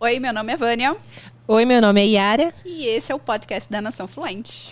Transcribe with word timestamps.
Oi, 0.00 0.20
meu 0.20 0.32
nome 0.32 0.52
é 0.52 0.56
Vânia. 0.56 0.96
Oi, 1.48 1.64
meu 1.64 1.82
nome 1.82 2.00
é 2.00 2.06
Yara. 2.06 2.54
E 2.64 2.86
esse 2.86 3.10
é 3.10 3.14
o 3.16 3.18
podcast 3.18 3.68
da 3.68 3.80
Nação 3.80 4.06
Fluente. 4.06 4.70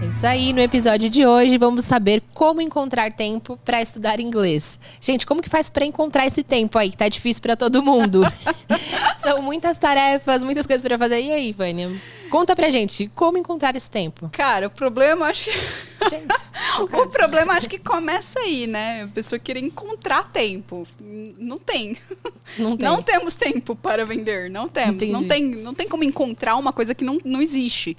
É 0.00 0.06
isso 0.06 0.24
aí, 0.24 0.52
no 0.52 0.60
episódio 0.60 1.10
de 1.10 1.26
hoje 1.26 1.58
vamos 1.58 1.84
saber 1.84 2.22
como 2.32 2.60
encontrar 2.60 3.12
tempo 3.12 3.58
para 3.64 3.82
estudar 3.82 4.20
inglês. 4.20 4.78
Gente, 5.00 5.26
como 5.26 5.42
que 5.42 5.50
faz 5.50 5.68
para 5.68 5.84
encontrar 5.84 6.28
esse 6.28 6.44
tempo 6.44 6.78
aí 6.78 6.90
que 6.90 6.96
tá 6.96 7.08
difícil 7.08 7.42
para 7.42 7.56
todo 7.56 7.82
mundo? 7.82 8.22
São 9.28 9.42
muitas 9.42 9.78
tarefas, 9.78 10.44
muitas 10.44 10.66
coisas 10.66 10.86
para 10.86 10.98
fazer. 10.98 11.20
E 11.20 11.32
aí, 11.32 11.52
Vânia? 11.52 11.90
Conta 12.30 12.54
pra 12.54 12.70
gente, 12.70 13.10
como 13.14 13.38
encontrar 13.38 13.74
esse 13.76 13.90
tempo? 13.90 14.28
Cara, 14.32 14.66
o 14.66 14.70
problema 14.70 15.26
acho 15.26 15.44
que 15.44 15.50
Gente, 16.10 16.34
o 16.80 17.06
problema 17.08 17.54
acho 17.54 17.68
que 17.68 17.78
começa 17.78 18.38
aí, 18.40 18.66
né? 18.66 19.04
A 19.04 19.08
pessoa 19.08 19.38
querer 19.38 19.60
encontrar 19.60 20.30
tempo. 20.30 20.86
Não 21.00 21.58
tem. 21.58 21.96
Não, 22.56 22.76
tem. 22.76 22.88
não 22.88 23.02
temos 23.02 23.34
tempo 23.34 23.74
para 23.74 24.06
vender. 24.06 24.48
Não 24.48 24.68
temos. 24.68 25.08
Não 25.08 25.26
tem, 25.26 25.42
não 25.42 25.74
tem 25.74 25.88
como 25.88 26.04
encontrar 26.04 26.54
uma 26.54 26.72
coisa 26.72 26.94
que 26.94 27.04
não, 27.04 27.18
não 27.24 27.42
existe. 27.42 27.96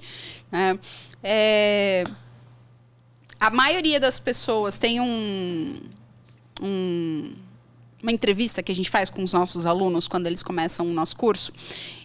Né? 0.50 0.78
É, 1.22 2.04
a 3.38 3.50
maioria 3.50 4.00
das 4.00 4.18
pessoas 4.18 4.78
tem 4.78 5.00
um, 5.00 5.78
um, 6.62 7.34
uma 8.02 8.12
entrevista 8.12 8.62
que 8.62 8.70
a 8.70 8.74
gente 8.74 8.90
faz 8.90 9.10
com 9.10 9.22
os 9.22 9.32
nossos 9.32 9.66
alunos 9.66 10.06
quando 10.06 10.26
eles 10.26 10.42
começam 10.42 10.86
o 10.86 10.92
nosso 10.92 11.16
curso. 11.16 11.52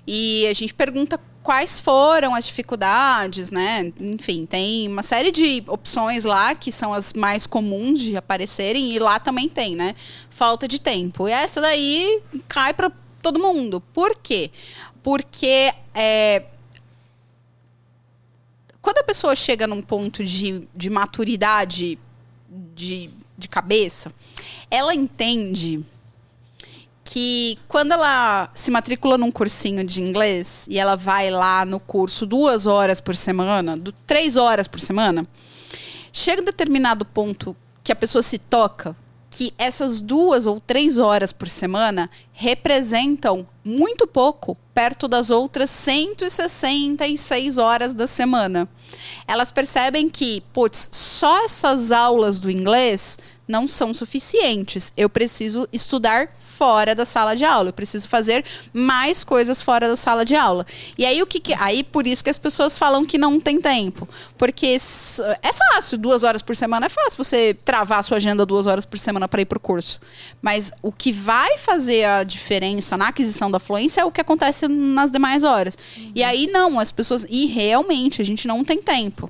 E 0.08 0.48
a 0.48 0.54
gente 0.54 0.74
pergunta 0.74 1.20
quais 1.44 1.80
foram 1.80 2.34
as 2.34 2.46
dificuldades, 2.46 3.52
né? 3.52 3.92
Enfim, 4.00 4.46
tem 4.46 4.88
uma 4.88 5.04
série 5.04 5.32
de 5.32 5.64
opções 5.68 6.24
lá 6.24 6.56
que 6.56 6.72
são 6.72 6.94
as 6.94 7.14
mais 7.14 7.46
comuns 7.46 8.02
de 8.02 8.16
aparecerem 8.16 8.92
e 8.92 9.00
lá 9.00 9.20
também 9.20 9.48
tem, 9.48 9.76
né? 9.76 9.94
Falta 10.30 10.68
de 10.68 10.80
tempo. 10.80 11.28
E 11.28 11.32
essa 11.32 11.62
daí 11.62 12.22
cai 12.48 12.74
para 12.74 12.92
todo 13.22 13.40
mundo. 13.40 13.80
Por 13.80 14.16
quê? 14.16 14.50
Porque 15.04 15.74
é, 15.94 16.46
quando 18.82 18.98
a 18.98 19.04
pessoa 19.04 19.36
chega 19.36 19.68
num 19.68 19.82
ponto 19.82 20.24
de, 20.24 20.68
de 20.76 20.90
maturidade 20.90 22.00
de, 22.76 23.10
de 23.38 23.48
cabeça, 23.48 24.14
ela 24.72 24.96
entende 24.96 25.86
que 27.04 27.58
quando 27.68 27.92
ela 27.92 28.50
se 28.54 28.72
matricula 28.72 29.18
num 29.18 29.32
cursinho 29.32 29.84
de 29.84 30.02
inglês 30.02 30.66
e 30.70 30.80
ela 30.80 30.96
vai 30.96 31.30
lá 31.30 31.66
no 31.66 31.80
curso 31.80 32.26
duas 32.26 32.66
horas 32.66 33.02
por 33.02 33.16
semana, 33.16 33.76
do, 33.76 33.92
três 33.92 34.36
horas 34.36 34.68
por 34.68 34.80
semana, 34.80 35.28
chega 36.12 36.42
um 36.42 36.46
determinado 36.46 37.06
ponto 37.06 37.56
que 37.84 37.92
a 37.92 37.96
pessoa 37.96 38.24
se 38.24 38.38
toca 38.38 38.96
que 39.34 39.52
essas 39.58 40.00
duas 40.00 40.46
ou 40.46 40.60
três 40.60 41.00
horas 41.00 41.34
por 41.34 41.50
semana 41.50 42.08
representam 42.34 43.48
muito 43.66 44.06
pouco 44.06 44.56
perto 44.76 45.08
das 45.08 45.32
outras 45.32 45.72
166 45.72 47.58
horas 47.58 47.96
da 47.96 48.06
semana. 48.06 48.70
Elas 49.28 49.52
percebem 49.52 50.08
que, 50.08 50.42
putz, 50.54 50.88
só 50.92 51.46
essas 51.46 51.92
aulas 51.92 52.40
do 52.40 52.52
inglês 52.52 53.18
não 53.48 53.68
são 53.68 53.94
suficientes. 53.94 54.94
Eu 54.96 55.10
preciso 55.10 55.68
estudar 55.72 56.30
fora 56.40 56.96
da 56.96 57.06
sala 57.06 57.36
de 57.36 57.44
aula. 57.44 57.70
Eu 57.70 57.74
preciso 57.74 58.08
fazer 58.08 58.44
mais 58.72 59.24
coisas 59.24 59.62
fora 59.62 59.88
da 59.88 59.96
sala 59.96 60.24
de 60.24 60.36
aula. 60.36 60.66
E 60.98 61.06
aí 61.06 61.22
o 61.22 61.28
que, 61.28 61.40
que 61.40 61.54
aí 61.54 61.84
por 61.84 62.08
isso 62.08 62.24
que 62.24 62.30
as 62.30 62.38
pessoas 62.38 62.78
falam 62.78 63.06
que 63.06 63.18
não 63.18 63.40
tem 63.40 63.60
tempo, 63.60 64.08
porque 64.38 64.78
é 65.42 65.54
fácil, 65.54 65.98
duas 65.98 66.24
horas 66.24 66.42
por 66.42 66.56
semana 66.56 66.86
é 66.86 66.90
fácil 66.90 67.24
você 67.24 67.54
travar 67.54 68.00
a 68.00 68.04
sua 68.04 68.18
agenda 68.18 68.46
duas 68.46 68.66
horas 68.66 68.86
por 68.86 68.98
semana 68.98 69.28
para 69.28 69.42
ir 69.42 69.46
para 69.46 69.58
o 69.58 69.62
curso. 69.62 70.00
Mas 70.42 70.72
o 70.82 70.92
que 70.92 71.12
vai 71.12 71.58
fazer 71.58 72.06
a 72.06 72.24
diferença 72.24 72.96
na 72.98 73.10
aquisição 73.10 73.52
da 73.52 73.60
fluência 73.60 74.02
é 74.02 74.06
o 74.06 74.12
que 74.12 74.22
acontece 74.22 74.68
nas 74.68 75.12
demais 75.12 75.44
horas. 75.44 75.78
Uhum. 75.98 76.12
E 76.16 76.24
aí 76.24 76.48
não, 76.48 76.80
as 76.80 76.92
pessoas 76.92 77.26
e 77.30 77.46
realmente 77.46 78.22
a 78.22 78.26
gente 78.26 78.48
não 78.48 78.64
tem 78.64 78.82
tempo. 78.82 79.30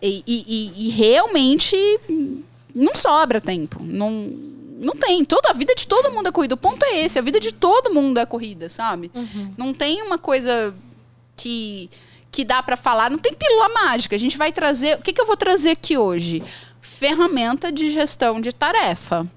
E, 0.00 0.22
e, 0.26 0.86
e 0.86 0.90
realmente 0.90 1.76
não 2.74 2.94
sobra 2.94 3.40
tempo. 3.40 3.82
Não, 3.82 4.10
não 4.80 4.94
tem. 4.94 5.24
Toda 5.24 5.50
a 5.50 5.52
vida 5.52 5.74
de 5.74 5.86
todo 5.86 6.10
mundo 6.10 6.28
é 6.28 6.32
corrida. 6.32 6.54
O 6.54 6.58
ponto 6.58 6.84
é 6.84 7.04
esse. 7.04 7.18
A 7.18 7.22
vida 7.22 7.38
de 7.38 7.52
todo 7.52 7.92
mundo 7.92 8.18
é 8.18 8.26
corrida, 8.26 8.68
sabe? 8.68 9.10
Uhum. 9.14 9.54
Não 9.56 9.74
tem 9.74 10.02
uma 10.02 10.18
coisa 10.18 10.74
que 11.36 11.90
que 12.32 12.44
dá 12.44 12.62
para 12.62 12.78
falar. 12.78 13.10
Não 13.10 13.18
tem 13.18 13.34
pílula 13.34 13.68
mágica. 13.68 14.16
A 14.16 14.18
gente 14.18 14.38
vai 14.38 14.50
trazer. 14.50 14.98
O 14.98 15.02
que, 15.02 15.12
que 15.12 15.20
eu 15.20 15.26
vou 15.26 15.36
trazer 15.36 15.70
aqui 15.70 15.98
hoje? 15.98 16.42
Ferramenta 16.80 17.70
de 17.70 17.90
gestão 17.90 18.40
de 18.40 18.52
tarefa. 18.52 19.30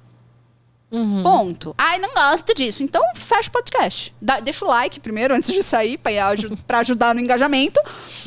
Uhum. 0.92 1.24
Ponto. 1.24 1.76
Ai, 1.78 1.98
não 1.98 2.14
gosto 2.14 2.54
disso. 2.54 2.84
Então, 2.84 3.02
fecha 3.16 3.50
o 3.50 3.52
podcast. 3.52 4.16
Dá, 4.22 4.40
deixa 4.40 4.64
o 4.64 4.68
like 4.68 5.00
primeiro, 5.00 5.34
antes 5.34 5.52
de 5.54 5.62
sair, 5.64 5.98
para 5.98 6.80
ajudar 6.80 7.14
no 7.14 7.20
engajamento. 7.20 7.80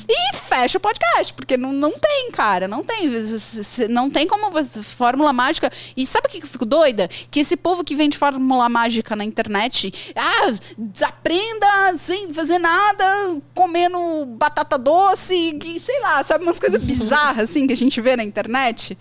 E 0.08 0.36
fecha 0.36 0.76
o 0.76 0.80
podcast. 0.80 1.32
Porque 1.32 1.56
não, 1.56 1.72
não 1.72 1.92
tem, 1.92 2.30
cara. 2.30 2.68
Não 2.68 2.84
tem. 2.84 3.10
Não 3.88 4.10
tem 4.10 4.26
como. 4.26 4.48
Fórmula 4.82 5.32
mágica. 5.32 5.70
E 5.96 6.04
sabe 6.04 6.26
o 6.26 6.30
que 6.30 6.42
eu 6.42 6.46
fico 6.46 6.66
doida? 6.66 7.08
Que 7.30 7.40
esse 7.40 7.56
povo 7.56 7.84
que 7.84 7.94
vende 7.94 8.18
fórmula 8.18 8.68
mágica 8.68 9.16
na 9.16 9.24
internet. 9.24 10.12
Ah, 10.14 10.52
aprenda 11.06 11.96
sem 11.96 12.32
fazer 12.34 12.58
nada, 12.58 13.38
comendo 13.54 14.26
batata 14.26 14.76
doce, 14.76 15.56
que, 15.60 15.78
sei 15.80 16.00
lá, 16.00 16.22
sabe? 16.24 16.44
Umas 16.44 16.60
coisas 16.60 16.82
bizarras 16.82 17.50
assim 17.50 17.66
que 17.66 17.72
a 17.72 17.76
gente 17.76 18.00
vê 18.00 18.16
na 18.16 18.24
internet. 18.24 18.98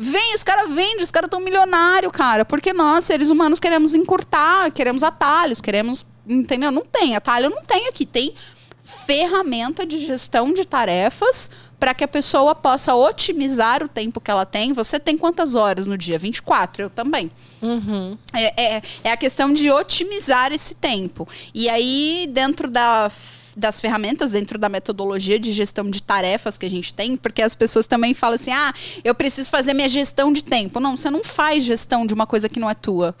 Vem, 0.00 0.32
os 0.32 0.44
caras 0.44 0.72
vendem, 0.72 1.02
os 1.02 1.10
caras 1.10 1.28
tão 1.28 1.40
milionários, 1.40 2.12
cara. 2.12 2.44
Porque 2.44 2.72
nós, 2.72 3.04
seres 3.04 3.30
humanos, 3.30 3.58
queremos 3.58 3.94
encurtar, 3.94 4.70
queremos 4.70 5.02
atalhos, 5.02 5.60
queremos. 5.60 6.06
Entendeu? 6.24 6.70
Não 6.70 6.84
tem. 6.84 7.16
Atalho 7.16 7.50
não 7.50 7.64
tem 7.64 7.88
aqui. 7.88 8.06
Tem 8.06 8.32
ferramenta 8.80 9.84
de 9.84 9.98
gestão 9.98 10.54
de 10.54 10.64
tarefas 10.64 11.50
para 11.80 11.92
que 11.94 12.04
a 12.04 12.08
pessoa 12.08 12.54
possa 12.54 12.94
otimizar 12.94 13.82
o 13.82 13.88
tempo 13.88 14.20
que 14.20 14.30
ela 14.30 14.46
tem. 14.46 14.72
Você 14.72 15.00
tem 15.00 15.18
quantas 15.18 15.56
horas 15.56 15.88
no 15.88 15.98
dia? 15.98 16.16
24, 16.16 16.84
eu 16.84 16.90
também. 16.90 17.28
Uhum. 17.60 18.16
É, 18.32 18.76
é, 18.76 18.82
é 19.02 19.10
a 19.10 19.16
questão 19.16 19.52
de 19.52 19.68
otimizar 19.68 20.52
esse 20.52 20.76
tempo. 20.76 21.26
E 21.52 21.68
aí, 21.68 22.28
dentro 22.30 22.70
da 22.70 23.10
das 23.56 23.80
ferramentas 23.80 24.32
dentro 24.32 24.58
da 24.58 24.68
metodologia 24.68 25.38
de 25.38 25.52
gestão 25.52 25.90
de 25.90 26.02
tarefas 26.02 26.58
que 26.58 26.66
a 26.66 26.70
gente 26.70 26.94
tem, 26.94 27.16
porque 27.16 27.42
as 27.42 27.54
pessoas 27.54 27.86
também 27.86 28.14
falam 28.14 28.34
assim: 28.34 28.52
ah, 28.52 28.72
eu 29.04 29.14
preciso 29.14 29.50
fazer 29.50 29.74
minha 29.74 29.88
gestão 29.88 30.32
de 30.32 30.42
tempo. 30.42 30.80
Não, 30.80 30.96
você 30.96 31.10
não 31.10 31.24
faz 31.24 31.64
gestão 31.64 32.06
de 32.06 32.14
uma 32.14 32.26
coisa 32.26 32.48
que 32.48 32.60
não 32.60 32.68
é 32.70 32.74
tua. 32.74 33.14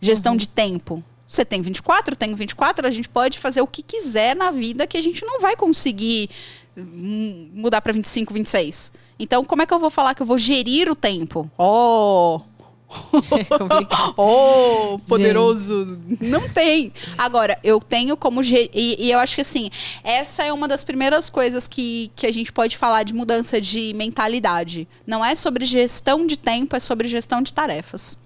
Gestão 0.00 0.32
uhum. 0.32 0.38
de 0.38 0.48
tempo. 0.48 1.02
Você 1.26 1.44
tem 1.44 1.60
24, 1.60 2.14
eu 2.14 2.16
tenho 2.16 2.34
24, 2.34 2.86
a 2.86 2.90
gente 2.90 3.08
pode 3.08 3.38
fazer 3.38 3.60
o 3.60 3.66
que 3.66 3.82
quiser 3.82 4.34
na 4.34 4.50
vida 4.50 4.86
que 4.86 4.96
a 4.96 5.02
gente 5.02 5.22
não 5.26 5.40
vai 5.40 5.54
conseguir 5.54 6.30
hum, 6.74 7.50
mudar 7.52 7.82
para 7.82 7.92
25, 7.92 8.32
26. 8.32 8.92
Então, 9.18 9.44
como 9.44 9.60
é 9.60 9.66
que 9.66 9.74
eu 9.74 9.78
vou 9.78 9.90
falar 9.90 10.14
que 10.14 10.22
eu 10.22 10.26
vou 10.26 10.38
gerir 10.38 10.90
o 10.90 10.94
tempo? 10.94 11.50
Oh, 11.58 12.40
oh, 14.16 14.98
poderoso. 15.06 15.98
Gente. 16.08 16.24
Não 16.24 16.48
tem. 16.48 16.92
Agora, 17.16 17.58
eu 17.62 17.80
tenho 17.80 18.16
como. 18.16 18.42
E, 18.42 18.96
e, 18.98 19.10
eu 19.10 19.18
acho 19.18 19.34
que 19.34 19.42
assim, 19.42 19.70
essa 20.02 20.44
é 20.44 20.52
uma 20.52 20.66
das 20.66 20.84
primeiras 20.84 21.28
coisas 21.28 21.68
que, 21.68 22.10
que 22.16 22.26
a 22.26 22.32
gente 22.32 22.52
pode 22.52 22.76
falar 22.76 23.02
de 23.02 23.12
mudança 23.12 23.60
de 23.60 23.92
mentalidade. 23.94 24.88
Não 25.06 25.24
é 25.24 25.34
sobre 25.34 25.66
gestão 25.66 26.26
de 26.26 26.38
tempo, 26.38 26.74
é 26.76 26.80
sobre 26.80 27.08
gestão 27.08 27.42
de 27.42 27.52
tarefas. 27.52 28.16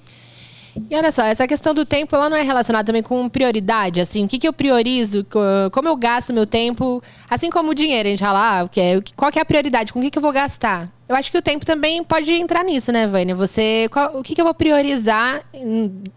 E 0.88 0.96
olha 0.96 1.12
só, 1.12 1.22
essa 1.22 1.46
questão 1.46 1.74
do 1.74 1.84
tempo, 1.84 2.14
ela 2.16 2.30
não 2.30 2.36
é 2.36 2.42
relacionada 2.42 2.86
também 2.86 3.02
com 3.02 3.28
prioridade, 3.28 4.00
assim, 4.00 4.24
o 4.24 4.28
que, 4.28 4.38
que 4.38 4.48
eu 4.48 4.52
priorizo, 4.52 5.26
como 5.70 5.88
eu 5.88 5.96
gasto 5.96 6.32
meu 6.32 6.46
tempo, 6.46 7.02
assim 7.28 7.50
como 7.50 7.70
o 7.70 7.74
dinheiro, 7.74 8.08
a 8.08 8.10
gente 8.10 8.20
fala, 8.20 8.62
ah, 8.62 8.70
qual 9.14 9.30
que 9.30 9.38
é 9.38 9.42
a 9.42 9.44
prioridade, 9.44 9.92
com 9.92 9.98
o 9.98 10.02
que, 10.02 10.10
que 10.10 10.18
eu 10.18 10.22
vou 10.22 10.32
gastar? 10.32 10.90
Eu 11.08 11.16
acho 11.16 11.30
que 11.30 11.36
o 11.36 11.42
tempo 11.42 11.66
também 11.66 12.02
pode 12.02 12.32
entrar 12.32 12.64
nisso, 12.64 12.90
né, 12.90 13.06
Vânia? 13.06 13.34
Você, 13.34 13.88
qual, 13.90 14.18
o 14.18 14.22
que, 14.22 14.34
que 14.34 14.40
eu 14.40 14.44
vou 14.44 14.54
priorizar 14.54 15.42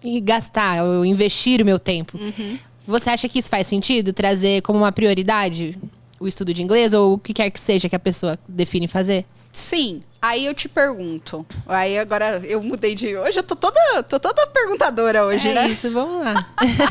e 0.04 0.22
gastar, 0.22 0.84
ou 0.86 1.06
investir 1.06 1.62
o 1.62 1.66
meu 1.66 1.78
tempo? 1.78 2.18
Uhum. 2.18 2.58
Você 2.88 3.10
acha 3.10 3.28
que 3.28 3.40
isso 3.40 3.50
faz 3.50 3.68
sentido, 3.68 4.14
trazer 4.14 4.62
como 4.62 4.80
uma 4.80 4.92
prioridade 4.92 5.78
o 6.18 6.28
estudo 6.28 6.54
de 6.54 6.64
inglês, 6.64 6.94
ou 6.94 7.14
o 7.14 7.18
que 7.18 7.34
quer 7.34 7.50
que 7.50 7.60
seja 7.60 7.90
que 7.90 7.96
a 7.96 8.00
pessoa 8.00 8.40
define 8.48 8.88
fazer? 8.88 9.26
Sim. 9.52 10.00
Aí 10.26 10.48
eu 10.48 10.56
te 10.56 10.68
pergunto. 10.68 11.46
Aí 11.68 12.00
agora 12.00 12.42
eu 12.46 12.60
mudei 12.64 12.96
de. 12.96 13.16
Hoje 13.16 13.38
eu 13.38 13.44
tô 13.44 13.56
toda, 13.56 14.02
tô 14.02 14.20
toda 14.20 14.48
perguntadora 14.48 15.24
hoje, 15.24 15.50
é 15.50 15.54
né? 15.54 15.68
Isso, 15.70 15.92
vamos 15.92 16.26
lá. 16.26 16.34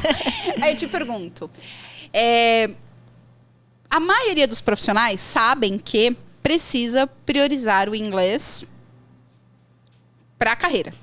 Aí 0.62 0.72
eu 0.72 0.76
te 0.76 0.86
pergunto. 0.86 1.50
É, 2.12 2.70
a 3.90 3.98
maioria 3.98 4.46
dos 4.46 4.60
profissionais 4.60 5.19
sabem 5.19 5.81
que 5.81 6.16
precisa 6.44 7.08
priorizar 7.26 7.88
o 7.88 7.94
inglês 7.96 8.64
para 10.38 10.52
a 10.52 10.56
carreira. 10.56 10.94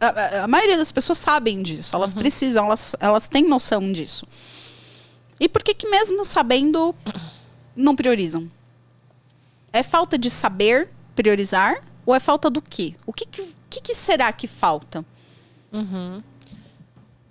A, 0.00 0.44
a, 0.44 0.48
maioria 0.48 0.78
das 0.78 0.90
pessoas 0.90 1.18
sabem 1.18 1.60
disso. 1.60 1.94
Elas 1.94 2.14
uhum. 2.14 2.20
precisam, 2.20 2.64
elas, 2.64 2.96
elas 2.98 3.28
têm 3.28 3.46
noção 3.46 3.92
disso. 3.92 4.26
E 5.38 5.46
por 5.46 5.62
que 5.62 5.74
que 5.74 5.90
mesmo 5.90 6.24
sabendo 6.24 6.94
não 7.76 7.94
priorizam? 7.94 8.48
É 9.70 9.82
falta 9.82 10.16
de 10.16 10.30
saber 10.30 10.88
priorizar? 11.18 11.82
Ou 12.06 12.14
é 12.14 12.20
falta 12.20 12.48
do 12.48 12.62
quê? 12.62 12.94
O 13.04 13.12
que, 13.12 13.26
que, 13.26 13.80
que, 13.80 13.94
será 13.94 14.32
que 14.32 14.46
falta? 14.46 15.04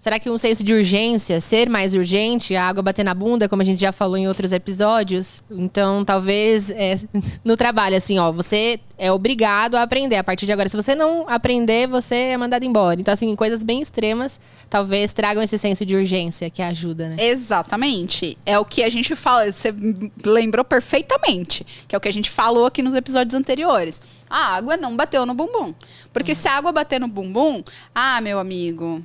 Será 0.07 0.19
que 0.19 0.29
um 0.29 0.37
senso 0.37 0.63
de 0.63 0.73
urgência, 0.73 1.41
ser 1.41 1.67
mais 1.69 1.93
urgente, 1.93 2.55
a 2.55 2.65
água 2.65 2.81
bater 2.81 3.03
na 3.03 3.13
bunda, 3.13 3.49
como 3.49 3.61
a 3.61 3.65
gente 3.65 3.81
já 3.81 3.91
falou 3.91 4.15
em 4.15 4.25
outros 4.25 4.53
episódios? 4.53 5.43
Então, 5.51 6.05
talvez 6.05 6.71
é, 6.71 6.95
no 7.43 7.57
trabalho, 7.57 7.97
assim, 7.97 8.17
ó, 8.17 8.31
você 8.31 8.79
é 8.97 9.11
obrigado 9.11 9.75
a 9.75 9.83
aprender 9.83 10.15
a 10.15 10.23
partir 10.23 10.45
de 10.45 10.53
agora. 10.53 10.69
Se 10.69 10.77
você 10.77 10.95
não 10.95 11.27
aprender, 11.27 11.89
você 11.89 12.15
é 12.15 12.37
mandado 12.37 12.63
embora. 12.63 13.01
Então, 13.01 13.13
assim, 13.13 13.35
coisas 13.35 13.65
bem 13.65 13.81
extremas 13.81 14.39
talvez 14.69 15.11
tragam 15.11 15.43
esse 15.43 15.57
senso 15.57 15.85
de 15.85 15.93
urgência 15.93 16.49
que 16.49 16.61
ajuda, 16.61 17.09
né? 17.09 17.17
Exatamente. 17.19 18.37
É 18.45 18.57
o 18.57 18.63
que 18.63 18.83
a 18.83 18.89
gente 18.89 19.13
fala, 19.13 19.51
você 19.51 19.75
lembrou 20.23 20.63
perfeitamente, 20.63 21.65
que 21.85 21.93
é 21.93 21.97
o 21.97 22.01
que 22.01 22.07
a 22.07 22.13
gente 22.13 22.31
falou 22.31 22.65
aqui 22.65 22.81
nos 22.81 22.93
episódios 22.93 23.37
anteriores. 23.37 24.01
A 24.29 24.55
água 24.55 24.77
não 24.77 24.95
bateu 24.95 25.25
no 25.25 25.33
bumbum. 25.33 25.73
Porque 26.13 26.33
se 26.33 26.47
a 26.47 26.53
água 26.53 26.71
bater 26.71 26.97
no 26.97 27.09
bumbum, 27.09 27.61
ah, 27.93 28.21
meu 28.21 28.39
amigo, 28.39 29.03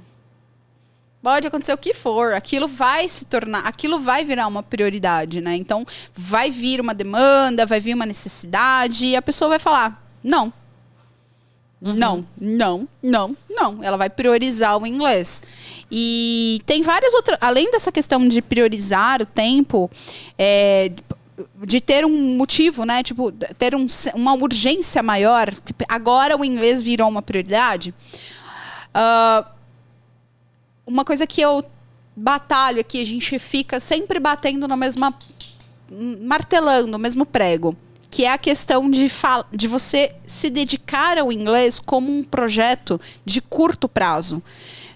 pode 1.22 1.46
acontecer 1.46 1.72
o 1.72 1.78
que 1.78 1.94
for, 1.94 2.34
aquilo 2.34 2.66
vai 2.66 3.08
se 3.08 3.24
tornar, 3.24 3.60
aquilo 3.60 4.00
vai 4.00 4.24
virar 4.24 4.46
uma 4.46 4.62
prioridade, 4.62 5.40
né? 5.40 5.54
Então, 5.54 5.86
vai 6.14 6.50
vir 6.50 6.80
uma 6.80 6.92
demanda, 6.92 7.64
vai 7.64 7.78
vir 7.80 7.94
uma 7.94 8.04
necessidade 8.04 9.06
e 9.06 9.16
a 9.16 9.22
pessoa 9.22 9.50
vai 9.50 9.58
falar: 9.58 10.02
"Não". 10.22 10.52
Não, 11.84 12.24
não, 12.40 12.88
não, 13.02 13.36
não. 13.50 13.82
Ela 13.82 13.96
vai 13.96 14.08
priorizar 14.08 14.80
o 14.80 14.86
inglês. 14.86 15.42
E 15.90 16.62
tem 16.64 16.80
várias 16.80 17.12
outras. 17.12 17.36
Além 17.40 17.72
dessa 17.72 17.90
questão 17.90 18.28
de 18.28 18.40
priorizar 18.40 19.20
o 19.20 19.26
tempo, 19.26 19.90
é, 20.38 20.92
de 21.66 21.80
ter 21.80 22.04
um 22.04 22.36
motivo, 22.36 22.84
né? 22.84 23.02
Tipo, 23.02 23.32
ter 23.32 23.75
um, 23.75 23.86
uma 24.14 24.32
urgência 24.34 25.02
maior. 25.02 25.52
Agora 25.88 26.36
o 26.38 26.44
inglês 26.44 26.80
virou 26.80 27.08
uma 27.08 27.20
prioridade. 27.20 27.92
Ah, 28.94 29.44
uma 30.87 31.05
coisa 31.05 31.26
que 31.26 31.40
eu 31.40 31.64
batalho 32.14 32.81
aqui, 32.81 33.00
a 33.00 33.06
gente 33.06 33.38
fica 33.38 33.81
sempre 33.81 34.19
batendo 34.19 34.69
na 34.69 34.76
mesma. 34.76 35.14
martelando 36.20 36.88
no 36.88 36.99
mesmo 36.99 37.25
prego. 37.25 37.76
Que 38.11 38.26
é 38.26 38.32
a 38.32 38.38
questão 38.38 38.90
de, 38.90 39.11
de 39.52 39.67
você 39.67 40.14
se 40.26 40.50
dedicar 40.50 41.17
ao 41.17 41.32
inglês 41.32 41.81
como 41.81 42.12
um 42.12 42.23
projeto 42.23 43.00
de 43.25 43.40
curto 43.40 43.88
prazo. 43.88 44.43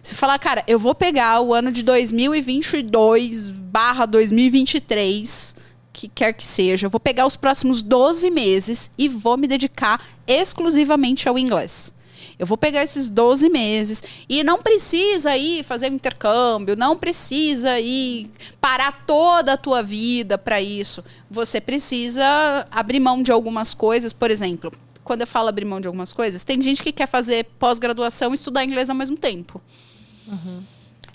Você 0.03 0.15
falar, 0.15 0.38
cara, 0.38 0.62
eu 0.69 0.79
vou 0.79 0.94
pegar 0.94 1.41
o 1.41 1.55
ano 1.55 1.73
de 1.73 1.83
2022 1.83 3.50
barra 3.50 4.05
2023, 4.05 5.56
que 5.93 6.09
quer 6.09 6.35
que 6.35 6.44
seja, 6.44 6.87
eu 6.87 6.91
vou 6.91 7.00
pegar 7.00 7.27
os 7.27 7.37
próximos 7.37 7.82
12 7.82 8.31
meses 8.31 8.91
e 8.99 9.09
vou 9.09 9.37
me 9.37 9.49
dedicar 9.49 10.00
exclusivamente 10.27 11.29
ao 11.29 11.39
inglês. 11.39 11.93
Eu 12.38 12.47
vou 12.47 12.59
pegar 12.59 12.83
esses 12.83 13.09
12 13.09 13.49
meses 13.49 14.03
e 14.29 14.44
não 14.44 14.61
precisa 14.62 15.35
ir 15.37 15.65
fazer 15.65 15.91
um 15.91 15.94
intercâmbio, 15.94 16.77
não 16.77 16.97
precisa 16.97 17.81
ir 17.81 18.31
parar 18.61 19.05
toda 19.06 19.55
a 19.55 19.56
tua 19.56 19.83
vida 19.83 20.37
para 20.37 20.61
isso. 20.61 21.03
Você 21.31 21.61
precisa 21.61 22.67
abrir 22.71 23.00
mão 23.00 23.23
de 23.23 23.33
algumas 23.33 23.73
coisas, 23.73 24.12
por 24.12 24.31
exemplo. 24.31 24.71
Quando 25.03 25.23
eu 25.23 25.27
falo 25.27 25.49
abrir 25.49 25.65
mão 25.65 25.81
de 25.81 25.87
algumas 25.87 26.12
coisas, 26.12 26.44
tem 26.44 26.61
gente 26.61 26.83
que 26.83 26.93
quer 26.93 27.06
fazer 27.09 27.44
pós-graduação 27.59 28.33
e 28.33 28.35
estudar 28.35 28.65
inglês 28.65 28.91
ao 28.91 28.97
mesmo 28.97 29.17
tempo. 29.17 29.61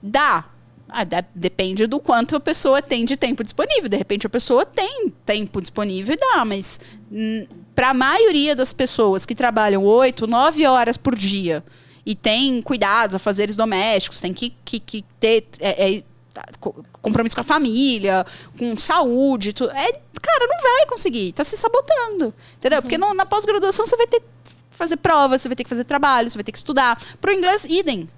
Dá. 0.02 0.46
Ah, 0.90 1.04
de- 1.06 1.24
depende 1.36 1.88
do 1.88 2.00
quanto 2.00 2.36
a 2.36 2.40
pessoa 2.40 2.82
tem 2.82 3.06
de 3.06 3.16
tempo 3.16 3.44
disponível. 3.44 3.88
De 3.88 3.96
repente 3.96 4.28
a 4.28 4.30
pessoa 4.30 4.66
tem 4.66 5.10
tempo 5.26 5.62
disponível 5.62 6.16
e 6.16 6.18
dá, 6.18 6.44
mas 6.44 6.82
para 7.76 7.90
a 7.90 7.94
maioria 7.94 8.56
das 8.56 8.74
pessoas 8.74 9.26
que 9.26 9.34
trabalham 9.36 9.84
8, 9.84 10.28
9 10.28 10.66
horas 10.68 10.98
por 10.98 11.16
dia 11.16 11.64
e 12.06 12.16
tem 12.16 12.62
cuidados, 12.62 13.16
afazeres 13.16 13.56
domésticos, 13.56 14.20
tem 14.20 14.34
que, 14.34 14.54
que, 14.66 14.80
que 14.80 15.06
ter 15.20 15.48
é, 15.60 15.98
é, 15.98 16.02
co- 16.60 16.84
compromisso 17.02 17.36
com 17.36 17.42
a 17.42 17.44
família, 17.46 18.26
com 18.58 18.76
saúde, 18.78 19.54
tu, 19.54 19.66
é, 19.66 19.92
cara, 20.22 20.48
não 20.48 20.62
vai 20.62 20.86
conseguir, 20.88 21.32
tá 21.34 21.44
se 21.44 21.56
sabotando, 21.56 22.34
entendeu? 22.58 22.82
Porque 22.82 22.98
no- 22.98 23.14
na 23.14 23.26
pós-graduação 23.26 23.86
você 23.86 23.96
vai 23.96 24.08
ter 24.08 24.20
que 24.20 24.26
fazer 24.72 24.98
prova, 24.98 25.38
você 25.38 25.48
vai 25.48 25.56
ter 25.56 25.64
que 25.64 25.70
fazer 25.70 25.84
trabalho, 25.84 26.30
você 26.30 26.38
vai 26.38 26.44
ter 26.44 26.52
que 26.52 26.58
estudar. 26.58 27.00
Pro 27.22 27.32
inglês, 27.32 27.66
idem. 27.66 28.10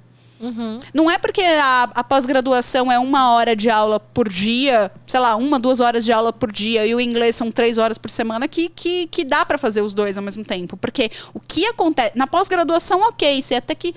Não 0.94 1.10
é 1.10 1.18
porque 1.18 1.42
a, 1.42 1.84
a 1.96 2.04
pós-graduação 2.04 2.92
é 2.92 3.00
uma 3.00 3.32
hora 3.32 3.56
de 3.56 3.70
aula 3.70 4.00
por 4.00 4.28
dia, 4.28 4.92
sei 5.08 5.20
lá, 5.20 5.36
uma, 5.36 5.58
duas 5.60 5.80
horas 5.80 6.04
de 6.04 6.12
aula 6.12 6.34
por 6.34 6.52
dia, 6.52 6.86
e 6.86 6.94
o 6.94 7.00
inglês 7.00 7.36
são 7.36 7.52
três 7.52 7.78
horas 7.78 7.98
por 7.98 8.10
semana, 8.12 8.48
que, 8.48 8.70
que, 8.70 9.08
que 9.08 9.24
dá 9.24 9.46
para 9.46 9.58
fazer 9.58 9.82
os 9.82 9.94
dois 9.94 10.18
ao 10.18 10.24
mesmo 10.24 10.44
tempo. 10.44 10.76
Porque 10.78 11.10
o 11.34 11.40
que 11.40 11.66
acontece. 11.66 12.12
Na 12.16 12.28
pós-graduação, 12.28 13.02
ok, 13.02 13.42
você 13.42 13.56
até 13.56 13.74
que. 13.76 13.96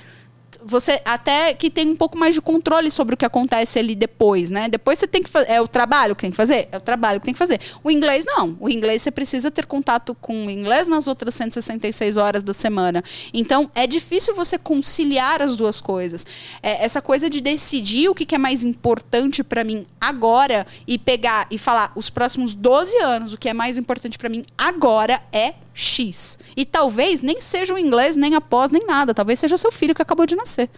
Você 0.65 1.01
até 1.05 1.55
que 1.55 1.71
tem 1.71 1.89
um 1.89 1.97
pouco 1.97 2.19
mais 2.19 2.35
de 2.35 2.41
controle 2.41 2.91
sobre 2.91 3.15
o 3.15 3.17
que 3.17 3.25
acontece 3.25 3.79
ali 3.79 3.95
depois, 3.95 4.51
né? 4.51 4.69
Depois 4.69 4.99
você 4.99 5.07
tem 5.07 5.23
que 5.23 5.31
fazer. 5.31 5.51
É 5.51 5.61
o 5.61 5.69
trabalho 5.69 6.17
que 6.17 6.23
tem 6.23 6.31
que 6.31 6.37
fazer? 6.37 6.69
É 6.73 6.77
o 6.77 6.81
trabalho 6.81 7.21
que 7.21 7.27
tem 7.27 7.35
que 7.35 7.39
fazer. 7.39 7.61
O 7.85 7.91
inglês, 7.91 8.25
não. 8.27 8.57
O 8.59 8.69
inglês 8.69 9.03
você 9.03 9.11
precisa 9.11 9.51
ter 9.51 9.67
contato 9.67 10.15
com 10.15 10.47
o 10.47 10.51
inglês 10.51 10.89
nas 10.89 11.07
outras 11.07 11.35
166 11.35 12.17
horas 12.17 12.43
da 12.43 12.55
semana. 12.55 13.03
Então, 13.33 13.71
é 13.75 13.87
difícil 13.87 14.35
você 14.35 14.59
conciliar 14.59 15.43
as 15.43 15.57
duas 15.57 15.81
coisas. 15.81 16.27
É, 16.63 16.85
essa 16.85 17.01
coisa 17.01 17.31
de 17.31 17.41
decidir 17.41 18.09
o 18.09 18.15
que, 18.15 18.25
que 18.25 18.35
é 18.35 18.39
mais 18.39 18.65
importante 18.65 19.45
para 19.45 19.63
mim 19.63 19.87
agora 20.01 20.67
e 20.87 20.99
pegar 20.99 21.47
e 21.51 21.59
falar 21.59 21.93
os 21.95 22.11
próximos 22.11 22.55
12 22.55 22.97
anos, 22.99 23.33
o 23.33 23.39
que 23.39 23.49
é 23.49 23.55
mais 23.55 23.79
importante 23.79 24.19
para 24.19 24.29
mim 24.29 24.45
agora 24.57 25.23
é 25.33 25.55
X. 25.77 26.39
E 26.57 26.65
talvez 26.65 27.21
nem 27.21 27.39
seja 27.41 27.75
o 27.75 27.79
inglês, 27.79 28.17
nem 28.17 28.35
a 28.35 28.41
pós, 28.41 28.71
nem 28.71 28.87
nada. 28.87 29.13
Talvez 29.15 29.39
seja 29.39 29.59
seu 29.59 29.71
filho 29.71 29.95
que 29.95 30.03
acabou 30.03 30.25
de 30.27 30.35
nascer. 30.35 30.69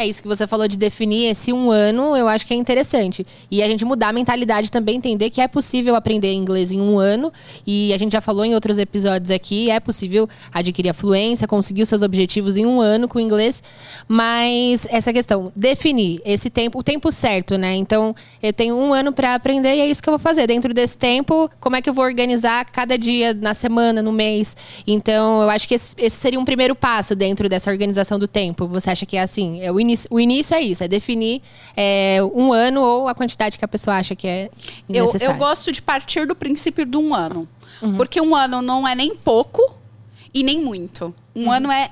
É 0.00 0.06
isso 0.06 0.22
que 0.22 0.28
você 0.28 0.46
falou 0.46 0.66
de 0.66 0.78
definir 0.78 1.26
esse 1.26 1.52
um 1.52 1.70
ano, 1.70 2.16
eu 2.16 2.26
acho 2.26 2.46
que 2.46 2.54
é 2.54 2.56
interessante. 2.56 3.26
E 3.50 3.62
a 3.62 3.68
gente 3.68 3.84
mudar 3.84 4.08
a 4.08 4.12
mentalidade 4.14 4.72
também, 4.72 4.96
entender 4.96 5.28
que 5.28 5.42
é 5.42 5.46
possível 5.46 5.94
aprender 5.94 6.32
inglês 6.32 6.72
em 6.72 6.80
um 6.80 6.98
ano. 6.98 7.30
E 7.66 7.92
a 7.92 7.98
gente 7.98 8.12
já 8.12 8.20
falou 8.22 8.42
em 8.42 8.54
outros 8.54 8.78
episódios 8.78 9.30
aqui, 9.30 9.70
é 9.70 9.78
possível 9.78 10.26
adquirir 10.54 10.88
a 10.88 10.94
fluência, 10.94 11.46
conseguir 11.46 11.82
os 11.82 11.88
seus 11.90 12.02
objetivos 12.02 12.56
em 12.56 12.64
um 12.64 12.80
ano 12.80 13.08
com 13.08 13.20
inglês. 13.20 13.62
Mas 14.08 14.86
essa 14.88 15.12
questão, 15.12 15.52
definir 15.54 16.22
esse 16.24 16.48
tempo, 16.48 16.78
o 16.78 16.82
tempo 16.82 17.12
certo, 17.12 17.58
né? 17.58 17.74
Então, 17.74 18.16
eu 18.42 18.54
tenho 18.54 18.76
um 18.76 18.94
ano 18.94 19.12
para 19.12 19.34
aprender 19.34 19.74
e 19.74 19.80
é 19.80 19.86
isso 19.86 20.02
que 20.02 20.08
eu 20.08 20.12
vou 20.12 20.18
fazer. 20.18 20.46
Dentro 20.46 20.72
desse 20.72 20.96
tempo, 20.96 21.50
como 21.60 21.76
é 21.76 21.82
que 21.82 21.90
eu 21.90 21.92
vou 21.92 22.06
organizar 22.06 22.64
cada 22.64 22.96
dia, 22.96 23.34
na 23.34 23.52
semana, 23.52 24.00
no 24.00 24.12
mês? 24.12 24.56
Então, 24.86 25.42
eu 25.42 25.50
acho 25.50 25.68
que 25.68 25.74
esse, 25.74 25.94
esse 25.98 26.16
seria 26.16 26.40
um 26.40 26.44
primeiro 26.46 26.74
passo 26.74 27.14
dentro 27.14 27.50
dessa 27.50 27.70
organização 27.70 28.18
do 28.18 28.26
tempo. 28.26 28.66
Você 28.66 28.88
acha 28.88 29.04
que 29.04 29.18
é 29.18 29.20
assim? 29.20 29.60
É 29.60 29.70
o, 29.70 29.78
início, 29.78 29.89
o 30.10 30.20
início 30.20 30.54
é 30.54 30.60
isso, 30.60 30.82
é 30.84 30.88
definir 30.88 31.42
é, 31.76 32.18
um 32.34 32.52
ano 32.52 32.80
ou 32.80 33.08
a 33.08 33.14
quantidade 33.14 33.58
que 33.58 33.64
a 33.64 33.68
pessoa 33.68 33.96
acha 33.96 34.14
que 34.14 34.26
é 34.26 34.50
Eu, 34.88 35.04
necessário. 35.04 35.34
eu 35.34 35.38
gosto 35.38 35.72
de 35.72 35.80
partir 35.80 36.26
do 36.26 36.34
princípio 36.34 36.84
de 36.84 36.96
um 36.96 37.14
ano. 37.14 37.48
Porque 37.96 38.20
um 38.20 38.34
ano 38.34 38.60
não 38.60 38.86
é 38.86 38.94
nem 38.94 39.14
pouco 39.14 39.74
e 40.34 40.42
nem 40.42 40.60
muito. 40.60 41.14
Um 41.34 41.50
ano 41.50 41.70
é 41.70 41.90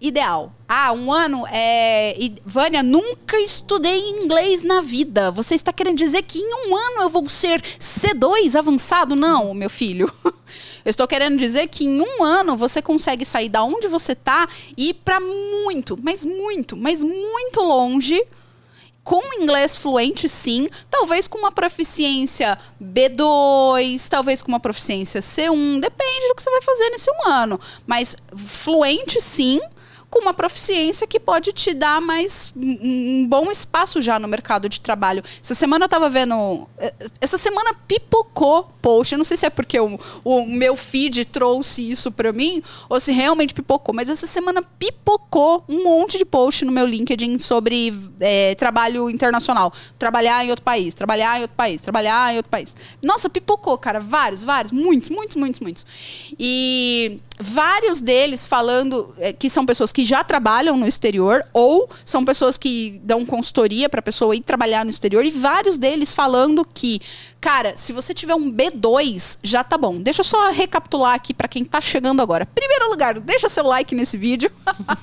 ideal. 0.00 0.52
Ah, 0.68 0.92
um 0.92 1.12
ano 1.12 1.44
é. 1.50 2.16
Vânia, 2.44 2.82
nunca 2.82 3.38
estudei 3.38 3.98
inglês 4.10 4.62
na 4.62 4.80
vida. 4.80 5.30
Você 5.30 5.54
está 5.54 5.72
querendo 5.72 5.96
dizer 5.96 6.22
que 6.22 6.38
em 6.38 6.68
um 6.68 6.76
ano 6.76 7.02
eu 7.02 7.08
vou 7.08 7.28
ser 7.28 7.60
C2 7.60 8.54
avançado? 8.54 9.16
Não, 9.16 9.52
meu 9.54 9.70
filho. 9.70 10.12
Eu 10.86 10.90
estou 10.90 11.08
querendo 11.08 11.36
dizer 11.36 11.66
que 11.66 11.84
em 11.84 12.00
um 12.00 12.22
ano 12.22 12.56
você 12.56 12.80
consegue 12.80 13.24
sair 13.24 13.48
da 13.48 13.64
onde 13.64 13.88
você 13.88 14.12
está 14.12 14.48
e 14.76 14.90
ir 14.90 14.94
para 14.94 15.18
muito, 15.18 15.98
mas 16.00 16.24
muito, 16.24 16.76
mas 16.76 17.02
muito 17.02 17.60
longe 17.60 18.24
com 19.02 19.20
inglês 19.40 19.76
fluente, 19.76 20.28
sim. 20.28 20.68
Talvez 20.88 21.26
com 21.26 21.38
uma 21.38 21.50
proficiência 21.50 22.56
B2, 22.80 24.08
talvez 24.08 24.42
com 24.42 24.48
uma 24.48 24.60
proficiência 24.60 25.20
C1. 25.20 25.80
Depende 25.80 26.28
do 26.28 26.36
que 26.36 26.42
você 26.42 26.50
vai 26.50 26.62
fazer 26.62 26.88
nesse 26.90 27.10
um 27.10 27.28
ano. 27.28 27.58
Mas 27.84 28.14
fluente, 28.36 29.20
sim. 29.20 29.60
Com 30.08 30.20
uma 30.20 30.32
proficiência 30.32 31.06
que 31.06 31.18
pode 31.18 31.52
te 31.52 31.74
dar 31.74 32.00
mais 32.00 32.52
um 32.56 33.26
bom 33.28 33.50
espaço 33.50 34.00
já 34.00 34.18
no 34.18 34.28
mercado 34.28 34.68
de 34.68 34.80
trabalho. 34.80 35.22
Essa 35.42 35.54
semana 35.54 35.84
eu 35.84 35.88
tava 35.88 36.08
vendo. 36.08 36.66
eh, 36.78 36.94
Essa 37.20 37.36
semana 37.36 37.74
pipocou 37.88 38.68
post. 38.80 39.12
Eu 39.12 39.18
não 39.18 39.24
sei 39.24 39.36
se 39.36 39.44
é 39.46 39.50
porque 39.50 39.78
o, 39.80 39.98
o 40.24 40.46
meu 40.46 40.76
feed 40.76 41.24
trouxe 41.24 41.90
isso 41.90 42.12
pra 42.12 42.32
mim 42.32 42.62
ou 42.88 43.00
se 43.00 43.10
realmente 43.10 43.52
pipocou. 43.52 43.92
Mas 43.94 44.08
essa 44.08 44.28
semana 44.28 44.62
pipocou 44.78 45.64
um 45.68 45.82
monte 45.82 46.16
de 46.18 46.24
post 46.24 46.64
no 46.64 46.70
meu 46.72 46.86
LinkedIn 46.86 47.38
sobre 47.40 47.92
eh, 48.20 48.54
trabalho 48.54 49.10
internacional. 49.10 49.72
Trabalhar 49.98 50.44
em 50.44 50.50
outro 50.50 50.64
país, 50.64 50.94
trabalhar 50.94 51.38
em 51.38 51.42
outro 51.42 51.56
país, 51.56 51.80
trabalhar 51.80 52.32
em 52.32 52.36
outro 52.36 52.50
país. 52.50 52.76
Nossa, 53.02 53.28
pipocou, 53.28 53.76
cara. 53.76 53.98
Vários, 53.98 54.44
vários. 54.44 54.70
Muitos, 54.70 55.10
muitos, 55.10 55.34
muitos, 55.36 55.60
muitos. 55.60 55.84
E 56.38 57.20
vários 57.38 58.00
deles 58.00 58.46
falando 58.46 59.12
eh, 59.18 59.32
que 59.32 59.50
são 59.50 59.66
pessoas 59.66 59.92
que 59.96 60.04
já 60.04 60.22
trabalham 60.22 60.76
no 60.76 60.86
exterior 60.86 61.42
ou 61.54 61.88
são 62.04 62.22
pessoas 62.22 62.58
que 62.58 63.00
dão 63.02 63.24
consultoria 63.24 63.88
para 63.88 64.00
a 64.00 64.02
pessoa 64.02 64.36
ir 64.36 64.42
trabalhar 64.42 64.84
no 64.84 64.90
exterior 64.90 65.24
e 65.24 65.30
vários 65.30 65.78
deles 65.78 66.12
falando 66.12 66.66
que, 66.66 67.00
cara, 67.40 67.74
se 67.78 67.94
você 67.94 68.12
tiver 68.12 68.34
um 68.34 68.52
B2, 68.52 69.38
já 69.42 69.64
tá 69.64 69.78
bom. 69.78 69.98
Deixa 69.98 70.20
eu 70.20 70.24
só 70.24 70.50
recapitular 70.50 71.14
aqui 71.14 71.32
para 71.32 71.48
quem 71.48 71.64
tá 71.64 71.80
chegando 71.80 72.20
agora. 72.20 72.44
Primeiro 72.44 72.90
lugar, 72.90 73.18
deixa 73.18 73.48
seu 73.48 73.64
like 73.64 73.94
nesse 73.94 74.18
vídeo. 74.18 74.52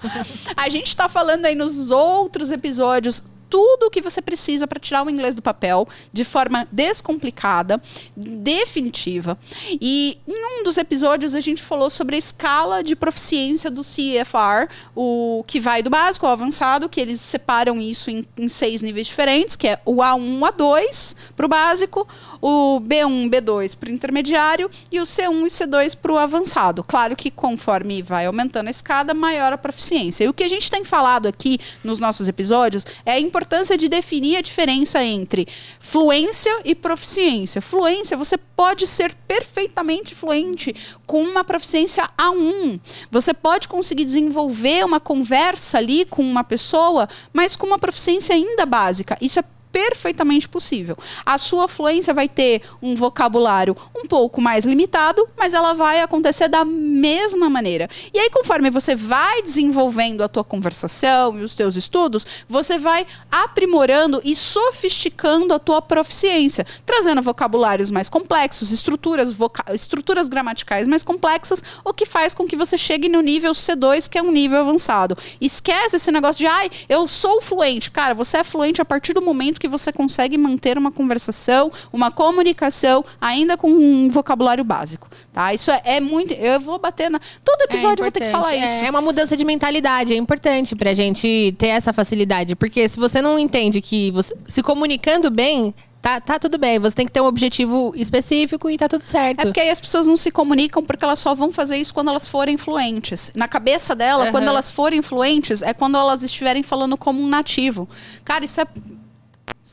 a 0.56 0.70
gente 0.70 0.96
tá 0.96 1.10
falando 1.10 1.46
aí 1.46 1.56
nos 1.56 1.90
outros 1.90 2.52
episódios 2.52 3.24
tudo 3.54 3.86
o 3.86 3.92
que 3.92 4.02
você 4.02 4.20
precisa 4.20 4.66
para 4.66 4.80
tirar 4.80 5.06
o 5.06 5.10
inglês 5.12 5.36
do 5.36 5.42
papel 5.44 5.88
de 6.12 6.24
forma 6.24 6.68
descomplicada, 6.72 7.80
definitiva. 8.18 9.38
E 9.80 10.18
em 10.28 10.60
um 10.60 10.64
dos 10.64 10.76
episódios 10.76 11.36
a 11.36 11.40
gente 11.40 11.62
falou 11.62 11.92
sobre 11.92 12.16
a 12.16 12.18
escala 12.18 12.84
de 12.84 12.96
proficiência 12.96 13.70
do 13.70 13.82
CFR, 13.82 14.74
o 14.96 15.44
que 15.46 15.60
vai 15.60 15.84
do 15.84 15.92
básico 15.92 16.26
ao 16.26 16.32
avançado, 16.32 16.90
que 16.90 17.00
eles 17.00 17.22
separam 17.22 17.80
isso 17.80 18.10
em, 18.10 18.26
em 18.40 18.48
seis 18.48 18.82
níveis 18.82 19.06
diferentes, 19.06 19.56
que 19.56 19.68
é 19.68 19.80
o 19.86 19.98
A1, 19.98 20.40
A2 20.40 21.16
para 21.36 21.46
o 21.46 21.50
básico, 21.50 22.08
o 22.42 22.82
B1, 22.82 23.30
B2 23.30 23.78
para 23.78 23.90
o 23.90 23.92
intermediário 23.92 24.68
e 24.92 25.00
o 25.00 25.04
C1 25.04 25.46
e 25.46 25.50
C2 25.50 25.96
para 25.96 26.12
o 26.12 26.18
avançado. 26.18 26.84
Claro 26.84 27.16
que 27.16 27.30
conforme 27.30 28.02
vai 28.02 28.26
aumentando 28.26 28.68
a 28.68 28.72
escada, 28.72 29.14
maior 29.14 29.54
a 29.54 29.60
proficiência. 29.60 30.24
E 30.24 30.28
o 30.28 30.34
que 30.34 30.44
a 30.44 30.50
gente 30.50 30.72
tem 30.72 30.84
falado 30.84 31.28
aqui 31.28 31.60
nos 31.84 32.00
nossos 32.00 32.28
episódios 32.28 32.84
é 33.06 33.12
a 33.12 33.20
importância 33.44 33.78
de 33.78 33.90
definir 33.90 34.38
a 34.38 34.42
diferença 34.42 35.04
entre 35.04 35.46
fluência 35.80 36.62
e 36.64 36.74
proficiência. 36.74 37.62
Fluência, 37.62 38.16
você 38.16 38.38
pode 38.38 38.88
ser 38.88 39.14
perfeitamente 39.28 40.16
fluente 40.16 40.74
com 41.06 41.22
uma 41.22 41.44
proficiência 41.44 42.10
A1. 42.18 42.80
Você 43.12 43.34
pode 43.34 43.68
conseguir 43.68 44.06
desenvolver 44.06 44.86
uma 44.86 45.00
conversa 45.00 45.78
ali 45.78 46.06
com 46.06 46.22
uma 46.22 46.44
pessoa, 46.44 47.08
mas 47.34 47.58
com 47.58 47.68
uma 47.68 47.78
proficiência 47.78 48.34
ainda 48.34 48.66
básica. 48.66 49.18
Isso 49.20 49.40
é 49.40 49.44
perfeitamente 49.74 50.48
possível. 50.48 50.96
A 51.26 51.40
sua 51.40 51.68
fluência 51.68 52.14
vai 52.14 52.30
ter 52.30 52.62
um 52.80 52.96
vocabulário 52.96 53.76
um 53.96 54.06
pouco 54.06 54.40
mais 54.40 54.66
limitado, 54.66 55.28
mas 55.36 55.52
ela 55.52 55.74
vai 55.74 56.00
acontecer 56.00 56.48
da 56.48 56.64
mesma 56.64 57.50
maneira. 57.50 57.90
E 58.14 58.20
aí, 58.20 58.30
conforme 58.30 58.70
você 58.70 58.96
vai 58.96 59.42
desenvolvendo 59.42 60.24
a 60.24 60.28
tua 60.30 60.44
conversação 60.44 61.40
e 61.40 61.44
os 61.44 61.56
teus 61.56 61.76
estudos, 61.76 62.26
você 62.48 62.78
vai 62.78 63.08
aprimorando 63.32 64.22
e 64.24 64.36
sofisticando 64.36 65.54
a 65.54 65.60
tua 65.60 65.82
proficiência, 65.82 66.66
trazendo 66.86 67.24
vocabulários 67.24 67.90
mais 67.90 68.08
complexos, 68.08 68.70
estruturas, 68.70 69.34
estruturas 69.74 70.30
gramaticais 70.30 70.86
mais 70.86 71.04
complexas, 71.04 71.64
o 71.84 71.94
que 71.94 72.06
faz 72.06 72.36
com 72.36 72.46
que 72.46 72.56
você 72.56 72.78
chegue 72.78 73.10
no 73.10 73.22
nível 73.22 73.54
C2, 73.54 74.08
que 74.08 74.20
é 74.20 74.22
um 74.22 74.32
nível 74.32 74.60
avançado. 74.60 75.18
Esquece 75.42 75.96
esse 75.96 76.12
negócio 76.12 76.40
de, 76.40 76.46
ai, 76.46 76.70
eu 76.88 77.08
sou 77.08 77.42
fluente. 77.42 77.90
Cara, 77.90 78.14
você 78.14 78.38
é 78.38 78.44
fluente 78.44 78.80
a 78.80 78.86
partir 78.86 79.14
do 79.14 79.22
momento 79.22 79.63
que 79.64 79.68
você 79.70 79.94
consegue 79.94 80.38
manter 80.38 80.78
uma 80.78 80.92
conversação, 80.92 81.72
uma 81.94 82.12
comunicação, 82.12 83.04
ainda 83.22 83.56
com 83.56 83.72
um 83.72 84.10
vocabulário 84.10 84.62
básico. 84.62 85.10
Tá? 85.32 85.54
Isso 85.54 85.72
é, 85.72 85.82
é 85.86 86.00
muito. 86.02 86.34
Eu 86.34 86.60
vou 86.60 86.78
bater 86.78 87.10
na. 87.10 87.18
Todo 87.18 87.62
é 87.62 87.64
episódio 87.64 88.04
é 88.04 88.08
eu 88.08 88.12
vou 88.12 88.12
ter 88.12 88.26
que 88.26 88.30
falar 88.30 88.54
é, 88.54 88.66
isso. 88.66 88.84
É 88.84 88.90
uma 88.90 89.00
mudança 89.00 89.38
de 89.38 89.46
mentalidade, 89.46 90.14
é 90.14 90.18
importante 90.18 90.76
pra 90.76 90.94
gente 90.94 91.56
ter 91.58 91.68
essa 91.68 91.94
facilidade. 91.94 92.58
Porque 92.58 92.90
se 92.90 93.00
você 93.00 93.22
não 93.22 93.40
entende 93.40 93.80
que 93.80 94.12
você 94.12 94.36
se 94.50 94.62
comunicando 94.62 95.32
bem, 95.32 95.74
Tá, 96.04 96.20
tá 96.20 96.38
tudo 96.38 96.58
bem, 96.58 96.80
você 96.80 96.98
tem 96.98 97.06
que 97.06 97.14
ter 97.14 97.22
um 97.22 97.26
objetivo 97.26 97.94
específico 97.96 98.70
e 98.70 98.78
tá 98.78 98.90
tudo 98.90 99.06
certo. 99.06 99.40
É 99.40 99.46
porque 99.46 99.62
aí 99.62 99.70
as 99.70 99.80
pessoas 99.80 100.06
não 100.06 100.18
se 100.18 100.32
comunicam 100.32 100.84
porque 100.84 101.06
elas 101.06 101.18
só 101.18 101.34
vão 101.34 101.50
fazer 101.50 101.78
isso 101.78 101.94
quando 101.94 102.10
elas 102.10 102.28
forem 102.28 102.58
fluentes. 102.58 103.32
Na 103.34 103.48
cabeça 103.48 103.96
dela, 103.96 104.26
uhum. 104.26 104.32
quando 104.32 104.50
elas 104.50 104.70
forem 104.70 105.02
fluentes, 105.02 105.62
é 105.62 105.74
quando 105.74 105.96
elas 105.96 106.22
estiverem 106.22 106.62
falando 106.62 106.98
como 106.98 107.22
um 107.22 107.28
nativo. 107.30 107.88
Cara, 108.26 108.44
isso 108.44 108.60
é 108.60 108.66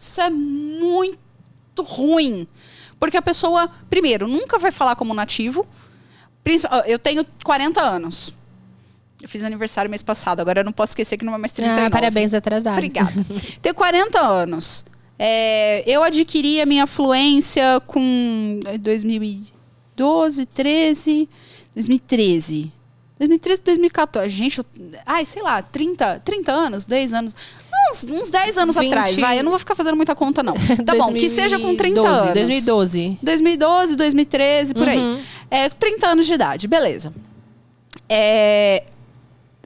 isso 0.01 0.21
é 0.21 0.31
muito 0.31 1.83
ruim. 1.83 2.49
Porque 2.99 3.17
a 3.17 3.23
pessoa, 3.23 3.71
primeiro, 3.91 4.27
nunca 4.27 4.59
vai 4.59 4.73
falar 4.73 4.97
como 4.97 5.13
nativo. 5.13 5.67
Eu 6.87 6.99
tenho 6.99 7.25
40 7.45 7.81
anos. 7.81 8.35
Eu 9.21 9.29
fiz 9.29 9.45
aniversário 9.45 9.91
mês 9.91 10.03
passado, 10.03 10.41
agora 10.41 10.61
eu 10.61 10.65
não 10.65 10.73
posso 10.73 10.93
esquecer 10.93 11.19
que 11.19 11.25
não 11.25 11.35
é 11.35 11.39
mais 11.39 11.53
39. 11.53 11.87
Ah, 11.87 11.91
parabéns 11.91 12.33
atrasado. 12.33 12.73
Obrigada. 12.73 13.13
tenho 13.61 13.75
40 13.75 14.19
anos. 14.19 14.85
É, 15.19 15.85
eu 15.87 16.03
adquiri 16.03 16.63
a 16.63 16.67
minha 16.67 16.87
fluência 16.87 17.63
com 17.87 18.59
2012, 18.81 20.47
13, 20.47 21.29
2013. 21.75 22.73
2013, 23.19 23.63
2014. 23.63 24.29
Gente, 24.31 24.59
eu, 24.59 24.65
ai, 25.05 25.27
sei 25.27 25.43
lá, 25.43 25.61
30, 25.61 26.21
30 26.21 26.53
anos, 26.53 26.85
10 26.87 27.13
anos 27.13 27.37
uns, 27.89 28.05
uns 28.05 28.31
10 28.31 28.59
anos 28.59 28.77
20... 28.77 28.87
atrás, 28.87 29.17
vai. 29.17 29.39
Eu 29.39 29.45
não 29.45 29.51
vou 29.51 29.59
ficar 29.59 29.75
fazendo 29.75 29.97
muita 29.97 30.15
conta, 30.15 30.43
não. 30.43 30.55
Tá 30.85 30.95
2012, 30.95 30.99
bom, 30.99 31.13
que 31.13 31.31
seja 31.31 31.59
com 31.59 31.75
30 31.75 32.01
anos. 32.01 32.33
2012. 32.35 33.19
2012, 33.23 33.97
2013, 33.97 34.75
por 34.75 34.83
uhum. 34.83 34.89
aí. 34.89 35.23
É, 35.51 35.69
30 35.69 36.07
anos 36.07 36.27
de 36.27 36.35
idade, 36.35 36.69
beleza. 36.69 37.13
É, 38.09 38.85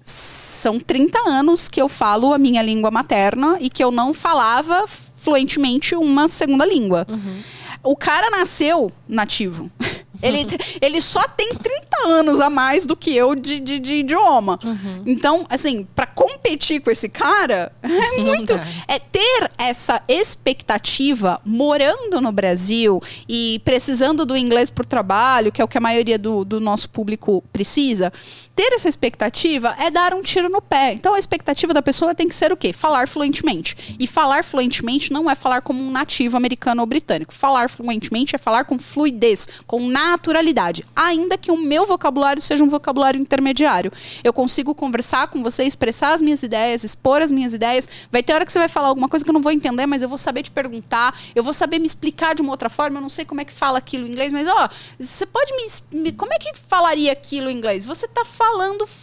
são 0.02 0.78
30 0.78 1.18
anos 1.28 1.68
que 1.68 1.80
eu 1.80 1.88
falo 1.88 2.34
a 2.34 2.38
minha 2.38 2.62
língua 2.62 2.90
materna 2.90 3.56
e 3.60 3.70
que 3.70 3.82
eu 3.82 3.90
não 3.90 4.12
falava 4.12 4.84
fluentemente 5.16 5.94
uma 5.94 6.28
segunda 6.28 6.66
língua. 6.66 7.06
Uhum. 7.08 7.40
O 7.82 7.96
cara 7.96 8.30
nasceu 8.30 8.92
nativo. 9.08 9.70
Ele, 10.26 10.46
ele 10.80 11.00
só 11.00 11.22
tem 11.28 11.54
30 11.54 12.06
anos 12.06 12.40
a 12.40 12.48
mais 12.50 12.86
do 12.86 12.96
que 12.96 13.14
eu 13.14 13.34
de, 13.34 13.60
de, 13.60 13.78
de 13.78 13.94
idioma. 13.96 14.58
Uhum. 14.62 15.02
Então, 15.06 15.46
assim, 15.48 15.86
para 15.94 16.06
competir 16.06 16.80
com 16.80 16.90
esse 16.90 17.08
cara, 17.08 17.72
é 17.82 18.20
muito. 18.20 18.52
é 18.88 18.98
ter 18.98 19.50
essa 19.58 20.02
expectativa 20.08 21.40
morando 21.44 22.20
no 22.20 22.32
Brasil 22.32 23.00
e 23.28 23.60
precisando 23.64 24.24
do 24.24 24.36
inglês 24.36 24.70
por 24.70 24.84
trabalho, 24.84 25.52
que 25.52 25.60
é 25.60 25.64
o 25.64 25.68
que 25.68 25.78
a 25.78 25.80
maioria 25.80 26.18
do, 26.18 26.44
do 26.44 26.60
nosso 26.60 26.88
público 26.88 27.42
precisa 27.52 28.12
ter 28.54 28.72
essa 28.72 28.88
expectativa 28.88 29.74
é 29.78 29.90
dar 29.90 30.14
um 30.14 30.22
tiro 30.22 30.48
no 30.48 30.62
pé. 30.62 30.92
Então 30.92 31.14
a 31.14 31.18
expectativa 31.18 31.74
da 31.74 31.82
pessoa 31.82 32.14
tem 32.14 32.28
que 32.28 32.36
ser 32.36 32.52
o 32.52 32.56
quê? 32.56 32.72
Falar 32.72 33.08
fluentemente. 33.08 33.96
E 33.98 34.06
falar 34.06 34.44
fluentemente 34.44 35.12
não 35.12 35.28
é 35.28 35.34
falar 35.34 35.60
como 35.60 35.82
um 35.82 35.90
nativo 35.90 36.36
americano 36.36 36.80
ou 36.80 36.86
britânico. 36.86 37.34
Falar 37.34 37.68
fluentemente 37.68 38.36
é 38.36 38.38
falar 38.38 38.64
com 38.64 38.78
fluidez, 38.78 39.48
com 39.66 39.88
naturalidade. 39.88 40.84
Ainda 40.94 41.36
que 41.36 41.50
o 41.50 41.56
meu 41.56 41.84
vocabulário 41.84 42.40
seja 42.40 42.62
um 42.62 42.68
vocabulário 42.68 43.20
intermediário. 43.20 43.92
Eu 44.22 44.32
consigo 44.32 44.74
conversar 44.74 45.26
com 45.28 45.42
você, 45.42 45.64
expressar 45.64 46.14
as 46.14 46.22
minhas 46.22 46.42
ideias, 46.42 46.84
expor 46.84 47.22
as 47.22 47.32
minhas 47.32 47.54
ideias. 47.54 47.88
Vai 48.10 48.22
ter 48.22 48.34
hora 48.34 48.46
que 48.46 48.52
você 48.52 48.58
vai 48.60 48.68
falar 48.68 48.88
alguma 48.88 49.08
coisa 49.08 49.24
que 49.24 49.30
eu 49.30 49.34
não 49.34 49.42
vou 49.42 49.52
entender, 49.52 49.86
mas 49.86 50.02
eu 50.02 50.08
vou 50.08 50.18
saber 50.18 50.42
te 50.42 50.50
perguntar, 50.50 51.18
eu 51.34 51.42
vou 51.42 51.52
saber 51.52 51.80
me 51.80 51.86
explicar 51.86 52.34
de 52.34 52.42
uma 52.42 52.52
outra 52.52 52.70
forma. 52.70 52.98
Eu 52.98 53.02
não 53.02 53.10
sei 53.10 53.24
como 53.24 53.40
é 53.40 53.44
que 53.44 53.52
fala 53.52 53.78
aquilo 53.78 54.06
em 54.06 54.12
inglês, 54.12 54.32
mas 54.32 54.46
ó, 54.46 54.68
você 54.98 55.26
pode 55.26 55.52
me, 55.92 56.12
como 56.12 56.32
é 56.32 56.38
que 56.38 56.52
falaria 56.56 57.12
aquilo 57.12 57.50
em 57.50 57.56
inglês? 57.56 57.84
Você 57.84 58.06
está 58.06 58.24
falando 58.24 58.43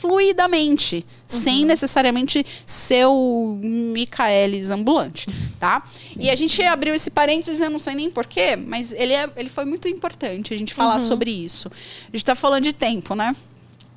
fluidamente, 0.02 0.98
uhum. 0.98 1.04
sem 1.26 1.66
necessariamente 1.66 2.46
ser 2.66 3.06
o 3.06 3.60
Michaelis 3.62 4.70
ambulante, 4.70 5.28
tá? 5.60 5.84
Sim. 6.14 6.20
E 6.20 6.30
a 6.30 6.36
gente 6.36 6.62
abriu 6.64 6.94
esse 6.96 7.10
parênteses, 7.10 7.60
eu 7.60 7.70
não 7.70 7.80
sei 7.80 7.96
nem 7.96 8.10
porquê, 8.10 8.56
mas 8.56 8.92
ele, 8.92 9.14
é, 9.14 9.30
ele 9.38 9.50
foi 9.50 9.66
muito 9.66 9.88
importante 9.88 10.54
a 10.54 10.58
gente 10.58 10.74
falar 10.74 10.96
uhum. 10.96 11.08
sobre 11.08 11.32
isso. 11.32 11.68
A 11.68 12.06
gente 12.06 12.18
está 12.18 12.36
falando 12.36 12.64
de 12.64 12.74
tempo, 12.74 13.16
né? 13.16 13.36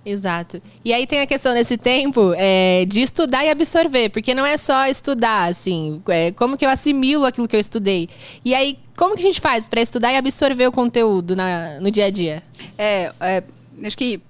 Exato. 0.07 0.61
E 0.85 0.93
aí 0.93 1.07
tem 1.07 1.21
a 1.21 1.27
questão 1.27 1.55
nesse 1.55 1.79
tempo 1.79 2.35
é, 2.37 2.85
de 2.87 3.01
estudar 3.01 3.45
e 3.45 3.49
absorver, 3.49 4.11
porque 4.11 4.35
não 4.35 4.45
é 4.45 4.57
só 4.59 4.87
estudar, 4.87 5.49
assim, 5.49 6.03
é, 6.09 6.31
como 6.33 6.59
que 6.59 6.67
eu 6.67 6.69
assimilo 6.69 7.25
aquilo 7.25 7.49
que 7.49 7.57
eu 7.57 7.61
estudei. 7.61 8.11
E 8.45 8.55
aí, 8.55 8.79
como 8.97 9.15
que 9.15 9.21
a 9.21 9.25
gente 9.25 9.41
faz 9.41 9.67
para 9.67 9.81
estudar 9.81 10.13
e 10.13 10.17
absorver 10.17 10.67
o 10.67 10.73
conteúdo 10.73 11.35
na, 11.35 11.81
no 11.81 11.91
dia 11.91 12.05
a 12.05 12.11
dia? 12.11 12.43
É, 12.77 13.13
é 13.19 13.43
acho 13.83 13.97
que 13.97 14.21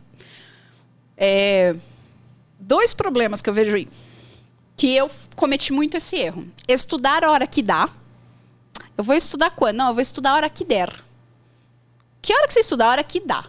é, 1.16 1.76
dois 2.59 2.94
problemas 2.94 3.40
que 3.40 3.49
eu 3.49 3.54
vejo 3.54 3.76
aí. 3.76 3.88
Que 4.76 4.94
eu 4.97 5.11
cometi 5.37 5.73
muito 5.73 5.97
esse 5.97 6.16
erro. 6.16 6.47
Estudar 6.68 7.25
a 7.25 7.30
hora 7.30 7.47
que 7.47 7.62
dá. 7.62 7.88
Eu 8.97 9.04
vou 9.04 9.14
estudar 9.14 9.50
quando? 9.50 9.76
Não, 9.76 9.88
eu 9.88 9.94
vou 9.94 10.02
estudar 10.02 10.30
a 10.30 10.35
hora 10.35 10.50
que 10.50 10.64
der. 10.64 10.92
Que 12.21 12.33
hora 12.35 12.47
que 12.47 12.54
você 12.54 12.61
estuda? 12.61 12.87
A 12.87 12.88
hora 12.88 13.04
que 13.04 13.21
dá. 13.21 13.44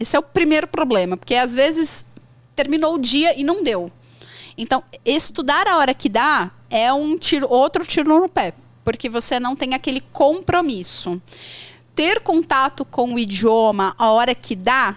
Esse 0.00 0.16
é 0.16 0.18
o 0.18 0.22
primeiro 0.22 0.66
problema, 0.66 1.16
porque 1.16 1.34
às 1.34 1.54
vezes 1.54 2.04
terminou 2.56 2.94
o 2.94 3.00
dia 3.00 3.38
e 3.38 3.44
não 3.44 3.62
deu. 3.62 3.90
Então, 4.56 4.82
estudar 5.04 5.66
a 5.66 5.78
hora 5.78 5.94
que 5.94 6.08
dá 6.08 6.50
é 6.70 6.92
um 6.92 7.18
tiro, 7.18 7.46
outro 7.48 7.84
tiro 7.84 8.20
no 8.20 8.28
pé, 8.28 8.54
porque 8.84 9.08
você 9.08 9.38
não 9.38 9.54
tem 9.54 9.74
aquele 9.74 10.00
compromisso. 10.00 11.20
Ter 11.94 12.20
contato 12.20 12.84
com 12.84 13.14
o 13.14 13.18
idioma 13.18 13.94
a 13.96 14.10
hora 14.10 14.34
que 14.34 14.56
dá 14.56 14.96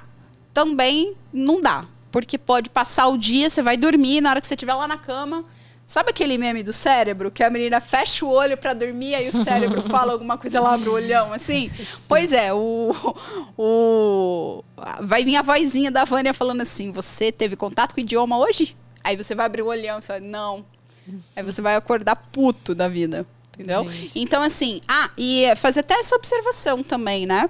também 0.54 1.16
não 1.32 1.62
dá. 1.62 1.86
Porque 2.12 2.38
pode 2.38 2.70
passar 2.70 3.08
o 3.08 3.18
dia, 3.18 3.50
você 3.50 3.62
vai 3.62 3.78
dormir, 3.78 4.22
na 4.22 4.30
hora 4.30 4.42
que 4.42 4.48
você 4.48 4.56
estiver 4.56 4.74
lá 4.74 4.88
na 4.88 4.98
cama. 4.98 5.46
Sabe 5.86 6.10
aquele 6.10 6.38
meme 6.38 6.64
do 6.64 6.74
cérebro? 6.74 7.32
Que 7.32 7.42
a 7.42 7.50
menina 7.50 7.80
fecha 7.80 8.26
o 8.26 8.30
olho 8.30 8.58
para 8.58 8.74
dormir, 8.74 9.16
aí 9.16 9.30
o 9.30 9.32
cérebro 9.32 9.82
fala 9.90 10.12
alguma 10.12 10.38
coisa, 10.38 10.58
ela 10.58 10.74
abre 10.74 10.90
o 10.90 10.94
olhão, 10.94 11.32
assim? 11.32 11.70
Sim. 11.70 12.06
Pois 12.10 12.34
é, 12.34 12.54
o, 12.54 12.94
o. 13.58 14.64
Vai 15.02 15.24
vir 15.24 15.38
a 15.38 15.42
vozinha 15.42 15.90
da 15.90 16.04
Vânia 16.04 16.34
falando 16.34 16.60
assim: 16.60 16.92
Você 16.92 17.32
teve 17.32 17.56
contato 17.56 17.94
com 17.94 18.02
o 18.02 18.04
idioma 18.04 18.38
hoje? 18.38 18.76
Aí 19.02 19.16
você 19.16 19.34
vai 19.34 19.46
abrir 19.46 19.62
o 19.62 19.68
olhão 19.68 20.00
e 20.00 20.02
você 20.02 20.12
vai, 20.12 20.20
não. 20.20 20.66
Aí 21.34 21.42
você 21.42 21.62
vai 21.62 21.78
acordar 21.78 22.18
puto 22.18 22.76
da 22.76 22.90
vida. 22.90 23.26
Entendeu? 23.54 23.88
Gente. 23.90 24.20
Então, 24.20 24.44
assim, 24.44 24.82
ah, 24.88 25.10
e 25.18 25.46
fazer 25.56 25.80
até 25.80 25.96
essa 25.96 26.16
observação 26.16 26.84
também, 26.84 27.26
né? 27.26 27.50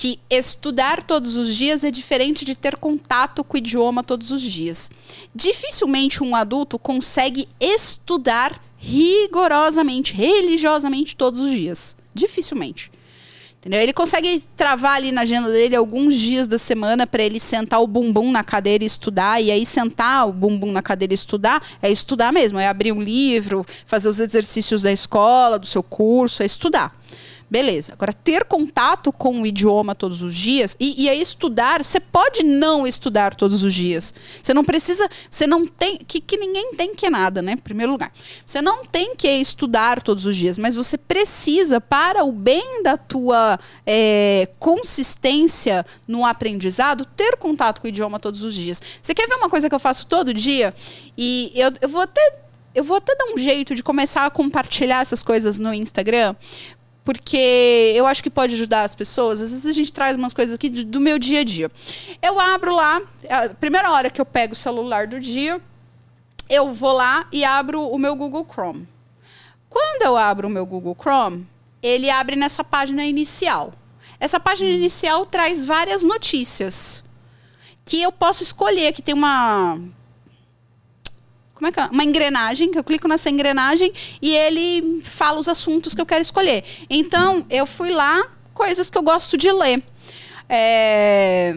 Que 0.00 0.18
estudar 0.30 1.02
todos 1.02 1.36
os 1.36 1.54
dias 1.54 1.84
é 1.84 1.90
diferente 1.90 2.42
de 2.42 2.54
ter 2.54 2.78
contato 2.78 3.44
com 3.44 3.54
o 3.54 3.58
idioma 3.58 4.02
todos 4.02 4.30
os 4.30 4.40
dias. 4.40 4.90
Dificilmente 5.34 6.24
um 6.24 6.34
adulto 6.34 6.78
consegue 6.78 7.46
estudar 7.60 8.58
rigorosamente, 8.78 10.14
religiosamente 10.14 11.14
todos 11.14 11.38
os 11.42 11.50
dias. 11.50 11.98
Dificilmente. 12.14 12.90
Entendeu? 13.58 13.78
Ele 13.78 13.92
consegue 13.92 14.42
travar 14.56 14.96
ali 14.96 15.12
na 15.12 15.20
agenda 15.20 15.50
dele 15.50 15.76
alguns 15.76 16.14
dias 16.14 16.48
da 16.48 16.56
semana 16.56 17.06
para 17.06 17.22
ele 17.22 17.38
sentar 17.38 17.82
o 17.82 17.86
bumbum 17.86 18.32
na 18.32 18.42
cadeira 18.42 18.82
e 18.82 18.86
estudar. 18.86 19.38
E 19.42 19.50
aí, 19.50 19.66
sentar 19.66 20.26
o 20.26 20.32
bumbum 20.32 20.72
na 20.72 20.80
cadeira 20.80 21.12
e 21.12 21.14
estudar 21.14 21.62
é 21.82 21.90
estudar 21.90 22.32
mesmo. 22.32 22.58
É 22.58 22.66
abrir 22.66 22.92
um 22.92 23.02
livro, 23.02 23.66
fazer 23.84 24.08
os 24.08 24.18
exercícios 24.18 24.80
da 24.80 24.90
escola, 24.90 25.58
do 25.58 25.66
seu 25.66 25.82
curso, 25.82 26.42
é 26.42 26.46
estudar. 26.46 26.98
Beleza. 27.50 27.94
Agora, 27.94 28.12
ter 28.12 28.44
contato 28.44 29.12
com 29.12 29.42
o 29.42 29.46
idioma 29.46 29.92
todos 29.92 30.22
os 30.22 30.36
dias 30.36 30.76
e, 30.78 31.02
e 31.02 31.08
aí 31.08 31.20
estudar, 31.20 31.82
você 31.82 31.98
pode 31.98 32.44
não 32.44 32.86
estudar 32.86 33.34
todos 33.34 33.64
os 33.64 33.74
dias. 33.74 34.14
Você 34.40 34.54
não 34.54 34.62
precisa, 34.62 35.08
você 35.28 35.48
não 35.48 35.66
tem, 35.66 35.98
que, 35.98 36.20
que 36.20 36.36
ninguém 36.36 36.74
tem 36.76 36.94
que 36.94 37.10
nada, 37.10 37.42
né? 37.42 37.52
Em 37.52 37.56
primeiro 37.56 37.90
lugar. 37.90 38.12
Você 38.46 38.62
não 38.62 38.84
tem 38.84 39.16
que 39.16 39.28
estudar 39.28 40.00
todos 40.00 40.26
os 40.26 40.36
dias, 40.36 40.56
mas 40.58 40.76
você 40.76 40.96
precisa, 40.96 41.80
para 41.80 42.24
o 42.24 42.30
bem 42.30 42.84
da 42.84 42.96
tua 42.96 43.58
é, 43.84 44.48
consistência 44.60 45.84
no 46.06 46.24
aprendizado, 46.24 47.04
ter 47.04 47.36
contato 47.36 47.80
com 47.80 47.88
o 47.88 47.90
idioma 47.90 48.20
todos 48.20 48.44
os 48.44 48.54
dias. 48.54 48.80
Você 49.02 49.12
quer 49.12 49.26
ver 49.26 49.34
uma 49.34 49.50
coisa 49.50 49.68
que 49.68 49.74
eu 49.74 49.80
faço 49.80 50.06
todo 50.06 50.32
dia? 50.32 50.72
E 51.18 51.50
eu, 51.56 51.72
eu 51.80 51.88
vou 51.88 52.02
até 52.02 52.38
eu 52.74 52.84
vou 52.84 52.96
até 52.96 53.14
dar 53.16 53.34
um 53.34 53.38
jeito 53.38 53.74
de 53.74 53.82
começar 53.82 54.26
a 54.26 54.30
compartilhar 54.30 55.00
essas 55.00 55.22
coisas 55.22 55.58
no 55.58 55.74
Instagram, 55.74 56.36
porque 57.04 57.92
eu 57.94 58.06
acho 58.06 58.22
que 58.22 58.30
pode 58.30 58.54
ajudar 58.54 58.84
as 58.84 58.94
pessoas. 58.94 59.40
Às 59.40 59.50
vezes 59.50 59.66
a 59.66 59.72
gente 59.72 59.92
traz 59.92 60.16
umas 60.16 60.34
coisas 60.34 60.54
aqui 60.54 60.68
do, 60.68 61.00
meu 61.00 61.18
dia 61.18 61.40
a 61.40 61.44
dia. 61.44 61.70
Eu 62.22 62.38
abro 62.38 62.74
lá, 62.74 63.00
a 63.28 63.48
primeira 63.48 63.90
hora 63.90 64.10
que 64.10 64.20
eu 64.20 64.26
pego 64.26 64.52
o 64.52 64.56
celular 64.56 65.06
do 65.06 65.18
dia, 65.18 65.60
eu 66.48 66.72
vou 66.72 66.92
lá 66.92 67.26
e 67.32 67.44
abro 67.44 67.88
o 67.88 67.98
meu 67.98 68.14
Google 68.14 68.46
Chrome. 68.50 68.88
Quando 69.68 70.02
eu 70.02 70.16
abro 70.16 70.48
o 70.48 70.50
meu 70.50 70.66
Google 70.66 70.96
Chrome, 71.00 71.46
ele 71.82 72.10
abre 72.10 72.36
nessa 72.36 72.62
página 72.62 73.04
inicial. 73.04 73.72
Essa 74.18 74.38
página 74.38 74.68
inicial 74.68 75.24
traz 75.24 75.64
várias 75.64 76.04
notícias 76.04 77.02
que 77.84 78.02
eu 78.02 78.12
posso 78.12 78.42
escolher, 78.42 78.92
que 78.92 79.02
tem 79.02 79.14
uma 79.14 79.80
como 81.60 81.68
é 81.68 81.72
que 81.72 81.78
é? 81.78 81.84
Uma 81.92 82.04
engrenagem, 82.04 82.70
que 82.70 82.78
eu 82.78 82.82
clico 82.82 83.06
nessa 83.06 83.28
engrenagem 83.28 83.92
e 84.22 84.34
ele 84.34 85.02
fala 85.04 85.38
os 85.38 85.46
assuntos 85.46 85.94
que 85.94 86.00
eu 86.00 86.06
quero 86.06 86.22
escolher. 86.22 86.64
Então, 86.88 87.44
eu 87.50 87.66
fui 87.66 87.90
lá, 87.90 88.26
coisas 88.54 88.88
que 88.88 88.96
eu 88.96 89.02
gosto 89.02 89.36
de 89.36 89.52
ler. 89.52 89.82
É... 90.48 91.54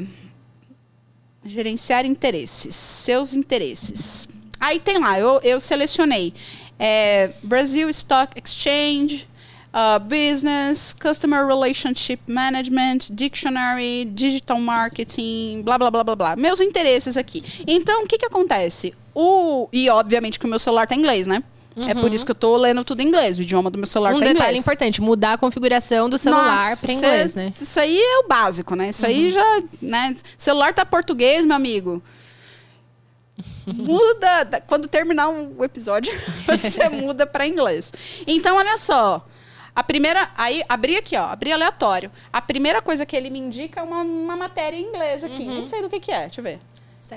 Gerenciar 1.46 2.06
interesses. 2.06 2.76
Seus 2.76 3.34
interesses. 3.34 4.28
Aí 4.60 4.78
tem 4.78 4.98
lá, 4.98 5.18
eu, 5.18 5.40
eu 5.42 5.62
selecionei 5.62 6.34
é, 6.78 7.32
Brasil 7.42 7.90
Stock 7.90 8.38
Exchange, 8.38 9.26
uh, 9.74 10.00
Business, 10.00 10.94
Customer 11.02 11.46
Relationship 11.46 12.20
Management, 12.28 13.00
Dictionary, 13.12 14.06
Digital 14.14 14.60
Marketing, 14.60 15.62
blá 15.64 15.78
blá 15.78 15.90
blá 15.92 16.04
blá 16.04 16.16
blá. 16.16 16.36
Meus 16.36 16.62
interesses 16.62 17.18
aqui. 17.18 17.44
Então, 17.68 18.04
o 18.04 18.08
que, 18.08 18.18
que 18.18 18.26
acontece? 18.26 18.94
O, 19.16 19.68
e 19.72 19.90
obviamente 19.90 20.40
que 20.40 20.46
o 20.46 20.50
meu 20.50 20.60
celular 20.60 20.88
tá 20.88 20.96
em 20.96 21.00
inglês, 21.00 21.28
né? 21.28 21.44
É 21.88 21.96
por 21.96 22.14
isso 22.14 22.24
que 22.24 22.30
eu 22.30 22.36
tô 22.36 22.56
lendo 22.56 22.84
tudo 22.84 23.02
em 23.02 23.08
inglês. 23.08 23.40
O 23.40 23.42
idioma 23.42 23.72
do 23.72 23.80
meu 23.80 23.88
celular 23.88 24.14
Um 24.14 24.20
tá 24.20 24.26
em 24.26 24.34
detalhe 24.34 24.50
inglês. 24.52 24.64
importante, 24.64 25.02
mudar 25.02 25.34
a 25.34 25.38
configuração 25.40 26.08
do 26.08 26.20
celular 26.20 26.78
para 26.78 26.94
inglês, 26.94 27.32
cê- 27.32 27.38
né? 27.40 27.52
Isso 27.60 27.80
aí 27.80 27.98
é 28.00 28.20
o 28.20 28.28
básico, 28.28 28.76
né? 28.76 28.90
Isso 28.90 29.04
aí 29.08 29.32
já, 29.32 29.64
né? 29.82 30.16
Celular 30.38 30.72
tá 30.76 30.86
português, 30.86 31.44
meu 31.48 31.56
amigo. 31.56 32.00
Muda, 33.66 34.44
da- 34.44 34.62
quando 34.62 34.88
terminar 34.88 35.30
um- 35.30 35.56
o 35.58 35.64
episódio, 35.64 36.14
você 36.46 36.88
muda 36.90 37.26
para 37.26 37.48
inglês. 37.48 37.92
Então, 38.28 38.58
olha 38.58 38.78
só. 38.78 39.26
A 39.76 39.84
primeira, 39.84 40.30
aí 40.38 40.64
abri 40.70 40.96
aqui, 40.98 41.18
ó, 41.18 41.26
abri 41.26 41.52
aleatório. 41.52 42.12
A 42.32 42.42
primeira 42.42 42.82
coisa 42.82 43.06
que 43.06 43.16
ele 43.16 43.30
me 43.30 43.40
indica 43.40 43.82
é 43.82 43.84
uma, 43.84 44.02
uma 44.02 44.36
matéria 44.36 44.78
em 44.78 44.84
inglês 44.84 45.24
aqui. 45.24 45.46
Nem 45.46 45.66
sei 45.66 45.82
do 45.82 45.90
que 45.90 46.00
que 46.00 46.12
é, 46.12 46.22
deixa 46.22 46.42
eu 46.42 46.44
ver. 46.44 46.60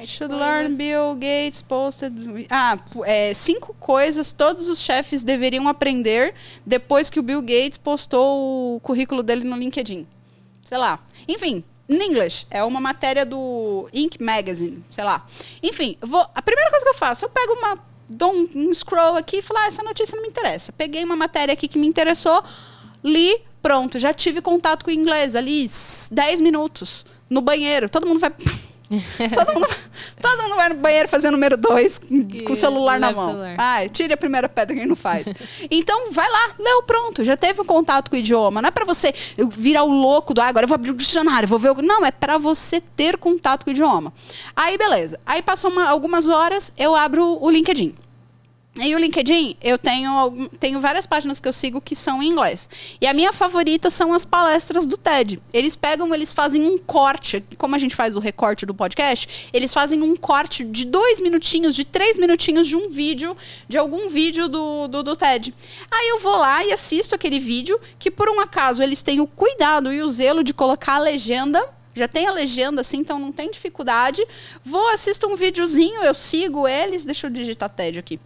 Should 0.04 0.34
learn 0.34 0.74
Bill 0.74 1.14
Gates 1.14 1.62
posted. 1.62 2.12
Ah, 2.50 2.76
é, 3.04 3.32
cinco 3.32 3.72
coisas 3.78 4.32
todos 4.32 4.68
os 4.68 4.80
chefes 4.80 5.22
deveriam 5.22 5.68
aprender 5.68 6.34
depois 6.64 7.08
que 7.08 7.20
o 7.20 7.22
Bill 7.22 7.40
Gates 7.40 7.78
postou 7.78 8.74
o 8.76 8.80
currículo 8.80 9.22
dele 9.22 9.44
no 9.44 9.56
LinkedIn. 9.56 10.04
Sei 10.64 10.76
lá. 10.76 10.98
Enfim, 11.28 11.62
in 11.88 12.02
English. 12.02 12.46
É 12.50 12.64
uma 12.64 12.80
matéria 12.80 13.24
do 13.24 13.88
Inc. 13.92 14.20
Magazine, 14.20 14.84
sei 14.90 15.04
lá. 15.04 15.24
Enfim, 15.62 15.96
vou, 16.00 16.26
a 16.34 16.42
primeira 16.42 16.70
coisa 16.70 16.84
que 16.84 16.90
eu 16.90 16.94
faço, 16.94 17.24
eu 17.24 17.28
pego 17.28 17.52
uma. 17.52 17.78
Dou 18.08 18.32
um, 18.32 18.48
um 18.54 18.74
scroll 18.74 19.16
aqui 19.16 19.38
e 19.38 19.42
falo, 19.42 19.60
ah, 19.60 19.66
essa 19.66 19.82
notícia 19.82 20.14
não 20.16 20.22
me 20.22 20.28
interessa. 20.28 20.72
Peguei 20.72 21.02
uma 21.04 21.16
matéria 21.16 21.52
aqui 21.52 21.66
que 21.68 21.78
me 21.78 21.86
interessou, 21.86 22.42
li, 23.02 23.36
pronto, 23.62 23.98
já 23.98 24.12
tive 24.14 24.40
contato 24.40 24.84
com 24.84 24.90
o 24.90 24.94
inglês 24.94 25.34
ali, 25.36 25.64
s- 25.64 26.12
10 26.14 26.40
minutos, 26.40 27.04
no 27.28 27.40
banheiro. 27.40 27.88
Todo 27.88 28.06
mundo 28.06 28.20
vai. 28.20 28.32
todo, 29.34 29.54
mundo, 29.54 29.68
todo 30.20 30.42
mundo 30.44 30.54
vai 30.56 30.68
no 30.68 30.76
banheiro 30.76 31.08
fazer 31.08 31.30
número 31.30 31.56
2 31.56 31.98
com 32.46 32.52
o 32.52 32.56
celular 32.56 33.00
na 33.00 33.12
mão. 33.12 33.26
celular. 33.26 33.54
Ai, 33.58 33.88
tire 33.88 34.12
a 34.12 34.16
primeira 34.16 34.48
pedra 34.48 34.76
quem 34.76 34.86
não 34.86 34.94
faz. 34.96 35.26
então, 35.70 36.12
vai 36.12 36.28
lá, 36.30 36.50
leu, 36.58 36.82
pronto. 36.84 37.24
Já 37.24 37.36
teve 37.36 37.60
um 37.60 37.64
contato 37.64 38.10
com 38.10 38.16
o 38.16 38.18
idioma. 38.18 38.62
Não 38.62 38.68
é 38.68 38.70
pra 38.70 38.84
você 38.84 39.12
virar 39.50 39.82
o 39.84 39.90
louco 39.90 40.32
do, 40.32 40.40
ah, 40.40 40.46
agora 40.46 40.64
eu 40.64 40.68
vou 40.68 40.74
abrir 40.76 40.90
o 40.90 40.96
dicionário, 40.96 41.48
vou 41.48 41.58
ver 41.58 41.70
o... 41.70 41.82
Não, 41.82 42.04
é 42.06 42.10
pra 42.10 42.38
você 42.38 42.80
ter 42.80 43.16
contato 43.16 43.64
com 43.64 43.70
o 43.70 43.72
idioma. 43.72 44.12
Aí, 44.54 44.78
beleza. 44.78 45.18
Aí, 45.26 45.42
passou 45.42 45.70
uma- 45.70 45.88
algumas 45.88 46.28
horas, 46.28 46.72
eu 46.78 46.94
abro 46.94 47.38
o 47.42 47.50
LinkedIn. 47.50 47.94
E 48.78 48.94
o 48.94 48.98
LinkedIn, 48.98 49.56
eu 49.62 49.78
tenho, 49.78 50.50
tenho 50.60 50.80
várias 50.82 51.06
páginas 51.06 51.40
que 51.40 51.48
eu 51.48 51.52
sigo 51.52 51.80
que 51.80 51.96
são 51.96 52.22
em 52.22 52.28
inglês. 52.28 52.68
E 53.00 53.06
a 53.06 53.14
minha 53.14 53.32
favorita 53.32 53.90
são 53.90 54.12
as 54.12 54.26
palestras 54.26 54.84
do 54.84 54.98
TED. 54.98 55.42
Eles 55.50 55.74
pegam, 55.74 56.14
eles 56.14 56.30
fazem 56.32 56.62
um 56.62 56.76
corte, 56.76 57.42
como 57.56 57.74
a 57.74 57.78
gente 57.78 57.96
faz 57.96 58.16
o 58.16 58.20
recorte 58.20 58.66
do 58.66 58.74
podcast, 58.74 59.48
eles 59.52 59.72
fazem 59.72 60.02
um 60.02 60.14
corte 60.14 60.62
de 60.62 60.84
dois 60.84 61.20
minutinhos, 61.20 61.74
de 61.74 61.84
três 61.84 62.18
minutinhos 62.18 62.66
de 62.66 62.76
um 62.76 62.90
vídeo, 62.90 63.34
de 63.66 63.78
algum 63.78 64.10
vídeo 64.10 64.46
do, 64.46 64.88
do, 64.88 65.02
do 65.02 65.16
TED. 65.16 65.54
Aí 65.90 66.08
eu 66.10 66.18
vou 66.18 66.36
lá 66.36 66.62
e 66.62 66.70
assisto 66.70 67.14
aquele 67.14 67.40
vídeo, 67.40 67.80
que 67.98 68.10
por 68.10 68.28
um 68.28 68.40
acaso 68.40 68.82
eles 68.82 69.00
têm 69.00 69.20
o 69.20 69.26
cuidado 69.26 69.90
e 69.90 70.02
o 70.02 70.08
zelo 70.08 70.44
de 70.44 70.52
colocar 70.52 70.96
a 70.96 71.00
legenda 71.00 71.75
já 71.96 72.06
tem 72.06 72.26
a 72.26 72.32
legenda, 72.32 72.82
assim, 72.82 72.98
então 72.98 73.18
não 73.18 73.32
tem 73.32 73.50
dificuldade. 73.50 74.24
Vou, 74.64 74.88
assisto 74.90 75.26
um 75.26 75.36
videozinho, 75.36 76.02
eu 76.02 76.14
sigo 76.14 76.68
eles. 76.68 77.04
Deixa 77.04 77.26
eu 77.26 77.30
digitar 77.30 77.70
TED 77.70 77.98
aqui. 77.98 78.20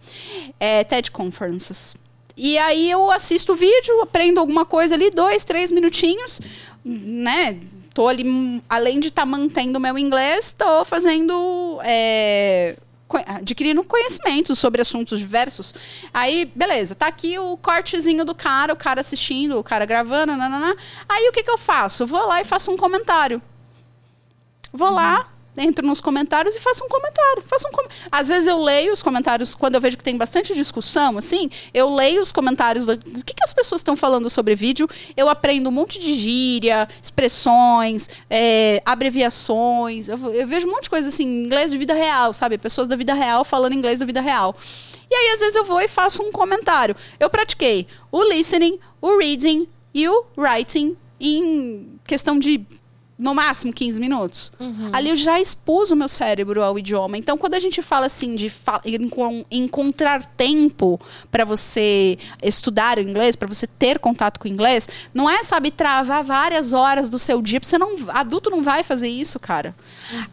É, 0.59 0.83
TED 0.83 1.09
Conferences. 1.11 1.95
E 2.35 2.57
aí 2.57 2.89
eu 2.89 3.11
assisto 3.11 3.53
o 3.53 3.55
vídeo, 3.55 4.01
aprendo 4.01 4.39
alguma 4.39 4.65
coisa 4.65 4.95
ali, 4.95 5.09
dois, 5.09 5.43
três 5.43 5.71
minutinhos, 5.71 6.41
né? 6.83 7.59
Tô 7.93 8.07
ali, 8.07 8.63
além 8.69 8.99
de 8.99 9.09
estar 9.09 9.25
mantendo 9.25 9.77
o 9.77 9.81
meu 9.81 9.97
inglês, 9.97 10.55
tô 10.57 10.85
fazendo. 10.85 11.79
é, 11.83 12.77
adquirindo 13.25 13.83
conhecimento 13.83 14.55
sobre 14.55 14.81
assuntos 14.81 15.19
diversos. 15.19 15.73
Aí, 16.13 16.51
beleza, 16.55 16.95
tá 16.95 17.07
aqui 17.07 17.37
o 17.37 17.57
cortezinho 17.57 18.23
do 18.23 18.33
cara, 18.33 18.73
o 18.73 18.77
cara 18.77 19.01
assistindo, 19.01 19.59
o 19.59 19.63
cara 19.63 19.85
gravando, 19.85 20.35
nanana. 20.35 20.75
Aí 21.07 21.27
o 21.27 21.31
que, 21.31 21.43
que 21.43 21.51
eu 21.51 21.57
faço? 21.57 22.03
Eu 22.03 22.07
vou 22.07 22.25
lá 22.27 22.41
e 22.41 22.45
faço 22.45 22.71
um 22.71 22.77
comentário. 22.77 23.41
Vou 24.73 24.91
lá, 24.91 25.27
entro 25.57 25.85
nos 25.85 25.99
comentários 25.99 26.55
e 26.55 26.59
faço 26.59 26.83
um 26.83 26.87
comentário. 26.87 27.43
Faço 27.45 27.67
um 27.67 27.71
com... 27.71 27.83
Às 28.11 28.29
vezes 28.29 28.47
eu 28.47 28.61
leio 28.61 28.93
os 28.93 29.03
comentários, 29.03 29.53
quando 29.53 29.75
eu 29.75 29.81
vejo 29.81 29.97
que 29.97 30.03
tem 30.03 30.17
bastante 30.17 30.53
discussão, 30.53 31.17
assim, 31.17 31.49
eu 31.73 31.93
leio 31.93 32.21
os 32.21 32.31
comentários 32.31 32.85
do 32.85 32.97
que, 32.97 33.33
que 33.33 33.43
as 33.43 33.53
pessoas 33.53 33.81
estão 33.81 33.95
falando 33.95 34.29
sobre 34.29 34.55
vídeo. 34.55 34.87
Eu 35.15 35.29
aprendo 35.29 35.69
um 35.69 35.71
monte 35.71 35.99
de 35.99 36.13
gíria, 36.13 36.87
expressões, 37.01 38.09
é, 38.29 38.81
abreviações. 38.85 40.07
Eu, 40.07 40.33
eu 40.33 40.47
vejo 40.47 40.67
um 40.67 40.71
monte 40.71 40.83
de 40.83 40.89
coisa 40.89 41.09
assim, 41.09 41.45
inglês 41.45 41.71
de 41.71 41.77
vida 41.77 41.93
real, 41.93 42.33
sabe? 42.33 42.57
Pessoas 42.57 42.87
da 42.87 42.95
vida 42.95 43.13
real 43.13 43.43
falando 43.43 43.73
inglês 43.73 43.99
da 43.99 44.05
vida 44.05 44.21
real. 44.21 44.55
E 45.09 45.13
aí, 45.15 45.33
às 45.33 45.41
vezes, 45.41 45.55
eu 45.55 45.65
vou 45.65 45.81
e 45.81 45.87
faço 45.87 46.23
um 46.23 46.31
comentário. 46.31 46.95
Eu 47.19 47.29
pratiquei 47.29 47.85
o 48.09 48.23
listening, 48.23 48.79
o 49.01 49.17
reading 49.17 49.67
e 49.93 50.07
o 50.07 50.25
writing 50.37 50.95
em 51.19 51.99
questão 52.05 52.39
de 52.39 52.65
no 53.21 53.35
máximo 53.35 53.71
15 53.71 53.99
minutos. 53.99 54.51
Ali 54.91 55.09
eu 55.09 55.15
já 55.15 55.39
expus 55.39 55.91
o 55.91 55.95
meu 55.95 56.07
cérebro 56.07 56.63
ao 56.63 56.77
idioma. 56.79 57.19
Então, 57.19 57.37
quando 57.37 57.53
a 57.53 57.59
gente 57.59 57.79
fala 57.83 58.07
assim 58.07 58.35
de 58.35 58.49
fa 58.49 58.81
encon 58.83 59.45
encontrar 59.51 60.25
tempo 60.25 60.99
para 61.29 61.45
você 61.45 62.17
estudar 62.41 62.97
o 62.97 63.01
inglês, 63.01 63.35
para 63.35 63.47
você 63.47 63.67
ter 63.67 63.99
contato 63.99 64.39
com 64.39 64.47
o 64.47 64.51
inglês, 64.51 64.89
não 65.13 65.29
é, 65.29 65.43
sabe, 65.43 65.69
travar 65.69 66.23
várias 66.23 66.73
horas 66.73 67.11
do 67.11 67.19
seu 67.19 67.43
dia. 67.43 67.59
Você 67.61 67.77
não, 67.77 67.95
adulto 68.09 68.49
não 68.49 68.63
vai 68.63 68.81
fazer 68.83 69.07
isso, 69.07 69.39
cara. 69.39 69.75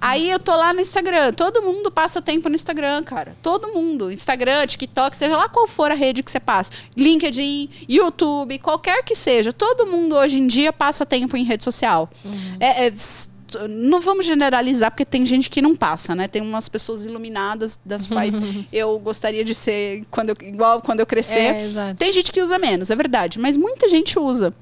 Aí 0.01 0.31
eu 0.31 0.39
tô 0.39 0.57
lá 0.57 0.73
no 0.73 0.81
Instagram. 0.81 1.35
Todo 1.35 1.61
mundo 1.61 1.91
passa 1.91 2.23
tempo 2.23 2.49
no 2.49 2.55
Instagram, 2.55 3.03
cara. 3.05 3.37
Todo 3.43 3.69
mundo. 3.69 4.11
Instagram, 4.11 4.67
TikTok, 4.67 5.15
seja 5.15 5.37
lá 5.37 5.47
qual 5.47 5.67
for 5.69 5.91
a 5.91 5.95
rede 5.95 6.23
que 6.23 6.31
você 6.31 6.41
passa. 6.41 6.73
LinkedIn, 6.97 7.69
YouTube, 7.87 8.59
qualquer 8.61 9.05
que 9.05 9.15
seja. 9.15 9.53
Todo 9.53 9.87
mundo 9.87 10.17
hoje 10.17 10.39
em 10.39 10.47
dia 10.47 10.73
passa 10.73 11.05
tempo 11.05 11.37
em 11.37 11.45
rede 11.45 11.65
social. 11.65 12.09
É, 12.59 12.78
é, 12.87 12.93
não 13.69 14.01
vamos 14.01 14.27
generalizar, 14.27 14.91
porque 14.91 15.05
tem 15.05 15.25
gente 15.25 15.49
que 15.49 15.63
não 15.63 15.75
passa, 15.75 16.15
né? 16.15 16.29
Tem 16.29 16.43
umas 16.43 16.69
pessoas 16.69 17.05
iluminadas 17.05 17.79
das 17.85 18.07
quais 18.09 18.41
eu 18.73 18.99
gostaria 18.99 19.43
de 19.45 19.55
ser 19.55 20.05
quando 20.11 20.31
eu- 20.31 20.37
igual 20.43 20.81
quando 20.83 21.01
eu 21.01 21.07
crescer. 21.07 21.39
É. 21.39 21.95
Tem 21.99 22.13
gente 22.13 22.31
que 22.31 22.43
usa 22.43 22.59
menos, 22.59 22.91
é 22.91 22.97
verdade, 22.97 23.39
mas 23.39 23.57
muita 23.57 23.89
gente 23.89 24.19
usa. 24.19 24.53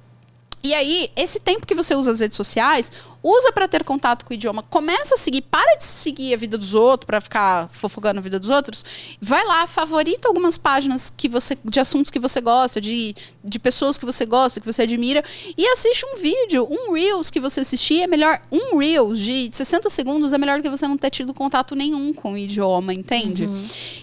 E 0.67 0.75
aí, 0.75 1.09
esse 1.15 1.39
tempo 1.39 1.65
que 1.65 1.77
você 1.77 1.95
usa 1.95 2.11
as 2.11 2.19
redes 2.19 2.37
sociais, 2.37 2.91
usa 3.23 3.53
para 3.53 3.69
ter 3.69 3.85
contato 3.85 4.25
com 4.25 4.33
o 4.33 4.35
idioma. 4.35 4.65
Começa 4.65 5.15
a 5.15 5.17
seguir, 5.17 5.43
para 5.43 5.77
de 5.77 5.85
seguir 5.85 6.35
a 6.35 6.37
vida 6.37 6.59
dos 6.59 6.75
outros, 6.75 7.07
para 7.07 7.21
ficar 7.21 7.69
fofocando 7.69 8.19
a 8.19 8.23
vida 8.23 8.41
dos 8.41 8.49
outros. 8.49 8.85
Vai 9.21 9.45
lá, 9.47 9.65
favorita 9.69 10.27
algumas 10.27 10.59
páginas 10.59 11.13
que 11.17 11.29
você, 11.29 11.57
de 11.65 11.79
assuntos 11.79 12.11
que 12.11 12.19
você 12.19 12.41
gosta, 12.41 12.81
de, 12.81 13.15
de 13.45 13.59
pessoas 13.61 13.97
que 13.97 14.05
você 14.05 14.27
gosta, 14.27 14.59
que 14.59 14.67
você 14.67 14.83
admira, 14.83 15.23
e 15.57 15.65
assiste 15.69 16.05
um 16.05 16.19
vídeo, 16.19 16.67
um 16.69 16.93
Reels 16.93 17.31
que 17.31 17.39
você 17.39 17.61
assistir 17.61 18.03
é 18.03 18.09
melhor. 18.09 18.43
Um 18.51 18.77
Reels 18.77 19.21
de 19.21 19.49
60 19.53 19.89
segundos 19.89 20.33
é 20.33 20.39
melhor 20.39 20.61
que 20.61 20.69
você 20.69 20.89
não 20.89 20.99
ter 20.99 21.11
tido 21.11 21.33
contato 21.33 21.77
nenhum 21.77 22.13
com 22.13 22.33
o 22.33 22.37
idioma, 22.37 22.93
entende? 22.93 23.49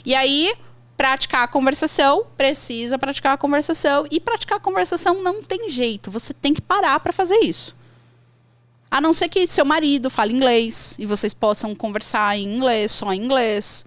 E 0.05 0.15
aí, 0.15 0.53
praticar 0.97 1.43
a 1.43 1.47
conversação, 1.47 2.25
precisa 2.37 2.97
praticar 2.97 3.33
a 3.33 3.37
conversação. 3.37 4.05
E 4.11 4.19
praticar 4.19 4.57
a 4.57 4.61
conversação 4.61 5.21
não 5.21 5.41
tem 5.41 5.69
jeito. 5.69 6.11
Você 6.11 6.33
tem 6.33 6.53
que 6.53 6.61
parar 6.61 6.99
para 6.99 7.13
fazer 7.13 7.39
isso. 7.39 7.75
A 8.89 9.01
não 9.01 9.13
ser 9.13 9.27
que 9.27 9.47
seu 9.47 9.65
marido 9.65 10.09
fale 10.09 10.33
inglês 10.33 10.95
e 10.99 11.05
vocês 11.05 11.33
possam 11.33 11.73
conversar 11.73 12.37
em 12.37 12.55
inglês, 12.55 12.91
só 12.91 13.11
em 13.11 13.23
inglês. 13.23 13.83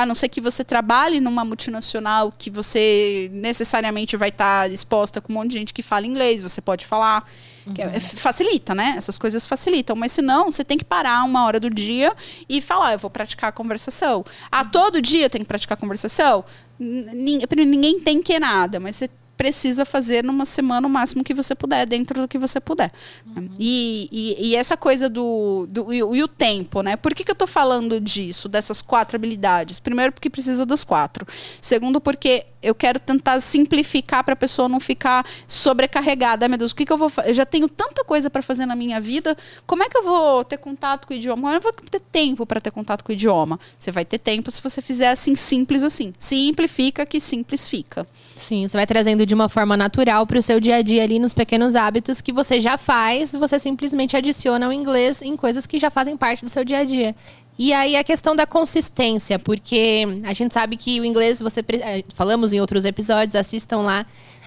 A 0.00 0.06
não 0.06 0.14
ser 0.14 0.28
que 0.30 0.40
você 0.40 0.64
trabalhe 0.64 1.20
numa 1.20 1.44
multinacional 1.44 2.32
que 2.36 2.48
você 2.48 3.28
necessariamente 3.34 4.16
vai 4.16 4.30
estar 4.30 4.70
exposta 4.70 5.20
com 5.20 5.30
um 5.30 5.36
monte 5.36 5.50
de 5.50 5.58
gente 5.58 5.74
que 5.74 5.82
fala 5.82 6.06
inglês, 6.06 6.40
você 6.42 6.60
pode 6.60 6.86
falar. 6.86 7.24
Que 7.74 7.82
é- 7.82 8.00
facilita, 8.00 8.74
né? 8.74 8.94
Essas 8.96 9.18
coisas 9.18 9.44
facilitam. 9.44 9.94
Mas 9.94 10.12
se 10.12 10.22
não, 10.22 10.50
você 10.50 10.64
tem 10.64 10.78
que 10.78 10.84
parar 10.84 11.22
uma 11.24 11.44
hora 11.44 11.60
do 11.60 11.68
dia 11.68 12.12
e 12.48 12.60
falar, 12.62 12.88
"Ah, 12.88 12.92
eu 12.94 12.98
vou 12.98 13.10
praticar 13.10 13.50
a 13.50 13.52
conversação. 13.52 14.24
Ah, 14.50 14.64
todo 14.64 15.02
dia 15.02 15.28
tem 15.28 15.42
que 15.42 15.46
praticar 15.46 15.76
a 15.76 15.80
conversação? 15.80 16.42
Ninguém 16.78 18.00
tem 18.00 18.22
que 18.22 18.38
nada, 18.38 18.80
mas 18.80 18.96
você 18.96 19.08
precisa 19.40 19.86
fazer 19.86 20.22
numa 20.22 20.44
semana 20.44 20.86
o 20.86 20.90
máximo 20.90 21.24
que 21.24 21.32
você 21.32 21.54
puder, 21.54 21.86
dentro 21.86 22.20
do 22.20 22.28
que 22.28 22.36
você 22.36 22.60
puder. 22.60 22.92
E, 23.58 24.06
e- 24.12 24.48
e 24.48 24.54
essa 24.56 24.76
coisa 24.76 25.08
do. 25.08 25.66
do 25.70 25.90
e, 25.94 26.02
o- 26.02 26.14
e 26.14 26.22
o 26.22 26.28
tempo, 26.28 26.82
né? 26.82 26.94
Por 26.94 27.14
que, 27.14 27.24
que 27.24 27.30
eu 27.30 27.34
tô 27.34 27.46
falando 27.46 27.98
disso, 27.98 28.50
dessas 28.50 28.82
quatro 28.82 29.16
habilidades? 29.16 29.80
Primeiro, 29.80 30.12
porque 30.12 30.28
precisa 30.28 30.66
das 30.66 30.84
quatro. 30.84 31.26
Segundo, 31.58 32.02
porque 32.02 32.44
eu 32.62 32.74
quero 32.74 33.00
tentar 33.00 33.40
simplificar 33.40 34.22
para 34.22 34.34
a 34.34 34.36
pessoa 34.36 34.68
não 34.68 34.78
ficar 34.78 35.24
sobrecarregada. 35.48 36.44
Ai, 36.44 36.48
meu 36.50 36.58
Deus, 36.58 36.72
o 36.72 36.76
que, 36.76 36.84
que 36.84 36.92
eu 36.92 36.98
vou 36.98 37.08
fazer? 37.08 37.30
Eu 37.30 37.34
já 37.34 37.46
tenho 37.46 37.66
tanta 37.66 38.04
coisa 38.04 38.28
para 38.28 38.42
fazer 38.42 38.66
na 38.66 38.76
minha 38.76 39.00
vida, 39.00 39.34
como 39.66 39.82
é 39.82 39.88
que 39.88 39.96
eu 39.96 40.02
vou 40.02 40.44
ter 40.44 40.58
contato 40.58 41.06
com 41.06 41.14
o 41.14 41.16
idioma? 41.16 41.40
Como 41.42 41.54
eu 41.54 41.60
vou 41.62 41.72
ter 41.72 42.00
tempo 42.12 42.44
para 42.44 42.60
ter 42.60 42.70
contato 42.70 43.02
com 43.02 43.10
o 43.10 43.14
idioma? 43.14 43.58
Você 43.78 43.90
vai 43.90 44.04
ter 44.04 44.18
tempo 44.18 44.50
se 44.50 44.60
você 44.60 44.82
fizer 44.82 45.08
assim, 45.10 45.34
simples 45.34 45.82
assim. 45.82 46.12
Simplifica 46.18 47.06
que 47.06 47.18
simples 47.20 47.66
fica. 47.68 48.06
Sim, 48.40 48.66
você 48.66 48.76
vai 48.76 48.86
trazendo 48.86 49.26
de 49.26 49.34
uma 49.34 49.50
forma 49.50 49.76
natural 49.76 50.26
para 50.26 50.38
o 50.38 50.42
seu 50.42 50.58
dia 50.58 50.76
a 50.76 50.82
dia 50.82 51.02
ali 51.02 51.18
nos 51.18 51.34
pequenos 51.34 51.76
hábitos 51.76 52.22
que 52.22 52.32
você 52.32 52.58
já 52.58 52.78
faz, 52.78 53.32
você 53.32 53.58
simplesmente 53.58 54.16
adiciona 54.16 54.66
o 54.66 54.72
inglês 54.72 55.20
em 55.20 55.36
coisas 55.36 55.66
que 55.66 55.78
já 55.78 55.90
fazem 55.90 56.16
parte 56.16 56.42
do 56.42 56.48
seu 56.48 56.64
dia 56.64 56.78
a 56.78 56.84
dia. 56.84 57.14
E 57.58 57.74
aí 57.74 57.96
a 57.96 58.02
questão 58.02 58.34
da 58.34 58.46
consistência, 58.46 59.38
porque 59.38 60.06
a 60.24 60.32
gente 60.32 60.54
sabe 60.54 60.78
que 60.78 60.98
o 60.98 61.04
inglês, 61.04 61.38
você 61.38 61.60
eh, 61.60 62.02
falamos 62.14 62.54
em 62.54 62.60
outros 62.60 62.86
episódios, 62.86 63.36
assistam 63.36 63.82
lá. 63.82 64.06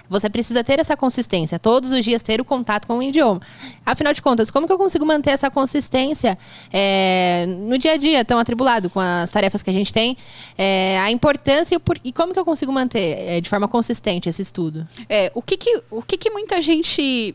Você 0.09 0.29
precisa 0.29 0.63
ter 0.63 0.79
essa 0.79 0.95
consistência, 0.97 1.57
todos 1.57 1.91
os 1.91 2.03
dias 2.03 2.21
ter 2.21 2.39
o 2.39 2.45
contato 2.45 2.85
com 2.85 2.97
o 2.99 3.03
idioma. 3.03 3.41
Afinal 3.85 4.13
de 4.13 4.21
contas, 4.21 4.51
como 4.51 4.67
que 4.67 4.73
eu 4.73 4.77
consigo 4.77 5.05
manter 5.05 5.31
essa 5.31 5.49
consistência 5.49 6.37
eh, 6.71 7.45
no 7.47 7.77
dia 7.77 7.93
a 7.93 7.97
dia, 7.97 8.23
tão 8.23 8.37
atribulado 8.37 8.89
com 8.89 8.99
as 8.99 9.31
tarefas 9.31 9.63
que 9.63 9.69
a 9.69 9.73
gente 9.73 9.91
tem? 9.91 10.15
Eh, 10.57 10.99
a 10.99 11.09
importância 11.09 11.75
e, 11.75 11.79
por- 11.79 11.97
e 12.03 12.11
como 12.11 12.31
que 12.33 12.37
eu 12.39 12.45
consigo 12.45 12.71
manter 12.71 13.17
eh, 13.17 13.41
de 13.41 13.49
forma 13.49 13.67
consistente 13.67 14.29
esse 14.29 14.41
estudo? 14.41 14.87
É, 15.09 15.31
o 15.33 15.41
que 15.41 15.57
que, 15.57 15.81
o 15.89 16.01
que 16.03 16.17
que 16.17 16.29
muita 16.29 16.61
gente, 16.61 17.33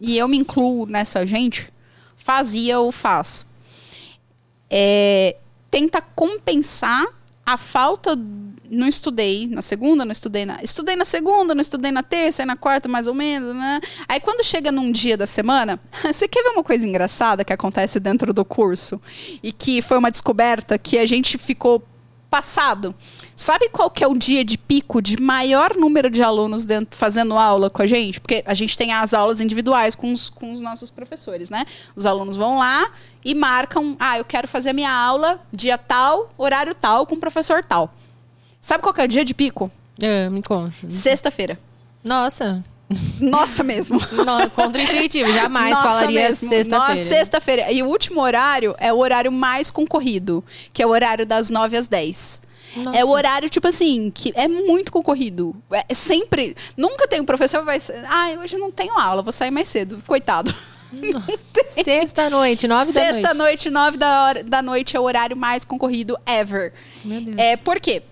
e 0.00 0.18
eu 0.18 0.28
me 0.28 0.36
incluo 0.36 0.86
nessa 0.86 1.26
gente, 1.26 1.68
fazia 2.14 2.78
ou 2.78 2.92
faz? 2.92 3.44
É, 4.70 5.36
tenta 5.70 6.00
compensar 6.00 7.04
a 7.44 7.56
falta. 7.56 8.16
Não 8.70 8.86
estudei 8.86 9.48
na 9.48 9.62
segunda, 9.62 10.04
não 10.04 10.12
estudei 10.12 10.46
na. 10.46 10.62
Estudei 10.62 10.94
na 10.94 11.04
segunda, 11.04 11.54
não 11.54 11.60
estudei 11.60 11.90
na 11.90 12.04
terça, 12.04 12.44
e 12.44 12.46
na 12.46 12.54
quarta, 12.54 12.88
mais 12.88 13.08
ou 13.08 13.14
menos, 13.14 13.56
né? 13.56 13.80
Aí 14.08 14.20
quando 14.20 14.44
chega 14.44 14.70
num 14.70 14.92
dia 14.92 15.16
da 15.16 15.26
semana, 15.26 15.80
você 16.06 16.28
quer 16.28 16.44
ver 16.44 16.50
uma 16.50 16.62
coisa 16.62 16.86
engraçada 16.86 17.44
que 17.44 17.52
acontece 17.52 17.98
dentro 17.98 18.32
do 18.32 18.44
curso? 18.44 19.00
E 19.42 19.50
que 19.50 19.82
foi 19.82 19.98
uma 19.98 20.10
descoberta 20.10 20.78
que 20.78 20.98
a 20.98 21.04
gente 21.04 21.36
ficou 21.36 21.82
passado. 22.30 22.94
Sabe 23.34 23.68
qual 23.70 23.90
que 23.90 24.04
é 24.04 24.06
o 24.06 24.16
dia 24.16 24.44
de 24.44 24.56
pico 24.56 25.02
de 25.02 25.20
maior 25.20 25.74
número 25.76 26.08
de 26.08 26.22
alunos 26.22 26.64
dentro, 26.64 26.96
fazendo 26.96 27.36
aula 27.36 27.68
com 27.68 27.82
a 27.82 27.86
gente? 27.86 28.20
Porque 28.20 28.44
a 28.46 28.54
gente 28.54 28.76
tem 28.78 28.92
as 28.92 29.12
aulas 29.12 29.40
individuais 29.40 29.96
com 29.96 30.12
os, 30.12 30.30
com 30.30 30.52
os 30.54 30.60
nossos 30.60 30.90
professores, 30.90 31.50
né? 31.50 31.64
Os 31.96 32.06
alunos 32.06 32.36
vão 32.36 32.58
lá 32.58 32.88
e 33.24 33.34
marcam, 33.34 33.96
ah, 33.98 34.16
eu 34.16 34.24
quero 34.24 34.46
fazer 34.46 34.70
a 34.70 34.72
minha 34.72 34.92
aula 34.92 35.40
dia 35.52 35.76
tal, 35.76 36.32
horário 36.38 36.74
tal, 36.74 37.04
com 37.04 37.16
o 37.16 37.18
professor 37.18 37.64
tal. 37.64 37.92
Sabe 38.60 38.82
qual 38.82 38.92
que 38.92 39.00
é 39.00 39.04
o 39.04 39.08
dia 39.08 39.24
de 39.24 39.34
pico? 39.34 39.70
Ah, 40.02 40.30
me 40.30 40.42
conta. 40.42 40.74
Sexta-feira. 40.88 41.58
Nossa, 42.02 42.64
Nossa 43.20 43.62
mesmo. 43.62 43.98
contra-intuitivo. 44.54 45.32
Jamais 45.32 45.74
Nossa 45.74 45.88
falaria 45.88 46.34
sexta-feira. 46.34 47.04
Sexta-feira. 47.04 47.72
E 47.72 47.82
o 47.82 47.86
último 47.86 48.20
horário 48.20 48.74
é 48.78 48.92
o 48.92 48.98
horário 48.98 49.30
mais 49.30 49.70
concorrido, 49.70 50.44
que 50.72 50.82
é 50.82 50.86
o 50.86 50.90
horário 50.90 51.24
das 51.24 51.50
9 51.50 51.76
às 51.76 51.86
10. 51.86 52.42
Nossa. 52.76 52.98
É 52.98 53.04
o 53.04 53.08
horário, 53.08 53.48
tipo 53.48 53.66
assim, 53.66 54.10
que 54.10 54.32
é 54.34 54.46
muito 54.46 54.92
concorrido. 54.92 55.56
É 55.88 55.94
sempre. 55.94 56.56
Nunca 56.76 57.06
tem 57.06 57.20
um 57.20 57.24
professor 57.24 57.60
que 57.60 57.66
vai. 57.66 57.78
Ah, 58.08 58.40
hoje 58.42 58.56
não 58.56 58.70
tenho 58.70 58.98
aula, 58.98 59.22
vou 59.22 59.32
sair 59.32 59.50
mais 59.50 59.68
cedo. 59.68 60.02
Coitado. 60.06 60.54
Sexta-noite, 61.66 62.66
nove 62.66 62.92
da 62.92 63.00
noite. 63.00 63.14
Sexta-noite, 63.14 63.70
nove 63.70 63.96
da, 63.96 64.24
hora, 64.24 64.44
da 64.44 64.62
noite 64.62 64.96
é 64.96 65.00
o 65.00 65.04
horário 65.04 65.36
mais 65.36 65.64
concorrido 65.64 66.18
ever. 66.26 66.72
Meu 67.04 67.20
Deus. 67.20 67.38
É, 67.38 67.56
por 67.56 67.78
quê? 67.78 68.02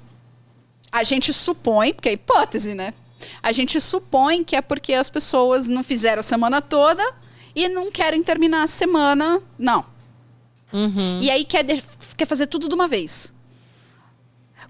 A 0.91 1.03
gente 1.05 1.33
supõe, 1.33 1.93
porque 1.93 2.09
é 2.09 2.13
hipótese, 2.13 2.75
né? 2.75 2.95
A 3.43 3.53
gente 3.53 3.81
supõe 3.81 4.45
que 4.45 4.55
é 4.57 4.63
porque 4.63 4.95
as 4.95 5.11
pessoas 5.11 5.69
não 5.69 5.83
fizeram 5.83 6.21
a 6.21 6.23
semana 6.23 6.63
toda 6.63 7.03
e 7.55 7.69
não 7.69 7.91
querem 7.91 8.23
terminar 8.23 8.63
a 8.65 8.69
semana. 8.69 9.43
Não. 9.59 9.85
Uhum. 10.73 11.21
E 11.21 11.31
aí 11.31 11.45
quer, 11.45 11.65
quer 12.17 12.27
fazer 12.27 12.47
tudo 12.47 12.69
de 12.69 12.75
uma 12.75 12.87
vez. 12.87 13.33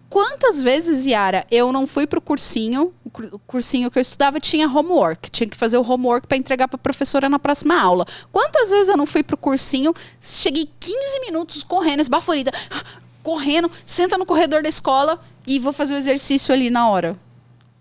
Quantas 0.08 0.62
vezes, 0.62 1.04
Yara, 1.04 1.46
eu 1.50 1.70
não 1.70 1.86
fui 1.86 2.06
pro 2.06 2.20
cursinho, 2.20 2.94
o 3.04 3.10
cur- 3.10 3.28
o 3.32 3.38
cursinho 3.40 3.90
que 3.90 3.98
eu 3.98 4.00
estudava 4.00 4.40
tinha 4.40 4.66
homework, 4.66 5.30
tinha 5.30 5.46
que 5.46 5.56
fazer 5.56 5.76
o 5.76 5.82
homework 5.82 6.26
para 6.26 6.38
entregar 6.38 6.66
para 6.66 6.78
professora 6.78 7.28
na 7.28 7.38
próxima 7.38 7.78
aula. 7.78 8.06
Quantas 8.32 8.70
vezes 8.70 8.88
eu 8.88 8.96
não 8.96 9.04
fui 9.04 9.22
pro 9.22 9.36
cursinho, 9.36 9.92
cheguei 10.20 10.66
15 10.80 11.20
minutos 11.26 11.62
correndo, 11.62 12.00
esbaforida, 12.00 12.50
correndo, 13.28 13.70
senta 13.84 14.16
no 14.16 14.24
corredor 14.24 14.62
da 14.62 14.70
escola 14.70 15.20
e 15.46 15.58
vou 15.58 15.70
fazer 15.70 15.92
o 15.92 15.98
exercício 15.98 16.54
ali 16.54 16.70
na 16.70 16.88
hora 16.88 17.14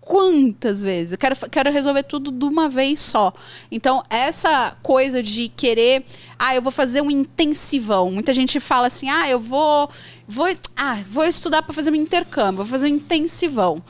quantas 0.08 0.82
vezes? 0.82 1.12
Eu 1.12 1.18
quero, 1.18 1.36
quero 1.50 1.70
resolver 1.70 2.02
tudo 2.02 2.32
de 2.32 2.44
uma 2.46 2.66
vez 2.66 2.98
só. 2.98 3.30
Então, 3.70 4.02
essa 4.08 4.74
coisa 4.82 5.22
de 5.22 5.50
querer, 5.50 6.02
ah, 6.38 6.54
eu 6.54 6.62
vou 6.62 6.72
fazer 6.72 7.02
um 7.02 7.10
intensivão. 7.10 8.10
Muita 8.10 8.32
gente 8.32 8.58
fala 8.58 8.86
assim, 8.86 9.10
ah, 9.10 9.28
eu 9.28 9.38
vou, 9.38 9.90
vou, 10.26 10.46
ah, 10.74 10.98
vou 11.06 11.26
estudar 11.26 11.62
para 11.62 11.74
fazer 11.74 11.90
um 11.90 11.94
intercâmbio, 11.94 12.64
vou 12.64 12.66
fazer 12.66 12.86
um 12.86 12.94
intensivão. 12.94 13.82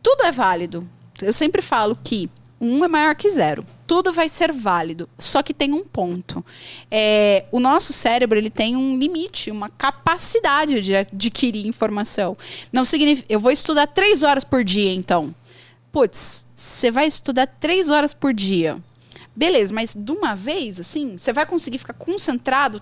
Tudo 0.00 0.22
é 0.22 0.30
válido. 0.30 0.88
Eu 1.20 1.32
sempre 1.32 1.60
falo 1.60 1.98
que 2.04 2.30
um 2.60 2.84
é 2.84 2.88
maior 2.88 3.16
que 3.16 3.28
zero. 3.28 3.66
Tudo 3.86 4.12
vai 4.12 4.28
ser 4.28 4.50
válido, 4.52 5.08
só 5.18 5.42
que 5.42 5.52
tem 5.52 5.72
um 5.72 5.84
ponto. 5.84 6.44
É, 6.90 7.44
o 7.52 7.60
nosso 7.60 7.92
cérebro 7.92 8.38
ele 8.38 8.50
tem 8.50 8.76
um 8.76 8.98
limite, 8.98 9.50
uma 9.50 9.68
capacidade 9.68 10.80
de 10.80 10.96
adquirir 10.96 11.66
informação. 11.66 12.36
Não 12.72 12.84
significa. 12.84 13.26
Eu 13.30 13.40
vou 13.40 13.50
estudar 13.50 13.86
três 13.86 14.22
horas 14.22 14.44
por 14.44 14.64
dia, 14.64 14.92
então. 14.92 15.34
Putz, 15.92 16.46
você 16.56 16.90
vai 16.90 17.06
estudar 17.06 17.46
três 17.46 17.88
horas 17.88 18.14
por 18.14 18.32
dia 18.32 18.82
Beleza, 19.36 19.74
mas 19.74 19.94
de 19.94 20.12
uma 20.12 20.34
vez, 20.34 20.78
assim, 20.78 21.16
você 21.18 21.32
vai 21.32 21.44
conseguir 21.44 21.78
ficar 21.78 21.94
concentrado, 21.94 22.80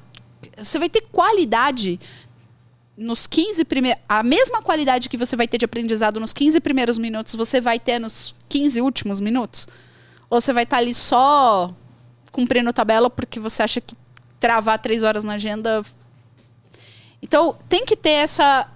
você 0.57 0.79
vai 0.79 0.89
ter 0.89 1.01
qualidade 1.11 1.99
nos 2.95 3.27
15 3.27 3.65
primeiros. 3.65 4.03
A 4.07 4.23
mesma 4.23 4.61
qualidade 4.61 5.09
que 5.09 5.17
você 5.17 5.35
vai 5.35 5.49
ter 5.49 5.57
de 5.57 5.65
aprendizado 5.65 6.21
nos 6.21 6.35
15 6.35 6.61
primeiros 6.61 6.99
minutos, 6.99 7.35
você 7.35 7.59
vai 7.59 7.81
ter 7.81 7.99
nos 7.99 8.35
15 8.51 8.83
últimos 8.83 9.19
minutos? 9.19 9.67
Ou 10.33 10.41
você 10.41 10.51
vai 10.51 10.63
estar 10.63 10.79
ali 10.79 10.95
só 10.95 11.75
cumprindo 12.33 12.73
tabela 12.73 13.11
porque 13.11 13.39
você 13.39 13.63
acha 13.63 13.83
que 13.83 13.95
travar 14.41 14.79
três 14.79 15.03
horas 15.03 15.25
na 15.25 15.35
agenda. 15.35 15.83
Então, 17.21 17.59
tem 17.69 17.85
que 17.85 17.95
ter 17.95 18.13
essa 18.13 18.67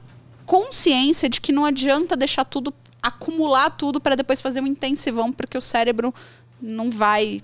consciência 0.45 1.31
de 1.31 1.41
que 1.41 1.53
não 1.53 1.65
adianta 1.65 2.15
deixar 2.15 2.45
tudo, 2.45 2.75
acumular 3.03 3.71
tudo 3.71 3.99
para 3.99 4.15
depois 4.15 4.39
fazer 4.39 4.61
um 4.61 4.67
intensivão, 4.67 5.33
porque 5.33 5.57
o 5.57 5.63
cérebro 5.63 6.15
não 6.61 6.91
vai 6.91 7.43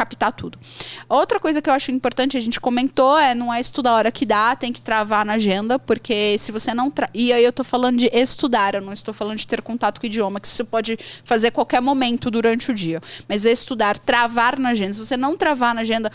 captar 0.00 0.32
tudo. 0.32 0.58
Outra 1.06 1.38
coisa 1.38 1.60
que 1.60 1.68
eu 1.68 1.74
acho 1.74 1.90
importante, 1.90 2.34
a 2.34 2.40
gente 2.40 2.58
comentou, 2.58 3.18
é 3.18 3.34
não 3.34 3.52
é 3.52 3.60
estudar 3.60 3.90
a 3.90 3.94
hora 3.96 4.10
que 4.10 4.24
dá, 4.24 4.56
tem 4.56 4.72
que 4.72 4.80
travar 4.80 5.26
na 5.26 5.34
agenda, 5.34 5.78
porque 5.78 6.38
se 6.38 6.50
você 6.50 6.72
não. 6.72 6.90
Tra... 6.90 7.10
E 7.12 7.30
aí 7.34 7.44
eu 7.44 7.52
tô 7.52 7.62
falando 7.62 7.98
de 7.98 8.06
estudar, 8.06 8.74
eu 8.74 8.80
não 8.80 8.94
estou 8.94 9.12
falando 9.12 9.36
de 9.36 9.46
ter 9.46 9.60
contato 9.60 10.00
com 10.00 10.06
o 10.06 10.08
idioma, 10.08 10.40
que 10.40 10.48
você 10.48 10.64
pode 10.64 10.98
fazer 11.22 11.50
qualquer 11.50 11.82
momento 11.82 12.30
durante 12.30 12.70
o 12.70 12.74
dia. 12.74 13.00
Mas 13.28 13.44
estudar, 13.44 13.98
travar 13.98 14.58
na 14.58 14.70
agenda. 14.70 14.94
Se 14.94 15.00
você 15.00 15.18
não 15.18 15.36
travar 15.36 15.74
na 15.74 15.82
agenda, 15.82 16.10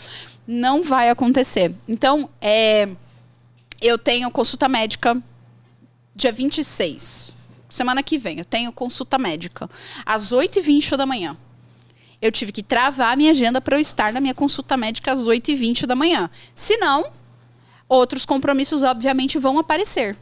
não 0.46 0.82
vai 0.82 1.08
acontecer. 1.08 1.72
Então, 1.86 2.28
é. 2.40 2.88
Eu 3.80 3.98
tenho 3.98 4.30
consulta 4.30 4.68
médica 4.68 5.22
dia 6.14 6.32
26. 6.32 7.30
Semana 7.68 8.02
que 8.02 8.16
vem, 8.16 8.38
eu 8.38 8.44
tenho 8.44 8.72
consulta 8.72 9.18
médica. 9.18 9.68
Às 10.04 10.32
8h20 10.32 10.96
da 10.96 11.04
manhã 11.04 11.36
eu 12.20 12.32
tive 12.32 12.52
que 12.52 12.62
travar 12.62 13.12
a 13.12 13.16
minha 13.16 13.30
agenda 13.30 13.60
para 13.60 13.76
eu 13.76 13.80
estar 13.80 14.12
na 14.12 14.20
minha 14.20 14.34
consulta 14.34 14.76
médica 14.76 15.12
às 15.12 15.20
8h20 15.20 15.86
da 15.86 15.94
manhã. 15.94 16.30
Se 16.54 16.76
não, 16.78 17.10
outros 17.88 18.24
compromissos, 18.24 18.82
obviamente, 18.82 19.38
vão 19.38 19.58
aparecer. 19.58 20.16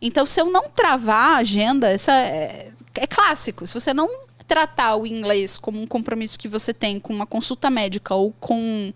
Então, 0.00 0.26
se 0.26 0.40
eu 0.40 0.50
não 0.50 0.68
travar 0.68 1.34
a 1.34 1.36
agenda, 1.36 1.88
essa 1.88 2.12
é, 2.12 2.70
é 2.94 3.06
clássico. 3.06 3.66
Se 3.66 3.74
você 3.74 3.92
não 3.92 4.08
tratar 4.46 4.96
o 4.96 5.06
inglês 5.06 5.58
como 5.58 5.80
um 5.80 5.86
compromisso 5.86 6.38
que 6.38 6.48
você 6.48 6.72
tem 6.72 6.98
com 6.98 7.12
uma 7.12 7.26
consulta 7.26 7.68
médica 7.68 8.14
ou 8.14 8.32
com 8.32 8.92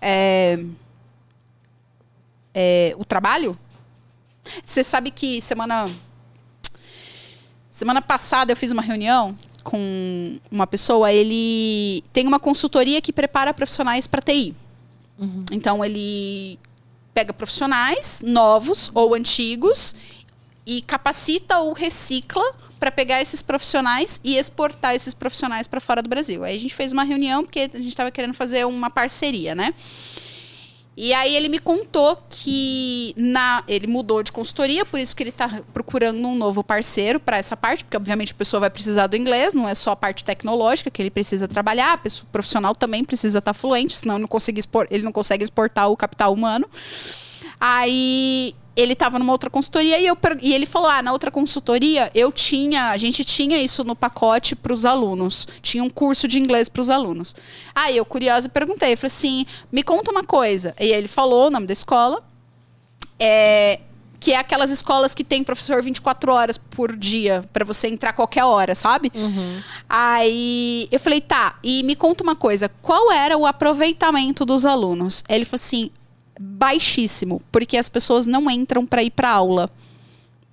é, 0.00 0.58
é, 2.54 2.94
o 2.96 3.04
trabalho, 3.04 3.58
você 4.64 4.82
sabe 4.82 5.10
que 5.10 5.42
semana 5.42 5.90
semana 7.70 8.00
passada 8.00 8.50
eu 8.50 8.56
fiz 8.56 8.70
uma 8.72 8.82
reunião 8.82 9.36
com 9.62 10.38
uma 10.50 10.66
pessoa, 10.66 11.12
ele 11.12 12.02
tem 12.12 12.26
uma 12.26 12.38
consultoria 12.38 13.00
que 13.00 13.12
prepara 13.12 13.52
profissionais 13.52 14.06
para 14.06 14.22
TI. 14.22 14.54
Uhum. 15.18 15.44
Então 15.50 15.84
ele 15.84 16.58
pega 17.12 17.32
profissionais 17.32 18.22
novos 18.24 18.90
ou 18.94 19.14
antigos 19.14 19.94
e 20.64 20.82
capacita 20.82 21.58
ou 21.58 21.72
recicla 21.72 22.44
para 22.78 22.92
pegar 22.92 23.20
esses 23.20 23.42
profissionais 23.42 24.20
e 24.22 24.36
exportar 24.36 24.94
esses 24.94 25.12
profissionais 25.12 25.66
para 25.66 25.80
fora 25.80 26.00
do 26.00 26.08
Brasil. 26.08 26.44
Aí 26.44 26.54
a 26.54 26.60
gente 26.60 26.74
fez 26.74 26.92
uma 26.92 27.02
reunião 27.02 27.42
porque 27.42 27.60
a 27.60 27.78
gente 27.78 27.88
estava 27.88 28.10
querendo 28.10 28.34
fazer 28.34 28.64
uma 28.66 28.88
parceria, 28.88 29.54
né? 29.54 29.74
E 31.00 31.14
aí 31.14 31.36
ele 31.36 31.48
me 31.48 31.60
contou 31.60 32.18
que 32.28 33.14
na, 33.16 33.62
ele 33.68 33.86
mudou 33.86 34.20
de 34.20 34.32
consultoria, 34.32 34.84
por 34.84 34.98
isso 34.98 35.14
que 35.14 35.22
ele 35.22 35.30
está 35.30 35.62
procurando 35.72 36.26
um 36.26 36.34
novo 36.34 36.64
parceiro 36.64 37.20
para 37.20 37.36
essa 37.36 37.56
parte, 37.56 37.84
porque 37.84 37.96
obviamente 37.96 38.32
a 38.32 38.34
pessoa 38.34 38.58
vai 38.58 38.68
precisar 38.68 39.06
do 39.06 39.16
inglês, 39.16 39.54
não 39.54 39.68
é 39.68 39.76
só 39.76 39.92
a 39.92 39.96
parte 39.96 40.24
tecnológica 40.24 40.90
que 40.90 41.00
ele 41.00 41.08
precisa 41.08 41.46
trabalhar, 41.46 41.92
a 41.92 41.98
pessoa 41.98 42.26
profissional 42.32 42.74
também 42.74 43.04
precisa 43.04 43.38
estar 43.38 43.52
tá 43.52 43.56
fluente, 43.56 43.96
senão 43.96 44.18
não 44.18 44.28
expor, 44.58 44.88
ele 44.90 45.04
não 45.04 45.12
consegue 45.12 45.44
exportar 45.44 45.88
o 45.88 45.96
capital 45.96 46.32
humano. 46.32 46.68
Aí 47.60 48.56
ele 48.78 48.92
estava 48.92 49.18
numa 49.18 49.32
outra 49.32 49.50
consultoria 49.50 49.98
e, 49.98 50.06
eu, 50.06 50.16
e 50.40 50.54
ele 50.54 50.64
falou: 50.64 50.88
ah, 50.88 51.02
na 51.02 51.10
outra 51.10 51.32
consultoria 51.32 52.12
eu 52.14 52.30
tinha, 52.30 52.90
a 52.90 52.96
gente 52.96 53.24
tinha 53.24 53.60
isso 53.60 53.82
no 53.82 53.96
pacote 53.96 54.54
para 54.54 54.72
os 54.72 54.84
alunos. 54.84 55.48
Tinha 55.60 55.82
um 55.82 55.90
curso 55.90 56.28
de 56.28 56.38
inglês 56.38 56.68
para 56.68 56.80
os 56.80 56.88
alunos. 56.88 57.34
Aí 57.74 57.96
eu, 57.96 58.04
curiosa, 58.04 58.48
perguntei, 58.48 58.94
falei 58.94 59.08
assim: 59.08 59.44
me 59.72 59.82
conta 59.82 60.12
uma 60.12 60.22
coisa. 60.22 60.76
E 60.78 60.86
ele 60.86 61.08
falou 61.08 61.48
o 61.48 61.50
nome 61.50 61.66
da 61.66 61.72
escola. 61.72 62.22
É, 63.18 63.80
que 64.20 64.32
é 64.32 64.36
aquelas 64.36 64.70
escolas 64.70 65.14
que 65.14 65.24
tem 65.24 65.44
professor 65.44 65.82
24 65.82 66.32
horas 66.32 66.58
por 66.58 66.96
dia 66.96 67.44
para 67.52 67.64
você 67.64 67.88
entrar 67.88 68.12
qualquer 68.12 68.44
hora, 68.44 68.74
sabe? 68.74 69.10
Uhum. 69.14 69.60
Aí 69.88 70.88
eu 70.90 71.00
falei, 71.00 71.20
tá, 71.20 71.58
e 71.62 71.82
me 71.82 71.94
conta 71.94 72.22
uma 72.22 72.34
coisa, 72.34 72.68
qual 72.82 73.12
era 73.12 73.36
o 73.36 73.46
aproveitamento 73.46 74.44
dos 74.44 74.64
alunos? 74.64 75.22
Ele 75.28 75.44
falou 75.44 75.56
assim: 75.56 75.90
baixíssimo, 76.38 77.42
porque 77.50 77.76
as 77.76 77.88
pessoas 77.88 78.26
não 78.26 78.50
entram 78.50 78.86
para 78.86 79.02
ir 79.02 79.10
para 79.10 79.30
aula. 79.30 79.70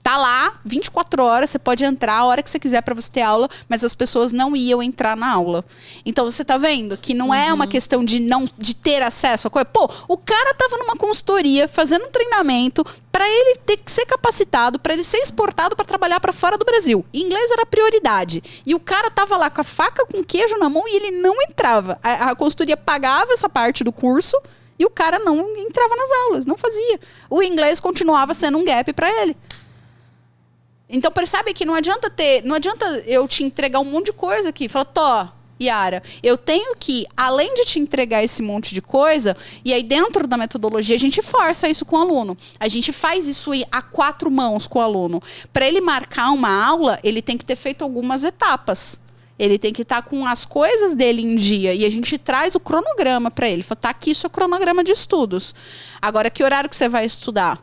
Tá 0.05 0.17
lá, 0.17 0.59
24 0.63 1.23
horas, 1.23 1.49
você 1.49 1.57
pode 1.57 1.83
entrar 1.83 2.13
a 2.17 2.25
hora 2.25 2.43
que 2.43 2.51
você 2.51 2.59
quiser 2.59 2.83
para 2.83 2.93
você 2.93 3.09
ter 3.09 3.23
aula, 3.23 3.49
mas 3.67 3.83
as 3.83 3.95
pessoas 3.95 4.31
não 4.31 4.55
iam 4.55 4.83
entrar 4.83 5.17
na 5.17 5.33
aula. 5.33 5.65
Então 6.05 6.25
você 6.25 6.45
tá 6.45 6.59
vendo 6.59 6.95
que 6.95 7.11
não 7.15 7.29
uhum. 7.29 7.33
é 7.33 7.51
uma 7.51 7.65
uhum. 7.65 7.71
questão 7.71 8.05
de 8.05 8.19
não 8.19 8.47
de 8.55 8.75
ter 8.75 9.01
acesso 9.01 9.47
a 9.47 9.49
coisa. 9.49 9.65
Pô, 9.65 9.89
o 10.07 10.15
cara 10.15 10.53
tava 10.53 10.77
numa 10.77 10.95
consultoria 10.95 11.67
fazendo 11.67 12.05
um 12.05 12.11
treinamento 12.11 12.85
para 13.11 13.27
ele 13.27 13.57
ter 13.65 13.77
que 13.77 13.91
ser 13.91 14.05
capacitado, 14.05 14.77
para 14.77 14.93
ele 14.93 15.03
ser 15.03 15.17
exportado 15.17 15.75
para 15.75 15.85
trabalhar 15.85 16.19
para 16.19 16.31
fora 16.31 16.55
do 16.55 16.65
Brasil. 16.65 17.03
inglês 17.11 17.49
era 17.49 17.65
prioridade. 17.65 18.43
E 18.63 18.75
o 18.75 18.79
cara 18.79 19.09
tava 19.09 19.35
lá 19.37 19.49
com 19.49 19.61
a 19.61 19.63
faca 19.63 20.05
com 20.05 20.23
queijo 20.23 20.55
na 20.59 20.69
mão 20.69 20.83
e 20.85 20.97
ele 20.97 21.19
não 21.19 21.33
entrava. 21.49 21.97
A, 22.03 22.29
a 22.29 22.35
consultoria 22.35 22.77
pagava 22.77 23.33
essa 23.33 23.49
parte 23.49 23.83
do 23.83 23.91
curso 23.91 24.37
e 24.77 24.85
o 24.85 24.89
cara 24.89 25.19
não 25.19 25.55
entrava 25.57 25.95
nas 25.95 26.11
aulas, 26.23 26.45
não 26.45 26.57
fazia. 26.57 26.99
O 27.29 27.41
inglês 27.41 27.79
continuava 27.79 28.33
sendo 28.33 28.57
um 28.57 28.65
gap 28.65 28.91
para 28.93 29.09
ele. 29.21 29.35
Então 30.87 31.11
percebe 31.11 31.53
que 31.53 31.65
não 31.65 31.73
adianta 31.73 32.09
ter, 32.09 32.43
não 32.43 32.55
adianta 32.55 32.85
eu 33.07 33.27
te 33.27 33.43
entregar 33.43 33.79
um 33.79 33.85
monte 33.85 34.07
de 34.07 34.13
coisa 34.13 34.49
aqui, 34.49 34.69
fala, 34.69 34.85
Tó, 34.85 35.29
Yara, 35.61 36.03
eu 36.21 36.37
tenho 36.37 36.75
que, 36.75 37.05
além 37.15 37.53
de 37.55 37.65
te 37.65 37.79
entregar 37.79 38.23
esse 38.23 38.41
monte 38.41 38.73
de 38.73 38.81
coisa, 38.81 39.35
e 39.63 39.73
aí 39.73 39.81
dentro 39.81 40.27
da 40.27 40.37
metodologia 40.37 40.95
a 40.95 40.99
gente 40.99 41.21
força 41.21 41.69
isso 41.69 41.85
com 41.85 41.95
o 41.95 42.01
aluno. 42.01 42.37
A 42.59 42.67
gente 42.67 42.91
faz 42.91 43.25
isso 43.25 43.51
a 43.71 43.81
quatro 43.81 44.29
mãos 44.29 44.67
com 44.67 44.79
o 44.79 44.81
aluno. 44.81 45.21
Para 45.51 45.65
ele 45.65 45.81
marcar 45.81 46.31
uma 46.31 46.49
aula, 46.49 46.99
ele 47.03 47.21
tem 47.21 47.37
que 47.37 47.45
ter 47.45 47.55
feito 47.55 47.83
algumas 47.83 48.23
etapas. 48.23 48.99
Ele 49.37 49.59
tem 49.59 49.73
que 49.73 49.81
estar 49.81 50.01
tá 50.01 50.09
com 50.09 50.25
as 50.25 50.45
coisas 50.45 50.95
dele 50.95 51.21
em 51.21 51.35
dia. 51.35 51.73
E 51.73 51.85
a 51.85 51.89
gente 51.89 52.17
traz 52.17 52.55
o 52.55 52.59
cronograma 52.59 53.29
para 53.29 53.49
ele. 53.49 53.63
Fala, 53.63 53.75
tá 53.75 53.89
aqui 53.89 54.15
seu 54.15 54.29
cronograma 54.29 54.83
de 54.83 54.91
estudos. 54.91 55.53
Agora, 56.01 56.29
que 56.29 56.43
horário 56.43 56.69
que 56.69 56.75
você 56.75 56.87
vai 56.87 57.05
estudar? 57.05 57.61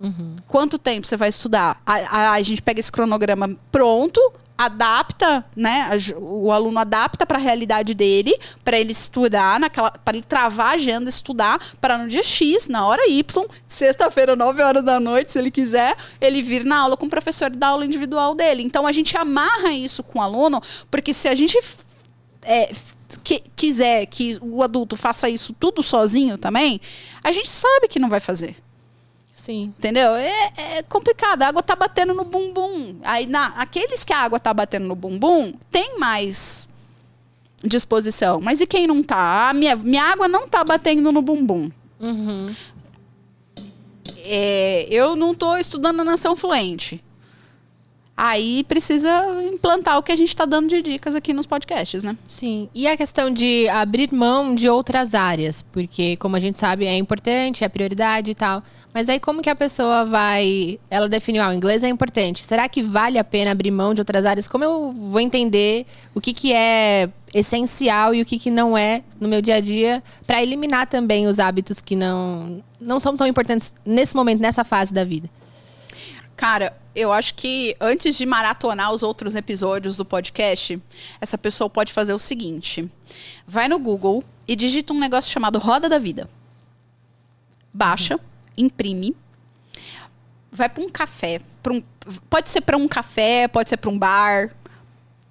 Uhum. 0.00 0.36
Quanto 0.48 0.78
tempo 0.78 1.06
você 1.06 1.16
vai 1.16 1.28
estudar? 1.28 1.80
A, 1.84 1.94
a, 1.94 2.32
a, 2.32 2.42
gente 2.42 2.60
pega 2.60 2.80
esse 2.80 2.90
cronograma 2.90 3.56
pronto, 3.70 4.20
adapta, 4.56 5.44
né? 5.56 5.90
O 6.16 6.52
aluno 6.52 6.78
adapta 6.78 7.26
para 7.26 7.38
a 7.38 7.40
realidade 7.40 7.92
dele, 7.92 8.38
para 8.64 8.78
ele 8.78 8.92
estudar 8.92 9.58
naquela, 9.58 9.90
para 9.90 10.16
ele 10.16 10.24
travar 10.26 10.68
a 10.68 10.74
agenda, 10.74 11.10
estudar 11.10 11.60
para 11.80 11.98
no 11.98 12.08
dia 12.08 12.22
X, 12.22 12.68
na 12.68 12.86
hora 12.86 13.08
Y, 13.08 13.46
sexta-feira, 13.66 14.36
9 14.36 14.62
horas 14.62 14.84
da 14.84 15.00
noite, 15.00 15.32
se 15.32 15.38
ele 15.38 15.50
quiser, 15.50 15.96
ele 16.20 16.42
vir 16.42 16.64
na 16.64 16.78
aula 16.78 16.96
com 16.96 17.06
o 17.06 17.10
professor 17.10 17.50
da 17.50 17.68
aula 17.68 17.84
individual 17.84 18.34
dele. 18.34 18.62
Então 18.62 18.86
a 18.86 18.92
gente 18.92 19.16
amarra 19.16 19.72
isso 19.72 20.02
com 20.02 20.20
o 20.20 20.22
aluno, 20.22 20.62
porque 20.90 21.12
se 21.12 21.28
a 21.28 21.34
gente 21.34 21.58
é, 22.42 22.70
que, 23.22 23.42
quiser 23.56 24.06
que 24.06 24.38
o 24.40 24.62
adulto 24.62 24.96
faça 24.96 25.28
isso 25.28 25.52
tudo 25.52 25.82
sozinho 25.82 26.38
também, 26.38 26.80
a 27.22 27.32
gente 27.32 27.48
sabe 27.48 27.88
que 27.88 27.98
não 27.98 28.08
vai 28.08 28.20
fazer. 28.20 28.56
Sim. 29.34 29.74
Entendeu? 29.76 30.14
É, 30.14 30.52
é, 30.56 30.82
complicado. 30.84 31.42
A 31.42 31.48
água 31.48 31.60
tá 31.60 31.74
batendo 31.74 32.14
no 32.14 32.22
bumbum. 32.22 33.00
Aí, 33.02 33.26
na, 33.26 33.48
aqueles 33.56 34.04
que 34.04 34.12
a 34.12 34.18
água 34.18 34.38
tá 34.38 34.54
batendo 34.54 34.86
no 34.86 34.94
bumbum, 34.94 35.52
tem 35.72 35.98
mais 35.98 36.68
disposição. 37.62 38.40
Mas 38.40 38.60
e 38.60 38.66
quem 38.66 38.86
não 38.86 39.02
tá? 39.02 39.50
A 39.50 39.52
minha, 39.52 39.74
minha 39.74 40.04
água 40.04 40.28
não 40.28 40.48
tá 40.48 40.62
batendo 40.62 41.10
no 41.10 41.20
bumbum. 41.20 41.68
Uhum. 41.98 42.54
É, 44.18 44.86
eu 44.88 45.16
não 45.16 45.34
tô 45.34 45.56
estudando 45.56 46.00
a 46.00 46.04
nação 46.04 46.36
fluente 46.36 47.03
aí 48.16 48.62
precisa 48.64 49.10
implantar 49.42 49.98
o 49.98 50.02
que 50.02 50.12
a 50.12 50.16
gente 50.16 50.28
está 50.28 50.44
dando 50.44 50.68
de 50.68 50.80
dicas 50.82 51.14
aqui 51.14 51.32
nos 51.32 51.46
podcasts, 51.46 52.04
né? 52.04 52.16
Sim. 52.26 52.68
E 52.74 52.86
a 52.86 52.96
questão 52.96 53.30
de 53.30 53.68
abrir 53.68 54.12
mão 54.12 54.54
de 54.54 54.68
outras 54.68 55.14
áreas, 55.14 55.62
porque 55.62 56.16
como 56.16 56.36
a 56.36 56.40
gente 56.40 56.56
sabe 56.56 56.86
é 56.86 56.96
importante, 56.96 57.64
é 57.64 57.68
prioridade 57.68 58.30
e 58.30 58.34
tal. 58.34 58.62
Mas 58.92 59.08
aí 59.08 59.18
como 59.18 59.42
que 59.42 59.50
a 59.50 59.56
pessoa 59.56 60.04
vai, 60.04 60.78
ela 60.88 61.08
definiu, 61.08 61.42
ah, 61.42 61.48
o 61.48 61.52
inglês 61.52 61.82
é 61.82 61.88
importante. 61.88 62.44
Será 62.44 62.68
que 62.68 62.80
vale 62.80 63.18
a 63.18 63.24
pena 63.24 63.50
abrir 63.50 63.72
mão 63.72 63.92
de 63.92 64.00
outras 64.00 64.24
áreas? 64.24 64.46
Como 64.46 64.62
eu 64.62 64.92
vou 64.92 65.18
entender 65.18 65.84
o 66.14 66.20
que 66.20 66.32
que 66.32 66.52
é 66.52 67.10
essencial 67.34 68.14
e 68.14 68.22
o 68.22 68.24
que 68.24 68.38
que 68.38 68.50
não 68.52 68.78
é 68.78 69.02
no 69.18 69.26
meu 69.26 69.42
dia 69.42 69.56
a 69.56 69.60
dia 69.60 70.00
para 70.24 70.40
eliminar 70.40 70.86
também 70.86 71.26
os 71.26 71.40
hábitos 71.40 71.80
que 71.80 71.96
não 71.96 72.62
não 72.80 73.00
são 73.00 73.16
tão 73.16 73.26
importantes 73.26 73.74
nesse 73.84 74.14
momento, 74.14 74.40
nessa 74.40 74.62
fase 74.62 74.94
da 74.94 75.02
vida? 75.02 75.28
Cara, 76.36 76.72
eu 76.94 77.12
acho 77.12 77.34
que 77.34 77.76
antes 77.80 78.16
de 78.16 78.24
maratonar 78.24 78.92
os 78.92 79.02
outros 79.02 79.34
episódios 79.34 79.96
do 79.96 80.04
podcast, 80.04 80.80
essa 81.20 81.36
pessoa 81.36 81.68
pode 81.68 81.92
fazer 81.92 82.12
o 82.12 82.18
seguinte: 82.18 82.90
vai 83.46 83.68
no 83.68 83.78
Google 83.78 84.22
e 84.46 84.54
digita 84.54 84.92
um 84.92 84.98
negócio 84.98 85.32
chamado 85.32 85.58
Roda 85.58 85.88
da 85.88 85.98
Vida. 85.98 86.28
Baixa, 87.72 88.18
imprime, 88.56 89.16
vai 90.50 90.68
para 90.68 90.84
um 90.84 90.88
café, 90.88 91.40
pra 91.60 91.72
um, 91.72 91.82
pode 92.30 92.48
ser 92.50 92.60
para 92.60 92.76
um 92.76 92.86
café, 92.86 93.48
pode 93.48 93.68
ser 93.68 93.76
para 93.76 93.90
um 93.90 93.98
bar, 93.98 94.54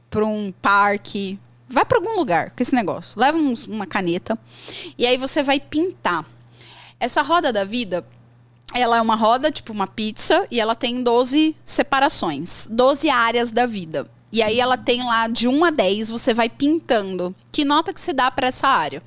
para 0.10 0.26
um 0.26 0.52
parque, 0.52 1.40
vai 1.70 1.86
para 1.86 1.98
algum 1.98 2.16
lugar 2.18 2.52
com 2.52 2.62
esse 2.62 2.76
negócio. 2.76 3.20
Leva 3.20 3.38
uns, 3.38 3.66
uma 3.66 3.88
caneta 3.88 4.38
e 4.98 5.08
aí 5.08 5.18
você 5.18 5.42
vai 5.42 5.60
pintar. 5.60 6.26
Essa 7.00 7.22
roda 7.22 7.52
da 7.52 7.64
vida 7.64 8.06
ela 8.74 8.98
é 8.98 9.02
uma 9.02 9.16
roda, 9.16 9.52
tipo 9.52 9.72
uma 9.72 9.88
pizza, 9.88 10.46
e 10.50 10.60
ela 10.60 10.76
tem 10.76 11.04
12 11.04 11.56
separações, 11.66 12.68
12 12.70 13.10
áreas 13.10 13.52
da 13.52 13.66
vida. 13.66 14.08
E 14.32 14.42
aí 14.42 14.60
ela 14.60 14.76
tem 14.76 15.04
lá 15.06 15.28
de 15.28 15.48
1 15.48 15.66
a 15.66 15.70
10, 15.70 16.10
você 16.10 16.34
vai 16.34 16.50
pintando. 16.50 17.36
Que 17.52 17.64
nota 17.64 17.94
que 17.94 18.02
se 18.02 18.12
dá 18.12 18.32
para 18.32 18.48
essa 18.48 18.68
área? 18.68 19.04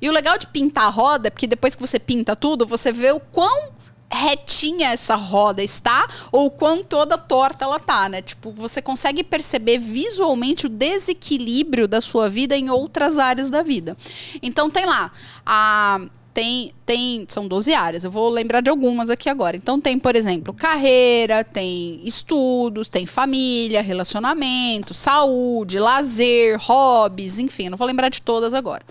E 0.00 0.08
o 0.08 0.12
legal 0.12 0.38
de 0.38 0.46
pintar 0.46 0.84
a 0.84 0.88
roda 0.88 1.28
é 1.28 1.30
porque 1.30 1.46
depois 1.46 1.74
que 1.74 1.86
você 1.86 1.98
pinta 1.98 2.34
tudo, 2.34 2.66
você 2.66 2.90
vê 2.90 3.12
o 3.12 3.20
quão 3.20 3.70
retinha 4.10 4.90
essa 4.90 5.14
roda 5.14 5.62
está 5.62 6.06
ou 6.30 6.50
quão 6.50 6.84
toda 6.84 7.16
torta 7.16 7.64
ela 7.64 7.78
tá, 7.78 8.08
né? 8.08 8.20
Tipo, 8.20 8.52
você 8.52 8.82
consegue 8.82 9.24
perceber 9.24 9.78
visualmente 9.78 10.66
o 10.66 10.70
desequilíbrio 10.70 11.88
da 11.88 12.00
sua 12.00 12.28
vida 12.28 12.56
em 12.56 12.68
outras 12.70 13.18
áreas 13.18 13.48
da 13.48 13.62
vida. 13.62 13.96
Então 14.42 14.70
tem 14.70 14.86
lá 14.86 15.10
a 15.44 16.00
tem, 16.34 16.72
tem, 16.86 17.26
são 17.28 17.46
12 17.46 17.74
áreas. 17.74 18.04
Eu 18.04 18.10
vou 18.10 18.28
lembrar 18.28 18.60
de 18.60 18.70
algumas 18.70 19.10
aqui 19.10 19.28
agora. 19.28 19.56
Então 19.56 19.80
tem, 19.80 19.98
por 19.98 20.16
exemplo, 20.16 20.52
carreira, 20.54 21.44
tem 21.44 22.00
estudos, 22.04 22.88
tem 22.88 23.06
família, 23.06 23.82
relacionamento, 23.82 24.94
saúde, 24.94 25.78
lazer, 25.78 26.58
hobbies, 26.58 27.38
enfim, 27.38 27.68
não 27.68 27.78
vou 27.78 27.86
lembrar 27.86 28.08
de 28.08 28.22
todas 28.22 28.54
agora. 28.54 28.82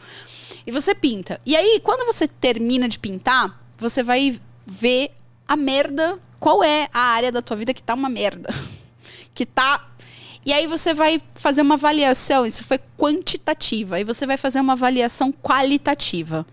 E 0.65 0.71
você 0.71 0.93
pinta. 0.93 1.39
E 1.45 1.55
aí, 1.55 1.79
quando 1.83 2.05
você 2.05 2.27
termina 2.27 2.87
de 2.87 2.99
pintar, 2.99 3.59
você 3.77 4.03
vai 4.03 4.39
ver 4.65 5.11
a 5.47 5.55
merda, 5.55 6.19
qual 6.39 6.63
é 6.63 6.87
a 6.93 6.99
área 6.99 7.31
da 7.31 7.41
tua 7.41 7.57
vida 7.57 7.73
que 7.73 7.81
tá 7.81 7.93
uma 7.93 8.09
merda. 8.09 8.53
Que 9.33 9.45
tá 9.45 9.87
e 10.45 10.51
aí 10.51 10.65
você 10.65 10.93
vai 10.93 11.21
fazer 11.35 11.61
uma 11.61 11.75
avaliação, 11.75 12.45
isso 12.45 12.63
foi 12.63 12.79
quantitativa, 12.97 13.97
aí 13.97 14.03
você 14.03 14.25
vai 14.25 14.37
fazer 14.37 14.59
uma 14.59 14.73
avaliação 14.73 15.31
qualitativa. 15.31 16.45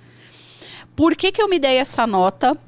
Por 0.99 1.15
que, 1.15 1.31
que 1.31 1.41
eu 1.41 1.49
me 1.49 1.61
dei 1.61 1.77
essa 1.77 2.09
nota? 2.09 2.59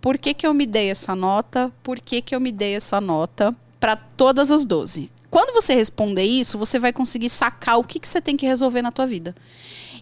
Por 0.00 0.16
que, 0.16 0.32
que 0.32 0.46
eu 0.46 0.54
me 0.54 0.66
dei 0.66 0.92
essa 0.92 1.16
nota? 1.16 1.72
Por 1.82 1.98
que, 1.98 2.22
que 2.22 2.32
eu 2.32 2.38
me 2.38 2.52
dei 2.52 2.76
essa 2.76 3.00
nota? 3.00 3.52
Para 3.80 3.96
todas 3.96 4.52
as 4.52 4.64
12. 4.64 5.10
Quando 5.28 5.52
você 5.52 5.74
responder 5.74 6.22
isso, 6.22 6.56
você 6.56 6.78
vai 6.78 6.92
conseguir 6.92 7.28
sacar 7.28 7.80
o 7.80 7.82
que, 7.82 7.98
que 7.98 8.08
você 8.08 8.20
tem 8.20 8.36
que 8.36 8.46
resolver 8.46 8.82
na 8.82 8.92
tua 8.92 9.04
vida. 9.04 9.34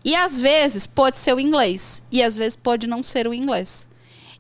E 0.05 0.15
às 0.15 0.39
vezes 0.39 0.87
pode 0.87 1.19
ser 1.19 1.35
o 1.35 1.41
inglês. 1.41 2.03
E 2.13 2.23
às 2.23 2.37
vezes 2.37 2.55
pode 2.55 2.87
não 2.87 3.03
ser 3.03 3.27
o 3.27 3.33
inglês. 3.33 3.89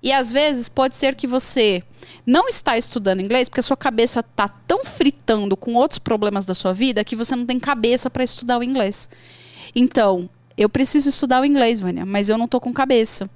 E 0.03 0.12
às 0.12 0.31
vezes 0.31 0.68
pode 0.68 0.94
ser 0.94 1.14
que 1.14 1.26
você 1.26 1.83
não 2.26 2.46
está 2.46 2.76
estudando 2.76 3.22
inglês 3.22 3.48
porque 3.48 3.61
a 3.61 3.62
sua 3.62 3.76
cabeça 3.76 4.20
está 4.20 4.48
tão 4.48 4.85
fritando 4.85 5.57
com 5.57 5.76
outros 5.76 5.98
problemas 5.98 6.44
da 6.44 6.55
sua 6.55 6.74
vida 6.74 7.03
que 7.03 7.16
você 7.16 7.35
não 7.35 7.46
tem 7.46 7.59
cabeça 7.59 8.11
para 8.11 8.22
estudar 8.22 8.59
o 8.59 8.62
inglês. 8.62 9.09
Então, 9.74 10.29
eu 10.61 10.68
preciso 10.68 11.09
estudar 11.09 11.40
o 11.40 11.44
inglês, 11.46 11.81
Vânia, 11.81 12.05
mas 12.05 12.29
eu 12.29 12.37
não 12.37 12.46
tô 12.46 12.61
com 12.61 12.70
cabeça. 12.70 13.31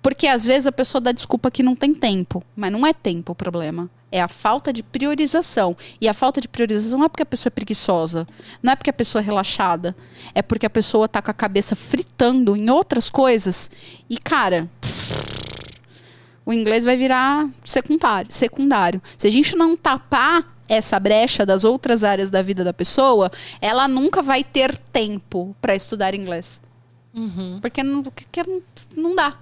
Porque 0.00 0.28
às 0.28 0.44
vezes 0.44 0.64
a 0.64 0.70
pessoa 0.70 1.00
dá 1.00 1.10
desculpa 1.10 1.50
que 1.50 1.60
não 1.60 1.74
tem 1.74 1.92
tempo, 1.92 2.40
mas 2.54 2.70
não 2.70 2.86
é 2.86 2.92
tempo 2.92 3.32
o 3.32 3.34
problema. 3.34 3.90
É 4.12 4.22
a 4.22 4.28
falta 4.28 4.72
de 4.72 4.80
priorização. 4.80 5.76
E 6.00 6.08
a 6.08 6.14
falta 6.14 6.40
de 6.40 6.46
priorização 6.46 7.00
não 7.00 7.06
é 7.06 7.08
porque 7.08 7.24
a 7.24 7.26
pessoa 7.26 7.50
é 7.50 7.50
preguiçosa, 7.50 8.28
não 8.62 8.72
é 8.72 8.76
porque 8.76 8.90
a 8.90 8.92
pessoa 8.92 9.20
é 9.20 9.24
relaxada, 9.24 9.96
é 10.32 10.40
porque 10.40 10.66
a 10.66 10.70
pessoa 10.70 11.08
tá 11.08 11.20
com 11.20 11.32
a 11.32 11.34
cabeça 11.34 11.74
fritando 11.74 12.56
em 12.56 12.70
outras 12.70 13.10
coisas. 13.10 13.68
E 14.08 14.16
cara, 14.16 14.70
o 16.46 16.52
inglês 16.52 16.84
vai 16.84 16.96
virar 16.96 17.50
secundário, 17.64 18.30
secundário. 18.30 19.02
Se 19.16 19.26
a 19.26 19.30
gente 19.30 19.56
não 19.56 19.76
tapar 19.76 20.56
essa 20.68 21.00
brecha 21.00 21.44
das 21.44 21.64
outras 21.64 22.04
áreas 22.04 22.30
da 22.30 22.40
vida 22.40 22.62
da 22.62 22.72
pessoa, 22.72 23.32
ela 23.60 23.88
nunca 23.88 24.22
vai 24.22 24.44
ter 24.44 24.76
tempo 24.76 25.56
para 25.60 25.74
estudar 25.74 26.14
inglês. 26.14 26.60
Uhum. 27.18 27.58
Porque, 27.60 27.82
não, 27.82 28.02
porque 28.02 28.42
não 28.96 29.14
dá. 29.14 29.36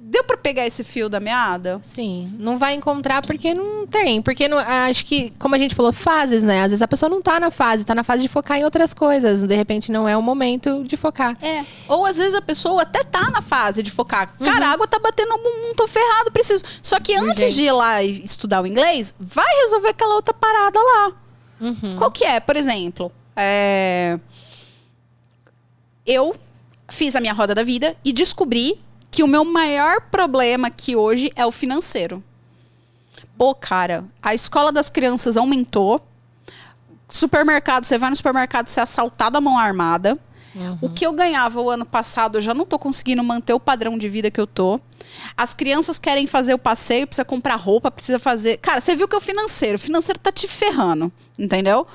Deu 0.00 0.22
para 0.22 0.36
pegar 0.36 0.64
esse 0.64 0.84
fio 0.84 1.08
da 1.08 1.18
meada? 1.18 1.80
Sim, 1.82 2.32
não 2.38 2.56
vai 2.56 2.74
encontrar 2.74 3.20
porque 3.20 3.52
não 3.52 3.86
tem. 3.86 4.22
Porque 4.22 4.46
não, 4.48 4.56
acho 4.58 5.04
que, 5.04 5.32
como 5.38 5.54
a 5.54 5.58
gente 5.58 5.74
falou, 5.74 5.92
fases, 5.92 6.42
né? 6.42 6.62
Às 6.62 6.70
vezes 6.70 6.82
a 6.82 6.88
pessoa 6.88 7.10
não 7.10 7.20
tá 7.20 7.38
na 7.40 7.50
fase, 7.50 7.84
tá 7.84 7.94
na 7.94 8.04
fase 8.04 8.22
de 8.22 8.28
focar 8.28 8.58
em 8.58 8.64
outras 8.64 8.94
coisas. 8.94 9.42
De 9.42 9.54
repente 9.54 9.90
não 9.90 10.08
é 10.08 10.16
o 10.16 10.22
momento 10.22 10.84
de 10.84 10.96
focar. 10.96 11.36
É. 11.42 11.64
Ou 11.88 12.06
às 12.06 12.16
vezes 12.16 12.34
a 12.34 12.40
pessoa 12.40 12.82
até 12.82 13.02
tá 13.02 13.28
na 13.30 13.42
fase 13.42 13.82
de 13.82 13.90
focar. 13.90 14.32
Uhum. 14.38 14.46
Cara, 14.46 14.68
a 14.68 14.72
água 14.72 14.86
tá 14.86 14.98
batendo 14.98 15.36
não 15.36 15.74
tô 15.74 15.86
ferrado, 15.88 16.30
preciso. 16.32 16.64
Só 16.82 16.98
que 17.00 17.14
antes 17.14 17.40
gente. 17.40 17.54
de 17.54 17.62
ir 17.62 17.72
lá 17.72 18.02
estudar 18.02 18.62
o 18.62 18.66
inglês, 18.66 19.14
vai 19.18 19.52
resolver 19.62 19.88
aquela 19.88 20.14
outra 20.14 20.32
parada 20.32 20.78
lá. 20.78 21.12
Uhum. 21.60 21.96
Qual 21.96 22.10
que 22.10 22.24
é? 22.24 22.38
Por 22.38 22.56
exemplo, 22.56 23.10
é... 23.36 24.18
eu 26.06 26.34
fiz 26.88 27.14
a 27.14 27.20
minha 27.20 27.32
roda 27.32 27.54
da 27.54 27.62
vida 27.62 27.96
e 28.04 28.12
descobri 28.12 28.80
que 29.10 29.22
o 29.22 29.26
meu 29.26 29.44
maior 29.44 30.00
problema 30.10 30.68
aqui 30.68 30.96
hoje 30.96 31.30
é 31.34 31.44
o 31.44 31.52
financeiro. 31.52 32.22
Pô, 33.36 33.54
cara, 33.54 34.04
a 34.22 34.34
escola 34.34 34.72
das 34.72 34.90
crianças 34.90 35.36
aumentou. 35.36 36.04
Supermercado, 37.08 37.84
você 37.84 37.96
vai 37.96 38.10
no 38.10 38.16
supermercado, 38.16 38.68
você 38.68 38.80
é 38.80 38.82
assaltado 38.82 39.38
à 39.38 39.40
mão 39.40 39.58
armada. 39.58 40.18
Uhum. 40.54 40.78
O 40.82 40.90
que 40.90 41.06
eu 41.06 41.12
ganhava 41.12 41.60
o 41.60 41.70
ano 41.70 41.84
passado, 41.84 42.38
eu 42.38 42.42
já 42.42 42.52
não 42.52 42.66
tô 42.66 42.78
conseguindo 42.78 43.22
manter 43.22 43.52
o 43.52 43.60
padrão 43.60 43.96
de 43.96 44.08
vida 44.08 44.30
que 44.30 44.40
eu 44.40 44.46
tô. 44.46 44.80
As 45.36 45.54
crianças 45.54 45.98
querem 45.98 46.26
fazer 46.26 46.54
o 46.54 46.58
passeio, 46.58 47.06
precisa 47.06 47.24
comprar 47.24 47.56
roupa, 47.56 47.90
precisa 47.90 48.18
fazer. 48.18 48.58
Cara, 48.58 48.80
você 48.80 48.94
viu 48.96 49.06
que 49.06 49.14
é 49.14 49.18
o 49.18 49.20
financeiro. 49.20 49.76
O 49.76 49.80
financeiro 49.80 50.18
tá 50.18 50.32
te 50.32 50.48
ferrando, 50.48 51.12
entendeu? 51.38 51.86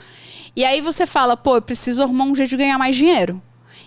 E 0.56 0.64
aí 0.64 0.82
você 0.82 1.06
fala, 1.06 1.36
pô, 1.36 1.58
eu 1.58 1.62
preciso 1.62 2.02
arrumar 2.02 2.26
um 2.26 2.36
jeito 2.36 2.52
de 2.52 2.58
ganhar 2.58 2.78
mais 2.78 2.96
dinheiro. 2.96 3.42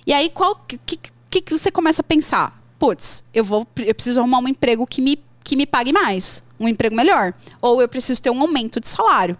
E 0.06 0.12
aí, 0.12 0.30
qual 0.30 0.54
que, 0.54 0.78
que, 0.78 1.40
que 1.40 1.50
você 1.50 1.70
começa 1.70 2.00
a 2.00 2.04
pensar? 2.04 2.62
Putz, 2.78 3.24
eu 3.34 3.44
vou, 3.44 3.66
eu 3.78 3.94
preciso 3.94 4.20
arrumar 4.20 4.38
um 4.38 4.48
emprego 4.48 4.86
que 4.86 5.00
me, 5.02 5.18
que 5.42 5.56
me 5.56 5.66
pague 5.66 5.92
mais, 5.92 6.44
um 6.60 6.68
emprego 6.68 6.94
melhor. 6.94 7.34
Ou 7.60 7.80
eu 7.82 7.88
preciso 7.88 8.22
ter 8.22 8.30
um 8.30 8.40
aumento 8.40 8.78
de 8.78 8.88
salário. 8.88 9.36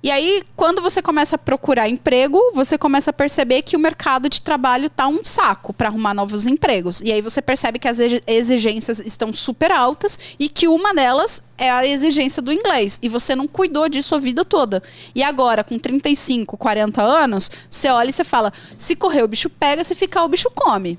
E 0.00 0.12
aí, 0.12 0.44
quando 0.54 0.80
você 0.80 1.02
começa 1.02 1.34
a 1.34 1.38
procurar 1.38 1.88
emprego, 1.88 2.40
você 2.54 2.78
começa 2.78 3.10
a 3.10 3.12
perceber 3.12 3.62
que 3.62 3.74
o 3.74 3.80
mercado 3.80 4.28
de 4.28 4.40
trabalho 4.40 4.88
tá 4.88 5.08
um 5.08 5.24
saco 5.24 5.72
para 5.72 5.88
arrumar 5.88 6.14
novos 6.14 6.46
empregos. 6.46 7.00
E 7.00 7.12
aí 7.12 7.20
você 7.20 7.42
percebe 7.42 7.80
que 7.80 7.88
as 7.88 7.98
exigências 8.24 9.00
estão 9.00 9.32
super 9.32 9.72
altas 9.72 10.16
e 10.38 10.48
que 10.48 10.68
uma 10.68 10.94
delas 10.94 11.42
é 11.58 11.68
a 11.68 11.84
exigência 11.84 12.40
do 12.40 12.52
inglês. 12.52 13.00
E 13.02 13.08
você 13.08 13.34
não 13.34 13.48
cuidou 13.48 13.88
disso 13.88 14.14
a 14.14 14.18
vida 14.18 14.44
toda. 14.44 14.80
E 15.16 15.22
agora, 15.24 15.64
com 15.64 15.76
35, 15.76 16.56
40 16.56 17.02
anos, 17.02 17.50
você 17.68 17.88
olha 17.88 18.10
e 18.10 18.12
você 18.12 18.22
fala: 18.22 18.52
se 18.76 18.94
correr 18.94 19.24
o 19.24 19.28
bicho 19.28 19.50
pega, 19.50 19.82
se 19.82 19.96
ficar 19.96 20.22
o 20.22 20.28
bicho 20.28 20.48
come. 20.54 20.96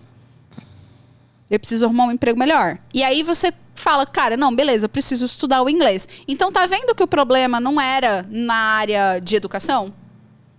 Eu 1.50 1.60
preciso 1.60 1.86
arrumar 1.86 2.06
um 2.06 2.12
emprego 2.12 2.38
melhor. 2.38 2.78
E 2.94 3.04
aí 3.04 3.24
você 3.24 3.52
fala, 3.74 4.06
cara, 4.06 4.38
não, 4.38 4.54
beleza, 4.54 4.86
eu 4.86 4.90
preciso 4.90 5.26
estudar 5.26 5.62
o 5.62 5.70
inglês. 5.70 6.08
Então 6.28 6.52
tá 6.52 6.66
vendo 6.68 6.94
que 6.94 7.04
o 7.04 7.08
problema 7.08 7.60
não 7.60 7.80
era 7.80 8.26
na 8.30 8.56
área 8.56 9.20
de 9.20 9.36
educação? 9.36 9.94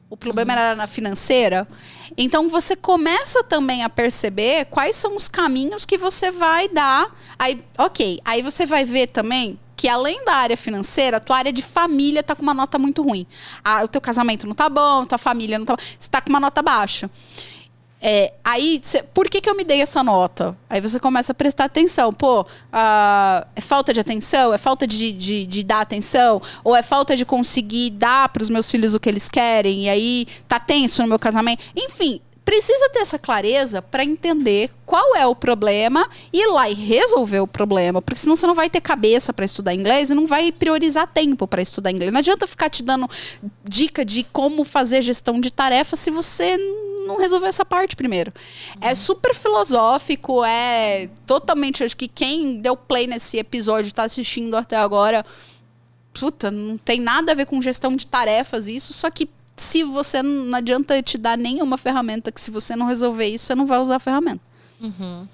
O 0.08 0.16
problema 0.16 0.52
uhum. 0.52 0.58
era 0.58 0.76
na 0.76 0.86
financeira. 0.88 1.68
Então 2.16 2.48
você 2.48 2.74
começa 2.74 3.44
também 3.44 3.84
a 3.84 3.88
perceber 3.88 4.64
quais 4.64 4.96
são 4.96 5.14
os 5.14 5.28
caminhos 5.28 5.86
que 5.86 5.96
você 5.96 6.32
vai 6.32 6.68
dar. 6.68 7.14
Aí, 7.38 7.62
ok, 7.78 8.20
aí 8.24 8.42
você 8.42 8.66
vai 8.66 8.84
ver 8.84 9.06
também 9.08 9.58
que 9.76 9.88
além 9.88 10.22
da 10.26 10.34
área 10.34 10.56
financeira, 10.58 11.16
a 11.16 11.20
tua 11.20 11.38
área 11.38 11.52
de 11.52 11.62
família 11.62 12.22
tá 12.22 12.34
com 12.34 12.42
uma 12.42 12.52
nota 12.52 12.78
muito 12.78 13.02
ruim. 13.02 13.26
Ah, 13.64 13.82
o 13.82 13.88
teu 13.88 14.00
casamento 14.00 14.46
não 14.46 14.54
tá 14.54 14.68
bom, 14.68 15.06
tua 15.06 15.16
família 15.16 15.58
não 15.58 15.64
tá 15.64 15.74
você 15.98 16.10
tá 16.10 16.20
com 16.20 16.28
uma 16.28 16.40
nota 16.40 16.60
baixa. 16.60 17.08
É, 18.02 18.32
aí, 18.42 18.80
cê, 18.82 19.02
por 19.02 19.28
que, 19.28 19.40
que 19.40 19.50
eu 19.50 19.54
me 19.54 19.62
dei 19.62 19.82
essa 19.82 20.02
nota? 20.02 20.56
Aí 20.68 20.80
você 20.80 20.98
começa 20.98 21.32
a 21.32 21.34
prestar 21.34 21.64
atenção. 21.64 22.12
Pô, 22.12 22.46
é 23.54 23.60
falta 23.60 23.92
de 23.92 24.00
atenção? 24.00 24.54
É 24.54 24.58
falta 24.58 24.86
de, 24.86 25.12
de, 25.12 25.46
de, 25.46 25.62
dar 25.62 25.82
atenção? 25.82 26.40
Ou 26.64 26.74
é 26.74 26.82
falta 26.82 27.14
de 27.14 27.26
conseguir 27.26 27.90
dar 27.90 28.30
para 28.30 28.42
os 28.42 28.48
meus 28.48 28.70
filhos 28.70 28.94
o 28.94 29.00
que 29.00 29.08
eles 29.08 29.28
querem? 29.28 29.84
E 29.84 29.88
aí 29.88 30.26
tá 30.48 30.58
tenso 30.58 31.02
no 31.02 31.08
meu 31.08 31.18
casamento? 31.18 31.62
Enfim, 31.76 32.22
precisa 32.42 32.88
ter 32.88 33.00
essa 33.00 33.18
clareza 33.18 33.82
para 33.82 34.02
entender 34.02 34.70
qual 34.86 35.14
é 35.14 35.26
o 35.26 35.36
problema 35.36 36.08
e 36.32 36.42
ir 36.42 36.46
lá 36.46 36.68
e 36.68 36.74
resolver 36.74 37.40
o 37.40 37.46
problema, 37.46 38.00
porque 38.00 38.18
senão 38.18 38.34
você 38.34 38.46
não 38.46 38.54
vai 38.54 38.70
ter 38.70 38.80
cabeça 38.80 39.32
para 39.32 39.44
estudar 39.44 39.74
inglês 39.74 40.10
e 40.10 40.14
não 40.14 40.26
vai 40.26 40.50
priorizar 40.50 41.06
tempo 41.06 41.46
para 41.46 41.62
estudar 41.62 41.92
inglês. 41.92 42.10
Não 42.10 42.18
adianta 42.18 42.46
ficar 42.46 42.70
te 42.70 42.82
dando 42.82 43.08
dica 43.62 44.04
de 44.04 44.24
como 44.24 44.64
fazer 44.64 45.02
gestão 45.02 45.38
de 45.38 45.52
tarefas 45.52 46.00
se 46.00 46.10
você 46.10 46.56
não 47.10 47.18
resolver 47.18 47.46
essa 47.46 47.64
parte 47.64 47.96
primeiro. 47.96 48.32
É 48.80 48.86
uhum. 48.86 48.90
É 48.90 48.94
super 48.94 49.34
filosófico, 49.34 50.44
é 50.44 51.08
totalmente. 51.26 51.84
Acho 51.84 51.96
que 51.96 52.08
quem 52.08 52.60
deu 52.60 52.76
play 52.76 53.06
nesse 53.06 53.38
episódio, 53.38 53.88
está 53.88 54.04
assistindo 54.04 54.56
até 54.56 54.76
agora, 54.76 55.24
puta, 56.12 56.50
não 56.50 56.76
tem 56.76 57.00
nada 57.00 57.32
a 57.32 57.34
ver 57.34 57.46
com 57.46 57.60
gestão 57.62 57.94
de 57.96 58.06
tarefas 58.06 58.66
isso, 58.66 58.92
só 58.92 59.10
que 59.10 59.28
se 59.56 59.82
você 59.82 60.22
não 60.22 60.56
adianta 60.56 61.02
te 61.02 61.18
dar 61.18 61.36
nenhuma 61.36 61.76
ferramenta 61.76 62.32
que 62.32 62.40
se 62.40 62.50
você 62.50 62.74
não 62.74 62.86
resolver 62.86 63.26
isso, 63.26 63.46
você 63.46 63.54
não 63.54 63.66
vai 63.66 63.78
usar 63.78 63.96
a 63.96 64.00
ferramenta. 64.00 64.40
Uhum. 64.80 65.28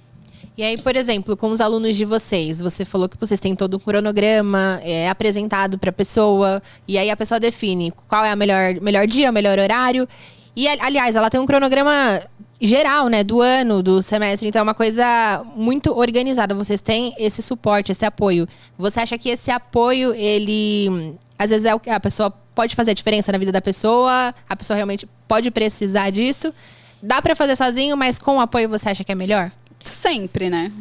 E 0.56 0.62
aí, 0.62 0.78
por 0.78 0.96
exemplo, 0.96 1.36
com 1.36 1.50
os 1.50 1.60
alunos 1.60 1.96
de 1.96 2.04
vocês, 2.06 2.62
você 2.62 2.84
falou 2.84 3.10
que 3.10 3.18
vocês 3.20 3.38
têm 3.38 3.54
todo 3.54 3.76
um 3.76 3.80
cronograma 3.80 4.80
é, 4.82 5.08
apresentado 5.08 5.78
para 5.78 5.90
a 5.90 5.92
pessoa, 5.92 6.62
e 6.88 6.96
aí 6.96 7.10
a 7.10 7.16
pessoa 7.16 7.38
define 7.38 7.92
qual 8.08 8.24
é 8.24 8.32
o 8.32 8.36
melhor, 8.36 8.80
melhor 8.80 9.06
dia, 9.06 9.28
o 9.28 9.32
melhor 9.32 9.58
horário. 9.58 10.08
E, 10.56 10.66
aliás, 10.66 11.14
ela 11.14 11.28
tem 11.28 11.38
um 11.38 11.44
cronograma 11.44 12.22
geral, 12.58 13.08
né, 13.08 13.22
do 13.22 13.42
ano, 13.42 13.82
do 13.82 14.00
semestre, 14.00 14.48
então 14.48 14.60
é 14.60 14.62
uma 14.62 14.74
coisa 14.74 15.44
muito 15.54 15.96
organizada. 15.96 16.54
Vocês 16.54 16.80
têm 16.80 17.14
esse 17.18 17.42
suporte, 17.42 17.92
esse 17.92 18.06
apoio. 18.06 18.48
Você 18.78 19.00
acha 19.00 19.18
que 19.18 19.28
esse 19.28 19.50
apoio, 19.50 20.14
ele 20.14 21.16
às 21.38 21.50
vezes 21.50 21.66
é 21.66 21.74
o 21.74 21.80
que 21.80 21.90
a 21.90 22.00
pessoa 22.00 22.30
pode 22.54 22.74
fazer 22.74 22.92
a 22.92 22.94
diferença 22.94 23.30
na 23.30 23.36
vida 23.36 23.52
da 23.52 23.60
pessoa, 23.60 24.34
a 24.48 24.56
pessoa 24.56 24.74
realmente 24.74 25.06
pode 25.28 25.50
precisar 25.50 26.08
disso? 26.08 26.54
Dá 27.02 27.20
para 27.20 27.36
fazer 27.36 27.54
sozinho, 27.54 27.94
mas 27.96 28.18
com 28.18 28.36
o 28.36 28.40
apoio 28.40 28.68
você 28.68 28.88
acha 28.88 29.04
que 29.04 29.12
é 29.12 29.14
melhor? 29.14 29.52
Sempre, 29.84 30.48
né? 30.48 30.72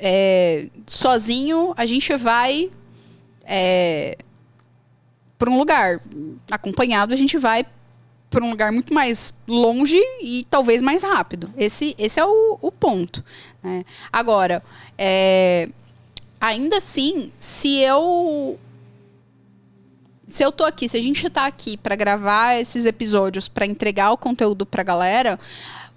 É, 0.00 0.66
sozinho 0.86 1.74
a 1.76 1.84
gente 1.84 2.16
vai 2.16 2.70
é, 3.44 4.16
para 5.38 5.50
um 5.50 5.58
lugar. 5.58 6.00
Acompanhado 6.50 7.12
a 7.12 7.16
gente 7.16 7.36
vai 7.36 7.66
para 8.32 8.44
um 8.44 8.50
lugar 8.50 8.72
muito 8.72 8.92
mais 8.92 9.34
longe 9.46 10.00
e 10.22 10.46
talvez 10.50 10.80
mais 10.80 11.02
rápido. 11.02 11.52
Esse, 11.56 11.94
esse 11.98 12.18
é 12.18 12.24
o, 12.24 12.58
o 12.60 12.72
ponto. 12.72 13.22
Né? 13.62 13.84
Agora, 14.10 14.62
é, 14.96 15.68
ainda 16.40 16.78
assim, 16.78 17.30
se 17.38 17.78
eu 17.80 18.58
se 20.26 20.42
eu 20.42 20.50
tô 20.50 20.64
aqui, 20.64 20.88
se 20.88 20.96
a 20.96 21.00
gente 21.00 21.28
tá 21.28 21.44
aqui 21.44 21.76
para 21.76 21.94
gravar 21.94 22.58
esses 22.58 22.86
episódios, 22.86 23.48
para 23.48 23.66
entregar 23.66 24.12
o 24.12 24.16
conteúdo 24.16 24.64
pra 24.64 24.82
galera, 24.82 25.38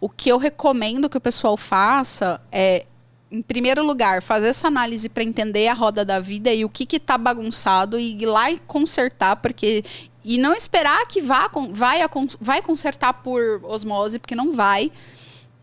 o 0.02 0.10
que 0.10 0.30
eu 0.30 0.38
recomendo 0.38 1.10
que 1.10 1.18
o 1.18 1.22
pessoal 1.22 1.56
faça 1.56 2.42
é 2.52 2.86
em 3.32 3.42
primeiro 3.42 3.84
lugar, 3.84 4.22
fazer 4.22 4.48
essa 4.48 4.68
análise 4.68 5.10
para 5.10 5.24
entender 5.24 5.68
a 5.68 5.74
roda 5.74 6.06
da 6.06 6.20
vida 6.20 6.54
e 6.54 6.64
o 6.64 6.70
que 6.70 6.86
que 6.86 7.00
tá 7.00 7.18
bagunçado 7.18 8.00
e 8.00 8.22
ir 8.22 8.26
lá 8.26 8.52
e 8.52 8.60
consertar, 8.60 9.38
porque 9.38 9.84
e 10.26 10.40
não 10.40 10.56
esperar 10.56 11.06
que 11.06 11.22
vá 11.22 11.48
vai 11.70 12.00
vai 12.42 12.62
consertar 12.64 13.14
por 13.14 13.62
osmose, 13.64 14.18
porque 14.18 14.34
não 14.34 14.52
vai. 14.52 14.92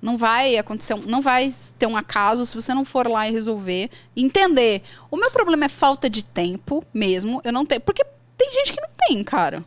Não 0.01 0.17
vai 0.17 0.57
acontecer, 0.57 0.97
não 1.07 1.23
vai 1.23 1.53
ter 1.79 1.87
um 1.87 1.97
acaso 1.97 2.45
se 2.45 2.55
você 2.55 2.75
não 2.75 2.85
for 2.85 3.07
lá 3.09 3.29
e 3.29 3.33
resolver. 3.33 3.91
Entender. 4.17 4.83
O 5.11 5.17
meu 5.17 5.31
problema 5.31 5.67
é 5.67 5.69
falta 5.69 6.09
de 6.09 6.25
tempo 6.25 6.85
mesmo. 6.95 7.41
Eu 7.45 7.53
não 7.53 7.67
tenho. 7.67 7.81
Porque 7.81 8.05
tem 8.37 8.53
gente 8.53 8.73
que 8.73 8.81
não 8.81 8.89
tem, 9.07 9.23
cara. 9.23 9.65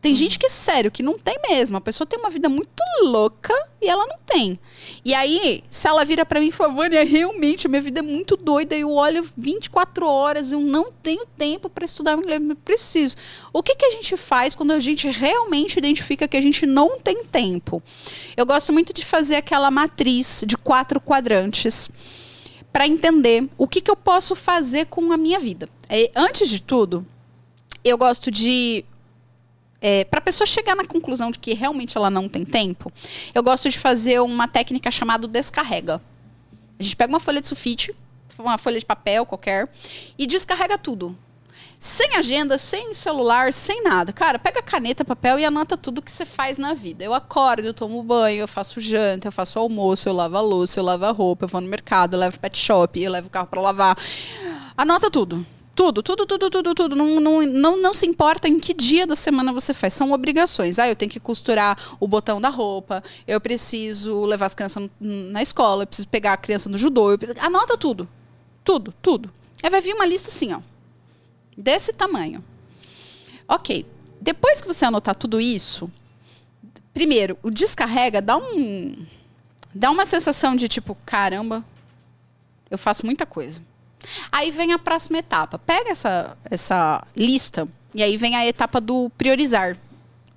Tem 0.00 0.14
gente 0.14 0.38
que 0.38 0.46
é 0.46 0.48
sério, 0.48 0.92
que 0.92 1.02
não 1.02 1.18
tem 1.18 1.36
mesmo. 1.50 1.76
A 1.76 1.80
pessoa 1.80 2.06
tem 2.06 2.18
uma 2.18 2.30
vida 2.30 2.48
muito 2.48 2.70
louca 3.02 3.52
e 3.82 3.88
ela 3.88 4.06
não 4.06 4.16
tem. 4.24 4.58
E 5.04 5.12
aí, 5.12 5.64
se 5.68 5.88
ela 5.88 6.04
vira 6.04 6.24
para 6.24 6.38
mim 6.38 6.48
e 6.48 6.52
fala, 6.52 6.72
Vânia, 6.72 7.04
realmente, 7.04 7.66
a 7.66 7.70
minha 7.70 7.82
vida 7.82 7.98
é 7.98 8.02
muito 8.02 8.36
doida, 8.36 8.76
eu 8.76 8.92
olho 8.92 9.28
24 9.36 10.06
horas, 10.06 10.52
eu 10.52 10.60
não 10.60 10.92
tenho 10.92 11.26
tempo 11.36 11.68
para 11.68 11.84
estudar 11.84 12.16
inglês, 12.16 12.40
eu 12.40 12.54
preciso. 12.56 13.16
O 13.52 13.60
que, 13.60 13.74
que 13.74 13.86
a 13.86 13.90
gente 13.90 14.16
faz 14.16 14.54
quando 14.54 14.70
a 14.70 14.78
gente 14.78 15.08
realmente 15.08 15.78
identifica 15.78 16.28
que 16.28 16.36
a 16.36 16.42
gente 16.42 16.64
não 16.64 17.00
tem 17.00 17.24
tempo? 17.24 17.82
Eu 18.36 18.46
gosto 18.46 18.72
muito 18.72 18.92
de 18.92 19.04
fazer 19.04 19.34
aquela 19.34 19.68
matriz 19.68 20.44
de 20.46 20.56
quatro 20.56 21.00
quadrantes 21.00 21.90
para 22.72 22.86
entender 22.86 23.48
o 23.58 23.66
que, 23.66 23.80
que 23.80 23.90
eu 23.90 23.96
posso 23.96 24.36
fazer 24.36 24.86
com 24.86 25.10
a 25.10 25.16
minha 25.16 25.40
vida. 25.40 25.68
É, 25.88 26.10
antes 26.14 26.48
de 26.48 26.62
tudo, 26.62 27.04
eu 27.82 27.98
gosto 27.98 28.30
de 28.30 28.84
é, 29.80 30.04
para 30.04 30.18
a 30.18 30.22
pessoa 30.22 30.46
chegar 30.46 30.74
na 30.74 30.84
conclusão 30.84 31.30
de 31.30 31.38
que 31.38 31.54
realmente 31.54 31.96
ela 31.96 32.10
não 32.10 32.28
tem 32.28 32.44
tempo, 32.44 32.92
eu 33.34 33.42
gosto 33.42 33.68
de 33.68 33.78
fazer 33.78 34.20
uma 34.20 34.48
técnica 34.48 34.90
chamada 34.90 35.26
descarrega. 35.28 36.02
A 36.78 36.82
gente 36.82 36.96
pega 36.96 37.12
uma 37.12 37.20
folha 37.20 37.40
de 37.40 37.48
sulfite, 37.48 37.94
uma 38.38 38.58
folha 38.58 38.78
de 38.78 38.86
papel 38.86 39.26
qualquer, 39.26 39.68
e 40.16 40.26
descarrega 40.26 40.78
tudo. 40.78 41.16
Sem 41.78 42.16
agenda, 42.16 42.58
sem 42.58 42.92
celular, 42.92 43.52
sem 43.52 43.84
nada. 43.84 44.12
Cara, 44.12 44.36
pega 44.36 44.60
caneta, 44.60 45.04
papel 45.04 45.38
e 45.38 45.44
anota 45.44 45.76
tudo 45.76 46.02
que 46.02 46.10
você 46.10 46.26
faz 46.26 46.58
na 46.58 46.74
vida. 46.74 47.04
Eu 47.04 47.14
acordo, 47.14 47.64
eu 47.64 47.74
tomo 47.74 48.02
banho, 48.02 48.40
eu 48.40 48.48
faço 48.48 48.80
janta, 48.80 49.28
eu 49.28 49.32
faço 49.32 49.60
almoço, 49.60 50.08
eu 50.08 50.12
lavo 50.12 50.36
a 50.36 50.40
louça, 50.40 50.80
eu 50.80 50.84
lavo 50.84 51.04
a 51.04 51.12
roupa, 51.12 51.44
eu 51.44 51.48
vou 51.48 51.60
no 51.60 51.68
mercado, 51.68 52.14
eu 52.14 52.20
levo 52.20 52.38
pet 52.40 52.58
shop, 52.58 53.00
eu 53.00 53.12
levo 53.12 53.28
o 53.28 53.30
carro 53.30 53.46
para 53.46 53.60
lavar. 53.60 53.96
Anota 54.76 55.08
tudo. 55.08 55.46
Tudo, 55.78 56.02
tudo, 56.02 56.26
tudo, 56.26 56.50
tudo, 56.50 56.74
tudo. 56.74 56.96
Não, 56.96 57.20
não, 57.20 57.42
não, 57.46 57.80
não 57.80 57.94
se 57.94 58.04
importa 58.04 58.48
em 58.48 58.58
que 58.58 58.74
dia 58.74 59.06
da 59.06 59.14
semana 59.14 59.52
você 59.52 59.72
faz. 59.72 59.94
São 59.94 60.10
obrigações. 60.10 60.76
Ah, 60.76 60.88
eu 60.88 60.96
tenho 60.96 61.08
que 61.08 61.20
costurar 61.20 61.78
o 62.00 62.08
botão 62.08 62.40
da 62.40 62.48
roupa, 62.48 63.00
eu 63.28 63.40
preciso 63.40 64.24
levar 64.24 64.46
as 64.46 64.56
crianças 64.56 64.90
na 65.00 65.40
escola, 65.40 65.84
eu 65.84 65.86
preciso 65.86 66.08
pegar 66.08 66.32
a 66.32 66.36
criança 66.36 66.68
no 66.68 66.76
judô. 66.76 67.16
Preciso... 67.16 67.38
Anota 67.40 67.78
tudo. 67.78 68.08
Tudo, 68.64 68.92
tudo. 69.00 69.32
Aí 69.62 69.70
vai 69.70 69.80
vir 69.80 69.94
uma 69.94 70.04
lista 70.04 70.30
assim, 70.30 70.52
ó. 70.52 70.60
Desse 71.56 71.92
tamanho. 71.92 72.42
Ok. 73.46 73.86
Depois 74.20 74.60
que 74.60 74.66
você 74.66 74.84
anotar 74.84 75.14
tudo 75.14 75.40
isso, 75.40 75.88
primeiro, 76.92 77.38
o 77.40 77.52
descarrega 77.52 78.20
dá 78.20 78.36
um. 78.36 79.06
Dá 79.72 79.92
uma 79.92 80.04
sensação 80.04 80.56
de 80.56 80.66
tipo, 80.66 80.98
caramba, 81.06 81.64
eu 82.68 82.76
faço 82.76 83.06
muita 83.06 83.24
coisa. 83.24 83.67
Aí 84.30 84.50
vem 84.50 84.72
a 84.72 84.78
próxima 84.78 85.18
etapa. 85.18 85.58
Pega 85.58 85.90
essa, 85.90 86.36
essa 86.50 87.04
lista 87.16 87.68
e 87.94 88.02
aí 88.02 88.16
vem 88.16 88.36
a 88.36 88.46
etapa 88.46 88.80
do 88.80 89.10
priorizar. 89.16 89.76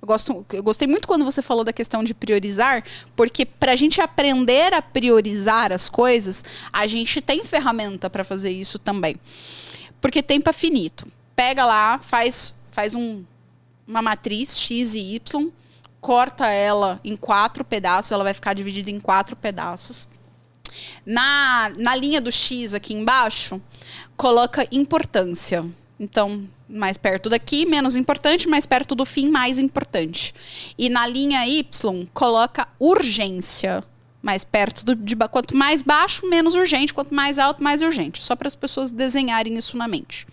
Eu, 0.00 0.06
gosto, 0.06 0.44
eu 0.52 0.62
gostei 0.62 0.88
muito 0.88 1.06
quando 1.06 1.24
você 1.24 1.40
falou 1.40 1.62
da 1.62 1.72
questão 1.72 2.02
de 2.02 2.12
priorizar, 2.12 2.82
porque 3.14 3.46
para 3.46 3.72
a 3.72 3.76
gente 3.76 4.00
aprender 4.00 4.74
a 4.74 4.82
priorizar 4.82 5.72
as 5.72 5.88
coisas, 5.88 6.44
a 6.72 6.88
gente 6.88 7.20
tem 7.20 7.44
ferramenta 7.44 8.10
para 8.10 8.24
fazer 8.24 8.50
isso 8.50 8.80
também. 8.80 9.14
Porque 10.00 10.20
tempo 10.20 10.50
é 10.50 10.52
finito. 10.52 11.06
Pega 11.36 11.64
lá, 11.64 11.98
faz, 11.98 12.52
faz 12.72 12.96
um, 12.96 13.22
uma 13.86 14.02
matriz 14.02 14.58
X 14.58 14.94
e 14.94 15.14
Y, 15.14 15.52
corta 16.00 16.48
ela 16.48 17.00
em 17.04 17.16
quatro 17.16 17.64
pedaços, 17.64 18.10
ela 18.10 18.24
vai 18.24 18.34
ficar 18.34 18.54
dividida 18.54 18.90
em 18.90 18.98
quatro 18.98 19.36
pedaços. 19.36 20.08
Na, 21.04 21.72
na 21.76 21.94
linha 21.94 22.20
do 22.20 22.30
X 22.30 22.74
aqui 22.74 22.94
embaixo, 22.94 23.60
coloca 24.16 24.66
importância. 24.70 25.64
Então, 25.98 26.48
mais 26.68 26.96
perto 26.96 27.28
daqui, 27.28 27.66
menos 27.66 27.94
importante, 27.96 28.48
mais 28.48 28.66
perto 28.66 28.94
do 28.94 29.04
fim, 29.04 29.28
mais 29.28 29.58
importante. 29.58 30.34
E 30.76 30.88
na 30.88 31.06
linha 31.06 31.46
Y, 31.46 31.64
coloca 32.12 32.66
urgência. 32.78 33.84
Mais 34.20 34.44
perto 34.44 34.84
do, 34.84 34.94
de 34.94 35.16
quanto 35.16 35.56
mais 35.56 35.82
baixo, 35.82 36.28
menos 36.28 36.54
urgente, 36.54 36.94
quanto 36.94 37.12
mais 37.12 37.38
alto, 37.38 37.62
mais 37.62 37.82
urgente. 37.82 38.22
Só 38.22 38.36
para 38.36 38.46
as 38.46 38.54
pessoas 38.54 38.92
desenharem 38.92 39.56
isso 39.56 39.76
na 39.76 39.88
mente 39.88 40.26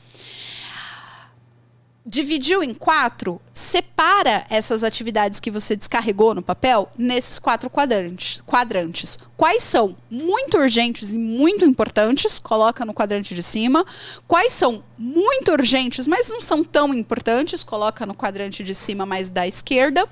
dividiu 2.10 2.64
em 2.64 2.74
quatro, 2.74 3.40
separa 3.54 4.44
essas 4.50 4.84
atividades 4.84 5.40
que 5.40 5.52
você 5.52 5.76
descarregou 5.76 6.34
no 6.34 6.42
papel 6.42 6.90
nesses 6.98 7.38
quatro 7.38 7.70
quadrantes. 7.70 8.42
quadrantes. 8.48 9.20
Quais 9.38 9.62
são 9.62 9.96
muito 10.10 10.58
urgentes 10.58 11.14
e 11.14 11.20
muito 11.20 11.64
importantes? 11.64 12.40
Coloca 12.40 12.84
no 12.84 12.96
quadrante 12.96 13.36
de 13.36 13.44
cima. 13.44 13.86
Quais 14.28 14.54
são 14.54 14.84
muito 14.98 15.52
urgentes, 15.52 16.08
mas 16.08 16.30
não 16.30 16.42
são 16.42 16.64
tão 16.64 16.92
importantes? 16.96 17.64
Coloca 17.64 18.08
no 18.08 18.16
quadrante 18.16 18.64
de 18.64 18.74
cima, 18.74 19.06
mais 19.06 19.30
da 19.30 19.48
esquerda. 19.48 20.04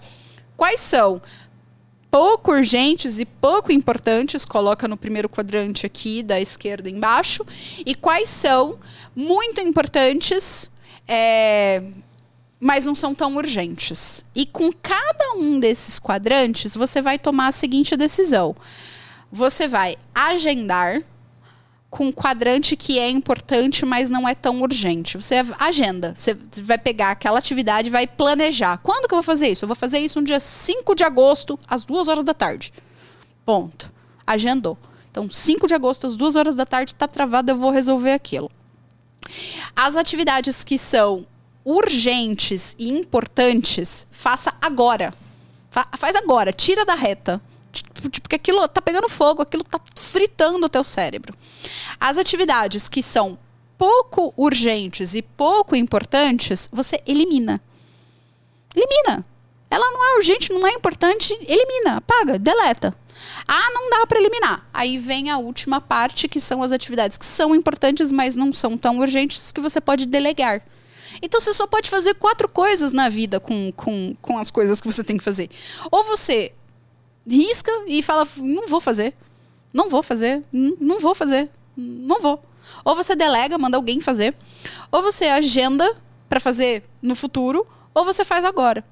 Quais 0.55 0.79
são 0.79 1.19
pouco 2.11 2.51
urgentes 2.51 3.17
e 3.17 3.25
pouco 3.25 3.71
importantes? 3.71 4.45
Coloca 4.45 4.87
no 4.87 4.97
primeiro 4.97 5.27
quadrante 5.27 5.87
aqui 5.87 6.21
da 6.21 6.39
esquerda 6.39 6.91
embaixo. 6.91 7.43
E 7.83 7.95
quais 7.95 8.29
são 8.29 8.77
muito 9.15 9.59
importantes? 9.61 10.69
É, 11.07 11.81
mas 12.59 12.85
não 12.85 12.95
são 12.95 13.15
tão 13.15 13.35
urgentes. 13.35 14.23
E 14.35 14.45
com 14.45 14.71
cada 14.71 15.33
um 15.37 15.59
desses 15.59 15.99
quadrantes, 15.99 16.75
você 16.75 17.01
vai 17.01 17.17
tomar 17.17 17.47
a 17.47 17.51
seguinte 17.51 17.95
decisão: 17.95 18.55
você 19.31 19.67
vai 19.67 19.95
agendar 20.13 21.01
com 21.89 22.07
um 22.07 22.11
quadrante 22.11 22.75
que 22.75 22.99
é 22.99 23.09
importante, 23.09 23.85
mas 23.85 24.09
não 24.09 24.27
é 24.27 24.35
tão 24.35 24.61
urgente. 24.61 25.17
Você 25.17 25.35
agenda. 25.57 26.13
Você 26.15 26.37
vai 26.61 26.77
pegar 26.77 27.11
aquela 27.11 27.39
atividade 27.39 27.89
vai 27.89 28.05
planejar. 28.05 28.77
Quando 28.79 29.07
que 29.07 29.13
eu 29.13 29.17
vou 29.17 29.23
fazer 29.23 29.47
isso? 29.47 29.63
Eu 29.63 29.67
vou 29.67 29.75
fazer 29.75 29.99
isso 29.99 30.19
no 30.19 30.25
dia 30.25 30.39
5 30.39 30.93
de 30.95 31.03
agosto, 31.03 31.57
às 31.67 31.85
2 31.85 32.07
horas 32.07 32.23
da 32.23 32.33
tarde. 32.33 32.73
Ponto. 33.45 33.91
Agendou. 34.25 34.77
Então, 35.09 35.29
5 35.29 35.67
de 35.67 35.73
agosto, 35.73 36.05
às 36.05 36.15
2 36.15 36.35
horas 36.35 36.55
da 36.55 36.65
tarde, 36.65 36.91
está 36.91 37.07
travado, 37.07 37.49
eu 37.49 37.57
vou 37.57 37.71
resolver 37.71 38.11
aquilo. 38.11 38.51
As 39.75 39.95
atividades 39.95 40.63
que 40.63 40.77
são 40.77 41.25
urgentes 41.63 42.75
e 42.79 42.89
importantes, 42.89 44.07
faça 44.09 44.53
agora. 44.61 45.13
Fa 45.69 45.87
faz 45.97 46.15
agora, 46.15 46.53
tira 46.53 46.85
da 46.85 46.95
reta. 46.95 47.41
Tipo, 47.71 48.09
porque 48.21 48.35
aquilo 48.35 48.67
tá 48.67 48.81
pegando 48.81 49.09
fogo, 49.09 49.41
aquilo 49.41 49.63
tá 49.63 49.79
fritando 49.95 50.65
o 50.65 50.69
teu 50.69 50.83
cérebro. 50.83 51.35
As 51.99 52.17
atividades 52.17 52.87
que 52.87 53.03
são 53.03 53.37
pouco 53.77 54.33
urgentes 54.35 55.13
e 55.13 55.21
pouco 55.21 55.75
importantes, 55.75 56.69
você 56.71 57.01
elimina. 57.05 57.61
Elimina. 58.75 59.25
Ela 59.69 59.91
não 59.91 60.05
é 60.05 60.17
urgente, 60.17 60.51
não 60.51 60.65
é 60.65 60.71
importante, 60.71 61.33
elimina, 61.45 61.97
apaga, 61.97 62.39
deleta. 62.39 62.95
Ah, 63.47 63.71
não 63.73 63.89
dá 63.89 64.05
para 64.07 64.19
eliminar. 64.19 64.67
Aí 64.73 64.97
vem 64.97 65.29
a 65.29 65.37
última 65.37 65.79
parte, 65.79 66.27
que 66.27 66.39
são 66.39 66.63
as 66.63 66.71
atividades 66.71 67.17
que 67.17 67.25
são 67.25 67.55
importantes, 67.55 68.11
mas 68.11 68.35
não 68.35 68.51
são 68.53 68.77
tão 68.77 68.99
urgentes, 68.99 69.51
que 69.51 69.61
você 69.61 69.79
pode 69.79 70.05
delegar. 70.05 70.61
Então 71.21 71.39
você 71.39 71.53
só 71.53 71.65
pode 71.65 71.89
fazer 71.89 72.13
quatro 72.15 72.47
coisas 72.47 72.91
na 72.91 73.09
vida 73.09 73.39
com, 73.39 73.71
com, 73.75 74.15
com 74.21 74.37
as 74.37 74.51
coisas 74.51 74.81
que 74.81 74.87
você 74.87 75.03
tem 75.03 75.17
que 75.17 75.23
fazer. 75.23 75.49
Ou 75.91 76.03
você 76.03 76.53
risca 77.27 77.71
e 77.87 78.01
fala, 78.03 78.27
não 78.37 78.67
vou 78.67 78.79
fazer. 78.79 79.13
Não 79.73 79.89
vou 79.89 80.03
fazer. 80.03 80.43
Não 80.51 80.99
vou 80.99 81.15
fazer. 81.15 81.49
Não 81.75 82.21
vou. 82.21 82.43
Ou 82.83 82.95
você 82.95 83.15
delega, 83.15 83.57
manda 83.57 83.77
alguém 83.77 84.01
fazer. 84.01 84.35
Ou 84.91 85.01
você 85.01 85.25
agenda 85.25 85.95
para 86.29 86.39
fazer 86.39 86.83
no 87.01 87.15
futuro. 87.15 87.65
Ou 87.93 88.05
você 88.05 88.23
faz 88.23 88.45
agora. 88.45 88.83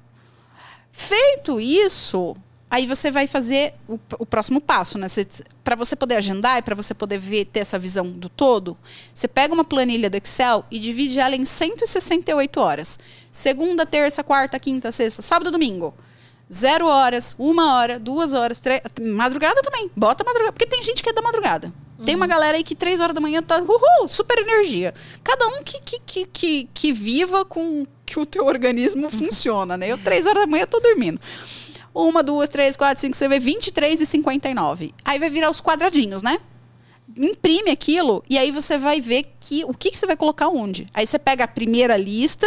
Feito 0.90 1.60
isso, 1.60 2.34
aí 2.70 2.86
você 2.86 3.10
vai 3.10 3.26
fazer 3.26 3.74
o, 3.88 3.98
o 4.18 4.26
próximo 4.26 4.60
passo, 4.60 4.98
né? 4.98 5.06
Para 5.62 5.76
você 5.76 5.94
poder 5.94 6.16
agendar 6.16 6.58
e 6.58 6.62
para 6.62 6.74
você 6.74 6.94
poder 6.94 7.18
ver, 7.18 7.46
ter 7.46 7.60
essa 7.60 7.78
visão 7.78 8.10
do 8.10 8.28
todo, 8.28 8.76
você 9.14 9.28
pega 9.28 9.54
uma 9.54 9.64
planilha 9.64 10.10
do 10.10 10.16
Excel 10.16 10.64
e 10.70 10.78
divide 10.78 11.18
ela 11.18 11.36
em 11.36 11.44
168 11.44 12.60
horas. 12.60 12.98
Segunda, 13.30 13.86
terça, 13.86 14.22
quarta, 14.22 14.58
quinta, 14.58 14.90
sexta, 14.90 15.22
sábado, 15.22 15.50
domingo. 15.50 15.94
Zero 16.52 16.86
horas, 16.86 17.34
uma 17.38 17.74
hora, 17.74 17.98
duas 17.98 18.32
horas, 18.32 18.60
três. 18.60 18.80
Madrugada 19.00 19.60
também. 19.62 19.90
Bota 19.96 20.22
madrugada. 20.24 20.52
Porque 20.52 20.66
tem 20.66 20.82
gente 20.82 21.02
que 21.02 21.10
é 21.10 21.12
da 21.12 21.20
madrugada. 21.20 21.72
Uhum. 21.98 22.04
Tem 22.04 22.14
uma 22.14 22.26
galera 22.26 22.56
aí 22.56 22.62
que 22.62 22.76
três 22.76 23.00
horas 23.00 23.14
da 23.14 23.20
manhã 23.20 23.42
tá. 23.42 23.60
Uhul, 23.60 24.06
super 24.06 24.38
energia. 24.38 24.94
Cada 25.24 25.46
um 25.48 25.62
que, 25.64 25.80
que, 25.80 25.98
que, 26.06 26.26
que, 26.26 26.68
que 26.72 26.92
viva 26.92 27.44
com 27.44 27.84
que 28.04 28.20
o 28.20 28.24
teu 28.24 28.46
organismo 28.46 29.10
funciona, 29.10 29.76
né? 29.76 29.90
Eu, 29.90 29.98
três 29.98 30.24
horas 30.24 30.42
da 30.42 30.46
manhã, 30.46 30.66
tô 30.66 30.78
dormindo. 30.78 31.20
Uma, 31.96 32.22
duas, 32.22 32.50
três, 32.50 32.76
quatro, 32.76 33.00
cinco, 33.00 33.16
você 33.16 33.26
vê 33.26 33.38
23 33.38 34.02
e 34.02 34.04
59. 34.04 34.92
Aí 35.02 35.18
vai 35.18 35.30
virar 35.30 35.48
os 35.48 35.62
quadradinhos, 35.62 36.20
né? 36.20 36.38
Imprime 37.16 37.70
aquilo 37.70 38.22
e 38.28 38.36
aí 38.36 38.50
você 38.50 38.76
vai 38.76 39.00
ver 39.00 39.24
que 39.40 39.64
o 39.64 39.72
que, 39.72 39.90
que 39.90 39.98
você 39.98 40.04
vai 40.04 40.14
colocar 40.14 40.48
onde. 40.48 40.86
Aí 40.92 41.06
você 41.06 41.18
pega 41.18 41.44
a 41.44 41.48
primeira 41.48 41.96
lista, 41.96 42.46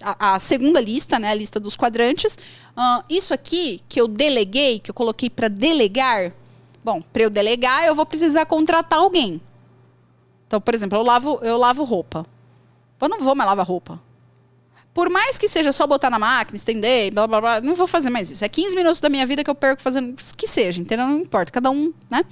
a, 0.00 0.36
a 0.36 0.38
segunda 0.38 0.80
lista, 0.80 1.18
né? 1.18 1.32
A 1.32 1.34
lista 1.34 1.58
dos 1.58 1.76
quadrantes. 1.76 2.36
Uh, 2.36 3.02
isso 3.10 3.34
aqui 3.34 3.80
que 3.88 4.00
eu 4.00 4.06
deleguei, 4.06 4.78
que 4.78 4.92
eu 4.92 4.94
coloquei 4.94 5.28
para 5.28 5.48
delegar. 5.48 6.32
Bom, 6.84 7.02
para 7.02 7.24
eu 7.24 7.30
delegar, 7.30 7.84
eu 7.84 7.96
vou 7.96 8.06
precisar 8.06 8.46
contratar 8.46 9.00
alguém. 9.00 9.40
Então, 10.46 10.60
por 10.60 10.72
exemplo, 10.72 10.96
eu 10.96 11.02
lavo, 11.02 11.40
eu 11.42 11.58
lavo 11.58 11.82
roupa. 11.82 12.24
Eu 13.00 13.08
não 13.08 13.18
vou 13.18 13.34
mais 13.34 13.50
lavar 13.50 13.66
roupa. 13.66 14.00
Por 14.98 15.08
mais 15.08 15.38
que 15.38 15.48
seja 15.48 15.70
só 15.70 15.86
botar 15.86 16.10
na 16.10 16.18
máquina, 16.18 16.56
estender, 16.56 17.12
blá 17.12 17.24
blá 17.24 17.40
blá, 17.40 17.60
não 17.60 17.76
vou 17.76 17.86
fazer 17.86 18.10
mais 18.10 18.32
isso. 18.32 18.44
É 18.44 18.48
15 18.48 18.74
minutos 18.74 19.00
da 19.00 19.08
minha 19.08 19.24
vida 19.24 19.44
que 19.44 19.48
eu 19.48 19.54
perco 19.54 19.80
fazendo. 19.80 20.16
Que 20.36 20.44
seja, 20.44 20.80
entendeu? 20.80 21.06
Não 21.06 21.20
importa, 21.20 21.52
cada 21.52 21.70
um, 21.70 21.92
né? 22.10 22.24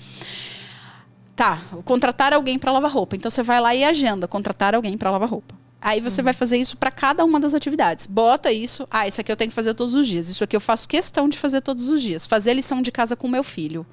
Tá, 1.36 1.60
contratar 1.84 2.32
alguém 2.32 2.58
para 2.58 2.72
lavar 2.72 2.90
roupa. 2.90 3.14
Então 3.14 3.30
você 3.30 3.40
vai 3.40 3.60
lá 3.60 3.72
e 3.72 3.84
agenda, 3.84 4.26
contratar 4.26 4.74
alguém 4.74 4.98
para 4.98 5.12
lavar 5.12 5.28
roupa. 5.28 5.54
Aí 5.80 6.00
você 6.00 6.20
uhum. 6.20 6.24
vai 6.24 6.34
fazer 6.34 6.56
isso 6.56 6.76
para 6.76 6.90
cada 6.90 7.24
uma 7.24 7.38
das 7.38 7.54
atividades. 7.54 8.04
Bota 8.04 8.50
isso. 8.50 8.84
Ah, 8.90 9.06
isso 9.06 9.20
aqui 9.20 9.30
eu 9.30 9.36
tenho 9.36 9.50
que 9.50 9.54
fazer 9.54 9.72
todos 9.72 9.94
os 9.94 10.04
dias. 10.08 10.28
Isso 10.28 10.42
aqui 10.42 10.56
eu 10.56 10.60
faço 10.60 10.88
questão 10.88 11.28
de 11.28 11.38
fazer 11.38 11.60
todos 11.60 11.86
os 11.86 12.02
dias. 12.02 12.26
Fazer 12.26 12.52
lição 12.52 12.82
de 12.82 12.90
casa 12.90 13.14
com 13.14 13.28
meu 13.28 13.44
filho. 13.44 13.86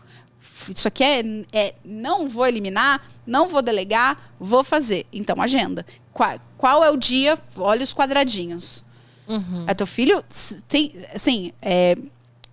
Isso 0.68 0.88
aqui 0.88 1.04
é, 1.04 1.24
é 1.52 1.76
não 1.86 2.28
vou 2.28 2.48
eliminar, 2.48 3.06
não 3.28 3.48
vou 3.48 3.62
delegar, 3.62 4.34
vou 4.40 4.64
fazer. 4.64 5.06
Então, 5.14 5.40
agenda. 5.40 5.86
Qual, 6.14 6.40
qual 6.58 6.84
é 6.84 6.92
o 6.92 6.98
dia? 6.98 7.38
Olha 7.58 7.84
os 7.84 7.94
quadradinhos. 7.94 8.84
Uhum. 9.28 9.66
É 9.68 9.74
teu 9.74 9.88
filho 9.88 10.24
tem, 10.68 10.94
assim, 11.14 11.52
é, 11.62 11.96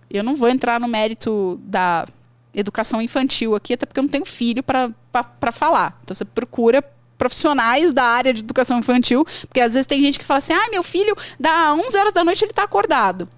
eu 0.09 0.23
não 0.23 0.35
vou 0.35 0.49
entrar 0.49 0.79
no 0.79 0.87
mérito 0.87 1.59
da 1.63 2.07
educação 2.53 3.01
infantil 3.01 3.55
aqui, 3.55 3.73
até 3.73 3.85
porque 3.85 3.99
eu 3.99 4.03
não 4.03 4.09
tenho 4.09 4.25
filho 4.25 4.63
para 4.63 5.51
falar. 5.51 5.99
Então 6.03 6.15
você 6.15 6.25
procura 6.25 6.83
profissionais 7.17 7.93
da 7.93 8.03
área 8.03 8.33
de 8.33 8.41
educação 8.41 8.79
infantil, 8.79 9.23
porque 9.41 9.61
às 9.61 9.73
vezes 9.73 9.85
tem 9.85 10.01
gente 10.01 10.17
que 10.17 10.25
fala 10.25 10.39
assim: 10.39 10.53
"Ah, 10.53 10.69
meu 10.71 10.83
filho, 10.83 11.15
dá 11.39 11.73
11 11.73 11.97
horas 11.97 12.13
da 12.13 12.23
noite 12.23 12.43
ele 12.43 12.51
está 12.51 12.63
acordado". 12.63 13.29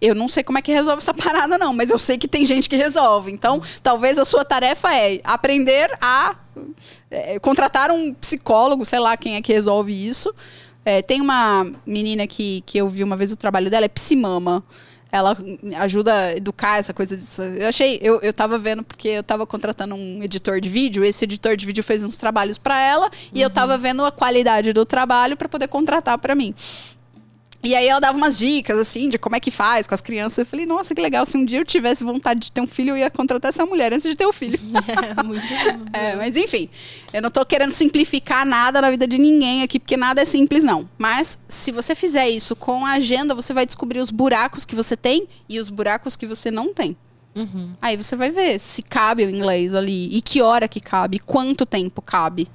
Eu 0.00 0.14
não 0.14 0.28
sei 0.28 0.44
como 0.44 0.58
é 0.58 0.62
que 0.62 0.72
resolve 0.72 0.98
essa 0.98 1.12
parada, 1.14 1.58
não, 1.58 1.74
mas 1.74 1.90
eu 1.90 1.98
sei 1.98 2.16
que 2.16 2.28
tem 2.28 2.44
gente 2.44 2.68
que 2.68 2.76
resolve. 2.76 3.32
Então, 3.32 3.60
talvez 3.82 4.16
a 4.16 4.24
sua 4.24 4.44
tarefa 4.44 4.94
é 4.94 5.20
aprender 5.24 5.90
a 6.00 6.36
é, 7.10 7.38
contratar 7.38 7.90
um 7.90 8.12
psicólogo, 8.14 8.84
sei 8.84 8.98
lá 8.98 9.16
quem 9.16 9.36
é 9.36 9.42
que 9.42 9.52
resolve 9.52 9.92
isso. 9.92 10.34
É, 10.84 11.02
tem 11.02 11.20
uma 11.20 11.70
menina 11.86 12.26
que, 12.26 12.62
que 12.64 12.78
eu 12.78 12.88
vi 12.88 13.04
uma 13.04 13.16
vez 13.16 13.32
o 13.32 13.36
trabalho 13.36 13.70
dela, 13.70 13.84
é 13.84 13.88
psimama. 13.88 14.64
Ela 15.10 15.36
ajuda 15.80 16.14
a 16.14 16.36
educar 16.36 16.78
essa 16.78 16.92
coisa 16.92 17.16
disso. 17.16 17.42
Eu 17.42 17.68
achei, 17.68 17.98
eu, 18.02 18.20
eu 18.20 18.32
tava 18.32 18.58
vendo 18.58 18.82
porque 18.82 19.08
eu 19.08 19.22
tava 19.22 19.46
contratando 19.46 19.94
um 19.94 20.22
editor 20.22 20.60
de 20.60 20.68
vídeo, 20.68 21.02
esse 21.02 21.24
editor 21.24 21.56
de 21.56 21.64
vídeo 21.64 21.82
fez 21.82 22.04
uns 22.04 22.18
trabalhos 22.18 22.58
para 22.58 22.78
ela 22.80 23.06
uhum. 23.06 23.10
e 23.32 23.40
eu 23.40 23.48
tava 23.48 23.78
vendo 23.78 24.04
a 24.04 24.12
qualidade 24.12 24.72
do 24.72 24.84
trabalho 24.84 25.36
para 25.36 25.48
poder 25.48 25.68
contratar 25.68 26.18
para 26.18 26.34
mim. 26.34 26.54
E 27.62 27.74
aí 27.74 27.88
ela 27.88 28.00
dava 28.00 28.16
umas 28.16 28.38
dicas, 28.38 28.78
assim, 28.78 29.08
de 29.08 29.18
como 29.18 29.34
é 29.34 29.40
que 29.40 29.50
faz 29.50 29.86
com 29.86 29.94
as 29.94 30.00
crianças. 30.00 30.38
Eu 30.38 30.46
falei, 30.46 30.64
nossa, 30.64 30.94
que 30.94 31.00
legal. 31.00 31.26
Se 31.26 31.36
um 31.36 31.44
dia 31.44 31.58
eu 31.58 31.64
tivesse 31.64 32.04
vontade 32.04 32.40
de 32.40 32.52
ter 32.52 32.60
um 32.60 32.66
filho, 32.66 32.90
eu 32.90 32.98
ia 32.98 33.10
contratar 33.10 33.48
essa 33.48 33.66
mulher 33.66 33.92
antes 33.92 34.08
de 34.08 34.14
ter 34.14 34.26
o 34.26 34.32
filho. 34.32 34.58
É, 34.88 35.22
muito 35.22 35.42
é, 35.92 36.16
mas 36.16 36.36
enfim, 36.36 36.68
eu 37.12 37.20
não 37.20 37.30
tô 37.30 37.44
querendo 37.44 37.72
simplificar 37.72 38.44
nada 38.46 38.80
na 38.80 38.90
vida 38.90 39.06
de 39.06 39.18
ninguém 39.18 39.62
aqui, 39.62 39.78
porque 39.78 39.96
nada 39.96 40.22
é 40.22 40.24
simples, 40.24 40.64
não. 40.64 40.88
Mas 40.96 41.38
se 41.48 41.70
você 41.70 41.94
fizer 41.94 42.28
isso 42.28 42.56
com 42.56 42.86
a 42.86 42.92
agenda, 42.92 43.34
você 43.34 43.52
vai 43.52 43.66
descobrir 43.66 44.00
os 44.00 44.10
buracos 44.10 44.64
que 44.64 44.74
você 44.74 44.96
tem 44.96 45.28
e 45.48 45.58
os 45.58 45.68
buracos 45.68 46.16
que 46.16 46.26
você 46.26 46.50
não 46.50 46.72
tem. 46.72 46.96
Uhum. 47.34 47.74
Aí 47.80 47.96
você 47.96 48.16
vai 48.16 48.30
ver 48.30 48.58
se 48.58 48.82
cabe 48.82 49.24
o 49.24 49.30
inglês 49.30 49.74
ali, 49.74 50.08
e 50.16 50.20
que 50.22 50.42
hora 50.42 50.66
que 50.66 50.80
cabe, 50.80 51.18
quanto 51.18 51.66
tempo 51.66 52.00
cabe. 52.02 52.48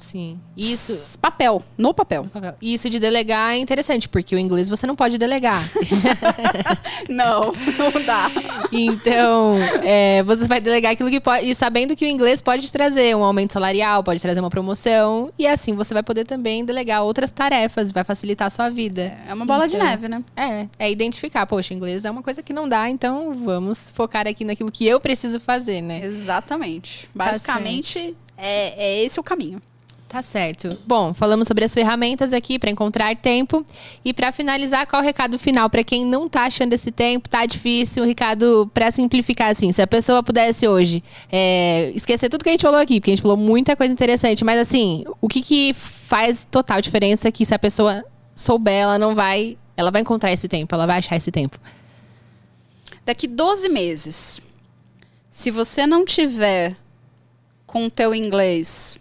Sim. 0.00 0.40
Isso. 0.56 1.18
Papel, 1.18 1.62
no 1.76 1.92
papel. 1.92 2.24
no 2.24 2.30
papel. 2.30 2.54
Isso 2.60 2.88
de 2.88 2.98
delegar 2.98 3.54
é 3.54 3.58
interessante, 3.58 4.08
porque 4.08 4.34
o 4.34 4.38
inglês 4.38 4.68
você 4.68 4.86
não 4.86 4.96
pode 4.96 5.18
delegar. 5.18 5.70
não, 7.08 7.52
não 7.52 8.02
dá. 8.04 8.30
Então, 8.72 9.56
é, 9.84 10.22
você 10.22 10.48
vai 10.48 10.60
delegar 10.60 10.92
aquilo 10.92 11.10
que 11.10 11.20
pode. 11.20 11.48
E 11.48 11.54
sabendo 11.54 11.94
que 11.94 12.04
o 12.04 12.08
inglês 12.08 12.40
pode 12.40 12.72
trazer 12.72 13.14
um 13.14 13.22
aumento 13.22 13.52
salarial, 13.52 14.02
pode 14.02 14.22
trazer 14.22 14.40
uma 14.40 14.48
promoção. 14.48 15.30
E 15.38 15.46
assim 15.46 15.74
você 15.74 15.92
vai 15.92 16.02
poder 16.02 16.24
também 16.24 16.64
delegar 16.64 17.02
outras 17.02 17.30
tarefas, 17.30 17.92
vai 17.92 18.02
facilitar 18.02 18.46
a 18.46 18.50
sua 18.50 18.70
vida. 18.70 19.16
É 19.28 19.34
uma 19.34 19.44
bola 19.44 19.66
então, 19.66 19.78
de 19.78 19.84
neve, 19.84 20.08
né? 20.08 20.24
É, 20.34 20.66
é 20.78 20.90
identificar, 20.90 21.44
poxa, 21.46 21.74
inglês 21.74 22.06
é 22.06 22.10
uma 22.10 22.22
coisa 22.22 22.42
que 22.42 22.54
não 22.54 22.66
dá, 22.66 22.88
então 22.88 23.34
vamos 23.34 23.90
focar 23.90 24.26
aqui 24.26 24.44
naquilo 24.44 24.72
que 24.72 24.86
eu 24.86 24.98
preciso 24.98 25.38
fazer, 25.38 25.82
né? 25.82 26.00
Exatamente. 26.02 27.02
Tá 27.14 27.26
Basicamente, 27.26 28.16
tá 28.16 28.42
é, 28.42 28.84
é 28.84 29.04
esse 29.04 29.20
o 29.20 29.22
caminho. 29.22 29.60
Tá 30.10 30.22
certo. 30.22 30.76
Bom, 30.84 31.14
falamos 31.14 31.46
sobre 31.46 31.64
as 31.64 31.72
ferramentas 31.72 32.32
aqui 32.32 32.58
para 32.58 32.68
encontrar 32.68 33.14
tempo. 33.14 33.64
E 34.04 34.12
para 34.12 34.32
finalizar, 34.32 34.84
qual 34.84 35.00
o 35.00 35.04
recado 35.04 35.38
final 35.38 35.70
para 35.70 35.84
quem 35.84 36.04
não 36.04 36.28
tá 36.28 36.46
achando 36.46 36.72
esse 36.72 36.90
tempo, 36.90 37.28
tá 37.28 37.46
difícil? 37.46 38.04
Recado 38.04 38.68
para 38.74 38.90
simplificar 38.90 39.50
assim, 39.50 39.70
se 39.70 39.80
a 39.80 39.86
pessoa 39.86 40.20
pudesse 40.20 40.66
hoje 40.66 41.00
é, 41.30 41.92
esquecer 41.94 42.28
tudo 42.28 42.42
que 42.42 42.48
a 42.48 42.52
gente 42.52 42.62
falou 42.62 42.80
aqui, 42.80 42.98
porque 42.98 43.12
a 43.12 43.14
gente 43.14 43.22
falou 43.22 43.36
muita 43.36 43.76
coisa 43.76 43.92
interessante, 43.92 44.44
mas 44.44 44.58
assim, 44.58 45.04
o 45.20 45.28
que, 45.28 45.42
que 45.42 45.72
faz 45.74 46.44
total 46.50 46.80
diferença 46.80 47.30
que 47.30 47.44
se 47.44 47.54
a 47.54 47.58
pessoa 47.58 48.04
souber, 48.34 48.82
ela 48.82 48.98
não 48.98 49.14
vai, 49.14 49.56
ela 49.76 49.92
vai 49.92 50.00
encontrar 50.00 50.32
esse 50.32 50.48
tempo, 50.48 50.74
ela 50.74 50.86
vai 50.86 50.98
achar 50.98 51.14
esse 51.14 51.30
tempo? 51.30 51.56
Daqui 53.06 53.28
12 53.28 53.68
meses, 53.68 54.42
se 55.30 55.52
você 55.52 55.86
não 55.86 56.04
tiver 56.04 56.76
com 57.64 57.86
o 57.86 57.90
teu 57.90 58.12
inglês 58.12 58.98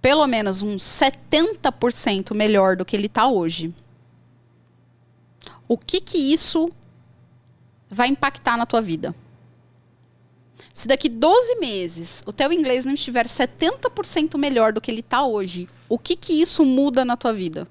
pelo 0.00 0.26
menos 0.26 0.62
uns 0.62 0.82
70% 0.82 2.34
melhor 2.34 2.76
do 2.76 2.84
que 2.84 2.96
ele 2.96 3.06
está 3.06 3.26
hoje, 3.26 3.74
o 5.68 5.76
que 5.76 6.00
que 6.00 6.16
isso 6.16 6.70
vai 7.90 8.08
impactar 8.08 8.56
na 8.56 8.66
tua 8.66 8.80
vida? 8.80 9.14
Se 10.72 10.86
daqui 10.86 11.08
12 11.08 11.56
meses 11.56 12.22
o 12.24 12.32
teu 12.32 12.52
inglês 12.52 12.84
não 12.84 12.94
estiver 12.94 13.26
70% 13.26 14.38
melhor 14.38 14.72
do 14.72 14.80
que 14.80 14.90
ele 14.90 15.00
está 15.00 15.24
hoje, 15.24 15.68
o 15.88 15.98
que 15.98 16.14
que 16.14 16.40
isso 16.40 16.64
muda 16.64 17.04
na 17.04 17.16
tua 17.16 17.32
vida? 17.32 17.66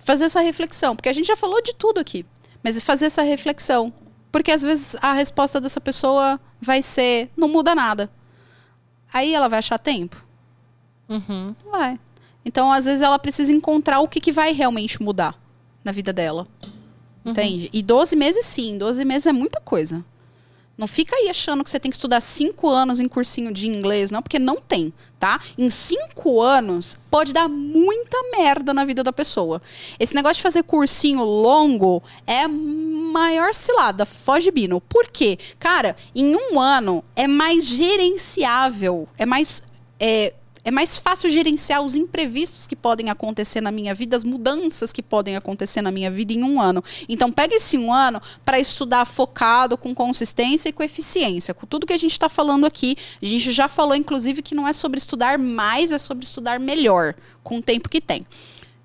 Fazer 0.00 0.24
essa 0.24 0.40
reflexão, 0.40 0.94
porque 0.94 1.08
a 1.08 1.12
gente 1.12 1.26
já 1.26 1.36
falou 1.36 1.62
de 1.62 1.74
tudo 1.74 1.98
aqui, 1.98 2.26
mas 2.62 2.82
fazer 2.82 3.06
essa 3.06 3.22
reflexão, 3.22 3.92
porque 4.30 4.50
às 4.50 4.62
vezes 4.62 4.96
a 5.00 5.12
resposta 5.12 5.60
dessa 5.60 5.80
pessoa 5.80 6.38
vai 6.60 6.82
ser 6.82 7.30
não 7.36 7.48
muda 7.48 7.74
nada. 7.74 8.10
Aí 9.12 9.32
ela 9.32 9.48
vai 9.48 9.60
achar 9.60 9.78
tempo. 9.78 10.23
Uhum. 11.08 11.54
Vai. 11.70 11.98
Então, 12.44 12.70
às 12.70 12.84
vezes, 12.84 13.00
ela 13.00 13.18
precisa 13.18 13.52
encontrar 13.52 14.00
o 14.00 14.08
que, 14.08 14.20
que 14.20 14.32
vai 14.32 14.52
realmente 14.52 15.02
mudar 15.02 15.38
na 15.82 15.92
vida 15.92 16.12
dela. 16.12 16.46
Uhum. 17.24 17.32
Entende? 17.32 17.70
E 17.72 17.82
12 17.82 18.16
meses, 18.16 18.44
sim. 18.44 18.76
12 18.76 19.04
meses 19.04 19.26
é 19.26 19.32
muita 19.32 19.60
coisa. 19.60 20.04
Não 20.76 20.88
fica 20.88 21.14
aí 21.14 21.28
achando 21.28 21.62
que 21.62 21.70
você 21.70 21.78
tem 21.78 21.90
que 21.90 21.96
estudar 21.96 22.20
cinco 22.20 22.68
anos 22.68 22.98
em 22.98 23.06
cursinho 23.06 23.52
de 23.52 23.68
inglês, 23.68 24.10
não, 24.10 24.20
porque 24.20 24.40
não 24.40 24.56
tem, 24.56 24.92
tá? 25.20 25.40
Em 25.56 25.70
cinco 25.70 26.40
anos 26.42 26.98
pode 27.08 27.32
dar 27.32 27.48
muita 27.48 28.18
merda 28.36 28.74
na 28.74 28.84
vida 28.84 29.02
da 29.04 29.12
pessoa. 29.12 29.62
Esse 30.00 30.16
negócio 30.16 30.36
de 30.36 30.42
fazer 30.42 30.64
cursinho 30.64 31.22
longo 31.22 32.02
é 32.26 32.48
maior 32.48 33.54
cilada, 33.54 34.04
foge 34.04 34.50
bino. 34.50 34.80
Por 34.80 35.06
quê? 35.06 35.38
Cara, 35.60 35.94
em 36.12 36.34
um 36.34 36.60
ano 36.60 37.04
é 37.14 37.28
mais 37.28 37.64
gerenciável, 37.64 39.08
é 39.16 39.24
mais. 39.24 39.62
É, 40.00 40.34
é 40.64 40.70
mais 40.70 40.96
fácil 40.96 41.28
gerenciar 41.28 41.82
os 41.82 41.94
imprevistos 41.94 42.66
que 42.66 42.74
podem 42.74 43.10
acontecer 43.10 43.60
na 43.60 43.70
minha 43.70 43.94
vida, 43.94 44.16
as 44.16 44.24
mudanças 44.24 44.92
que 44.92 45.02
podem 45.02 45.36
acontecer 45.36 45.82
na 45.82 45.90
minha 45.90 46.10
vida 46.10 46.32
em 46.32 46.42
um 46.42 46.60
ano. 46.60 46.82
Então, 47.08 47.30
pega 47.30 47.54
esse 47.54 47.76
um 47.76 47.92
ano 47.92 48.20
para 48.44 48.58
estudar 48.58 49.04
focado, 49.04 49.76
com 49.76 49.94
consistência 49.94 50.70
e 50.70 50.72
com 50.72 50.82
eficiência. 50.82 51.52
Com 51.52 51.66
tudo 51.66 51.86
que 51.86 51.92
a 51.92 51.98
gente 51.98 52.12
está 52.12 52.28
falando 52.28 52.64
aqui, 52.64 52.96
a 53.22 53.26
gente 53.26 53.52
já 53.52 53.68
falou, 53.68 53.94
inclusive, 53.94 54.42
que 54.42 54.54
não 54.54 54.66
é 54.66 54.72
sobre 54.72 54.98
estudar 54.98 55.38
mais, 55.38 55.90
é 55.90 55.98
sobre 55.98 56.24
estudar 56.24 56.58
melhor, 56.58 57.14
com 57.42 57.58
o 57.58 57.62
tempo 57.62 57.88
que 57.88 58.00
tem. 58.00 58.26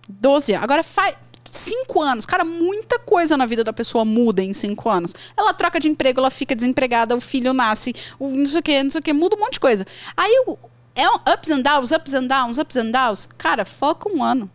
12 0.10 0.54
anos. 0.54 0.64
Agora, 0.64 0.84
faz 0.84 1.16
cinco 1.52 2.02
anos. 2.02 2.26
Cara, 2.26 2.44
muita 2.44 3.00
coisa 3.00 3.36
na 3.38 3.46
vida 3.46 3.64
da 3.64 3.74
pessoa 3.74 4.06
muda 4.06 4.42
em 4.44 4.54
cinco 4.54 4.90
anos. 4.90 5.14
Ela 5.36 5.54
troca 5.54 5.80
de 5.80 5.88
emprego, 5.88 6.20
ela 6.20 6.30
fica 6.30 6.56
desempregada, 6.56 7.16
o 7.16 7.22
filho 7.22 7.54
nasce, 7.54 7.94
o 8.20 8.30
não 8.30 8.46
sei 8.46 8.60
o 8.60 8.64
que, 8.64 8.84
não 8.84 8.92
sei 8.92 9.00
o 9.00 9.04
que, 9.04 9.14
muda 9.14 9.36
um 9.36 9.40
monte 9.40 9.54
de 9.54 9.60
coisa. 9.60 9.86
Aí 10.16 10.44
o, 10.48 10.58
é 11.00 11.10
um 11.10 11.16
ups 11.34 11.50
and 11.50 11.62
downs, 11.62 11.92
ups 11.92 12.14
and 12.14 12.28
downs, 12.28 12.58
ups 12.58 12.76
and 12.76 12.92
downs. 12.92 13.30
Cara, 13.38 13.64
foca 13.64 14.10
um 14.10 14.24
ano. 14.24 14.50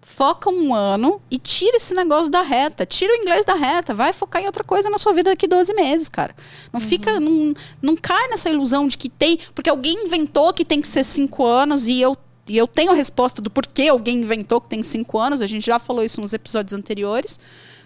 Foca 0.00 0.48
um 0.50 0.74
ano 0.74 1.20
e 1.30 1.38
tira 1.38 1.76
esse 1.76 1.92
negócio 1.94 2.30
da 2.30 2.42
reta. 2.42 2.86
Tira 2.86 3.12
o 3.12 3.16
inglês 3.16 3.44
da 3.44 3.54
reta. 3.54 3.94
Vai 3.94 4.12
focar 4.12 4.40
em 4.40 4.46
outra 4.46 4.64
coisa 4.64 4.88
na 4.88 4.98
sua 4.98 5.12
vida 5.12 5.30
daqui 5.30 5.46
12 5.46 5.74
meses, 5.74 6.08
cara. 6.08 6.34
Não 6.72 6.80
uhum. 6.80 6.86
fica. 6.86 7.20
Não, 7.20 7.54
não 7.82 7.96
cai 7.96 8.28
nessa 8.28 8.48
ilusão 8.48 8.88
de 8.88 8.96
que 8.96 9.08
tem. 9.08 9.38
Porque 9.54 9.68
alguém 9.68 10.06
inventou 10.06 10.52
que 10.52 10.64
tem 10.64 10.80
que 10.80 10.88
ser 10.88 11.04
cinco 11.04 11.44
anos 11.44 11.88
e 11.88 12.00
eu 12.00 12.16
e 12.48 12.56
eu 12.56 12.66
tenho 12.66 12.92
a 12.92 12.94
resposta 12.94 13.42
do 13.42 13.50
porquê 13.50 13.88
alguém 13.88 14.22
inventou 14.22 14.58
que 14.58 14.70
tem 14.70 14.82
cinco 14.82 15.18
anos, 15.18 15.42
a 15.42 15.46
gente 15.46 15.66
já 15.66 15.78
falou 15.78 16.02
isso 16.02 16.18
nos 16.18 16.32
episódios 16.32 16.72
anteriores. 16.72 17.38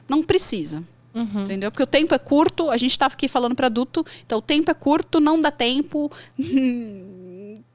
Não 0.08 0.22
precisa. 0.22 0.84
Uhum. 1.14 1.42
Entendeu? 1.42 1.70
Porque 1.70 1.82
o 1.82 1.86
tempo 1.86 2.14
é 2.14 2.18
curto, 2.18 2.70
a 2.70 2.76
gente 2.76 2.92
estava 2.92 3.12
aqui 3.12 3.28
falando 3.28 3.54
para 3.54 3.66
adulto, 3.66 4.04
então 4.24 4.38
o 4.38 4.42
tempo 4.42 4.70
é 4.70 4.74
curto, 4.74 5.20
não 5.20 5.40
dá 5.40 5.50
tempo. 5.50 6.10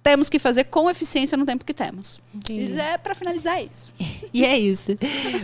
temos 0.08 0.30
que 0.30 0.40
fazer 0.40 0.64
com 0.64 0.90
eficiência 0.90 1.38
no 1.38 1.46
tempo 1.46 1.66
que 1.66 1.74
temos. 1.74 2.22
Entendi. 2.34 2.80
É 2.80 2.98
para 2.98 3.14
finalizar 3.14 3.62
isso. 3.62 3.92
e 4.34 4.46
é 4.46 4.58
isso. 4.58 4.98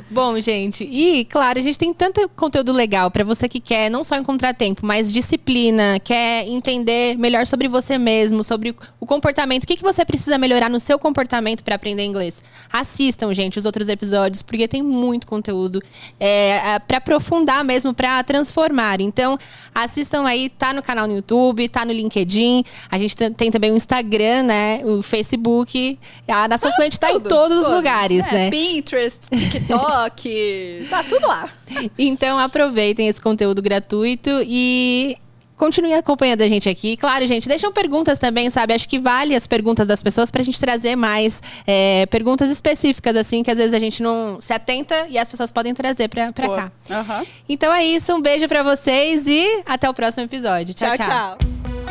Bom, 0.10 0.40
gente, 0.40 0.86
e 0.86 1.26
claro, 1.26 1.60
a 1.60 1.62
gente 1.62 1.78
tem 1.78 1.94
tanto 1.94 2.30
conteúdo 2.30 2.72
legal 2.72 3.12
para 3.12 3.26
você 3.26 3.50
que 3.50 3.60
quer 3.60 3.92
não 3.92 4.06
só 4.06 4.16
encontrar 4.16 4.54
tempo, 4.54 4.86
mas 4.86 5.12
disciplina, 5.12 6.00
quer 6.00 6.48
entender 6.48 7.18
melhor 7.18 7.46
sobre 7.46 7.68
você 7.68 7.98
mesmo, 7.98 8.42
sobre 8.42 8.74
o 9.02 9.06
comportamento, 9.06 9.66
o 9.66 9.68
que, 9.68 9.76
que 9.76 9.84
você 9.84 10.06
precisa 10.06 10.38
melhorar 10.38 10.70
no 10.70 10.80
seu 10.80 10.98
comportamento 10.98 11.62
para 11.62 11.76
aprender 11.76 12.06
inglês. 12.06 12.42
Assistam, 12.72 13.34
gente, 13.34 13.60
os 13.60 13.66
outros 13.66 13.90
episódios, 13.90 14.42
porque 14.42 14.66
tem 14.66 14.82
muito 14.82 15.28
conteúdo 15.28 15.84
é, 16.18 16.76
é 16.76 16.80
para 16.80 17.00
aprofundar 17.00 17.66
mesmo, 17.66 17.94
para 17.94 18.24
transformar. 18.24 19.02
Então, 19.02 19.38
assistam 19.76 20.24
aí, 20.26 20.48
tá 20.48 20.72
no 20.74 20.82
canal 20.82 21.06
no 21.06 21.16
YouTube, 21.16 21.68
tá 21.68 21.84
no 21.84 21.92
LinkedIn, 21.92 22.64
a 22.90 22.98
gente 22.98 23.18
tem 23.32 23.52
também 23.52 23.70
o 23.70 23.76
Instagram, 23.76 24.44
né? 24.44 24.53
Né? 24.54 24.82
O 24.86 25.02
Facebook. 25.02 26.00
A 26.28 26.48
Nação 26.48 26.70
ah, 26.70 26.76
Fluente 26.76 26.96
está 26.96 27.12
em 27.12 27.20
todos, 27.20 27.66
os 27.66 27.74
lugares, 27.74 28.26
é, 28.28 28.34
né? 28.34 28.52
Pinterest, 28.52 29.30
TikTok, 29.30 30.88
tá 30.90 31.04
tudo 31.04 31.28
lá. 31.28 31.50
Então 31.98 32.38
aproveitem 32.38 33.08
esse 33.08 33.22
conteúdo 33.22 33.62
gratuito 33.62 34.30
e 34.46 35.18
Continue 35.56 35.94
acompanhando 35.94 36.42
a 36.42 36.48
gente 36.48 36.68
aqui. 36.68 36.98
Claro, 36.98 37.26
gente, 37.28 37.48
deixam 37.48 37.72
perguntas 37.72 38.18
também, 38.18 38.50
sabe? 38.50 38.74
Acho 38.74 38.90
que 38.90 39.00
vale 39.00 39.36
as 39.36 39.46
perguntas 39.46 39.88
das 39.88 40.02
pessoas 40.02 40.32
para 40.32 40.42
a 40.42 40.44
gente 40.44 40.60
trazer 40.60 40.96
mais 40.96 41.42
é, 41.66 42.06
perguntas 42.08 42.50
específicas, 42.50 43.16
assim, 43.16 43.44
que 43.44 43.52
às 43.52 43.60
vezes 43.60 43.74
a 43.74 43.80
gente 43.80 44.02
não 44.02 44.42
se 44.42 44.52
atenta 44.52 45.08
e 45.10 45.18
as 45.18 45.30
pessoas 45.30 45.52
podem 45.52 45.74
trazer 45.74 46.10
para 46.10 46.34
cá. 46.34 46.72
Uhum. 46.90 47.26
Então 47.48 47.72
é 47.72 47.86
isso, 47.86 48.14
um 48.14 48.22
beijo 48.22 48.48
para 48.48 48.64
vocês 48.64 49.28
e 49.28 49.64
até 49.66 49.88
o 49.90 49.94
próximo 49.94 50.26
episódio. 50.26 50.74
tchau. 50.74 50.98
tchau. 50.98 51.08
tchau. 51.08 51.83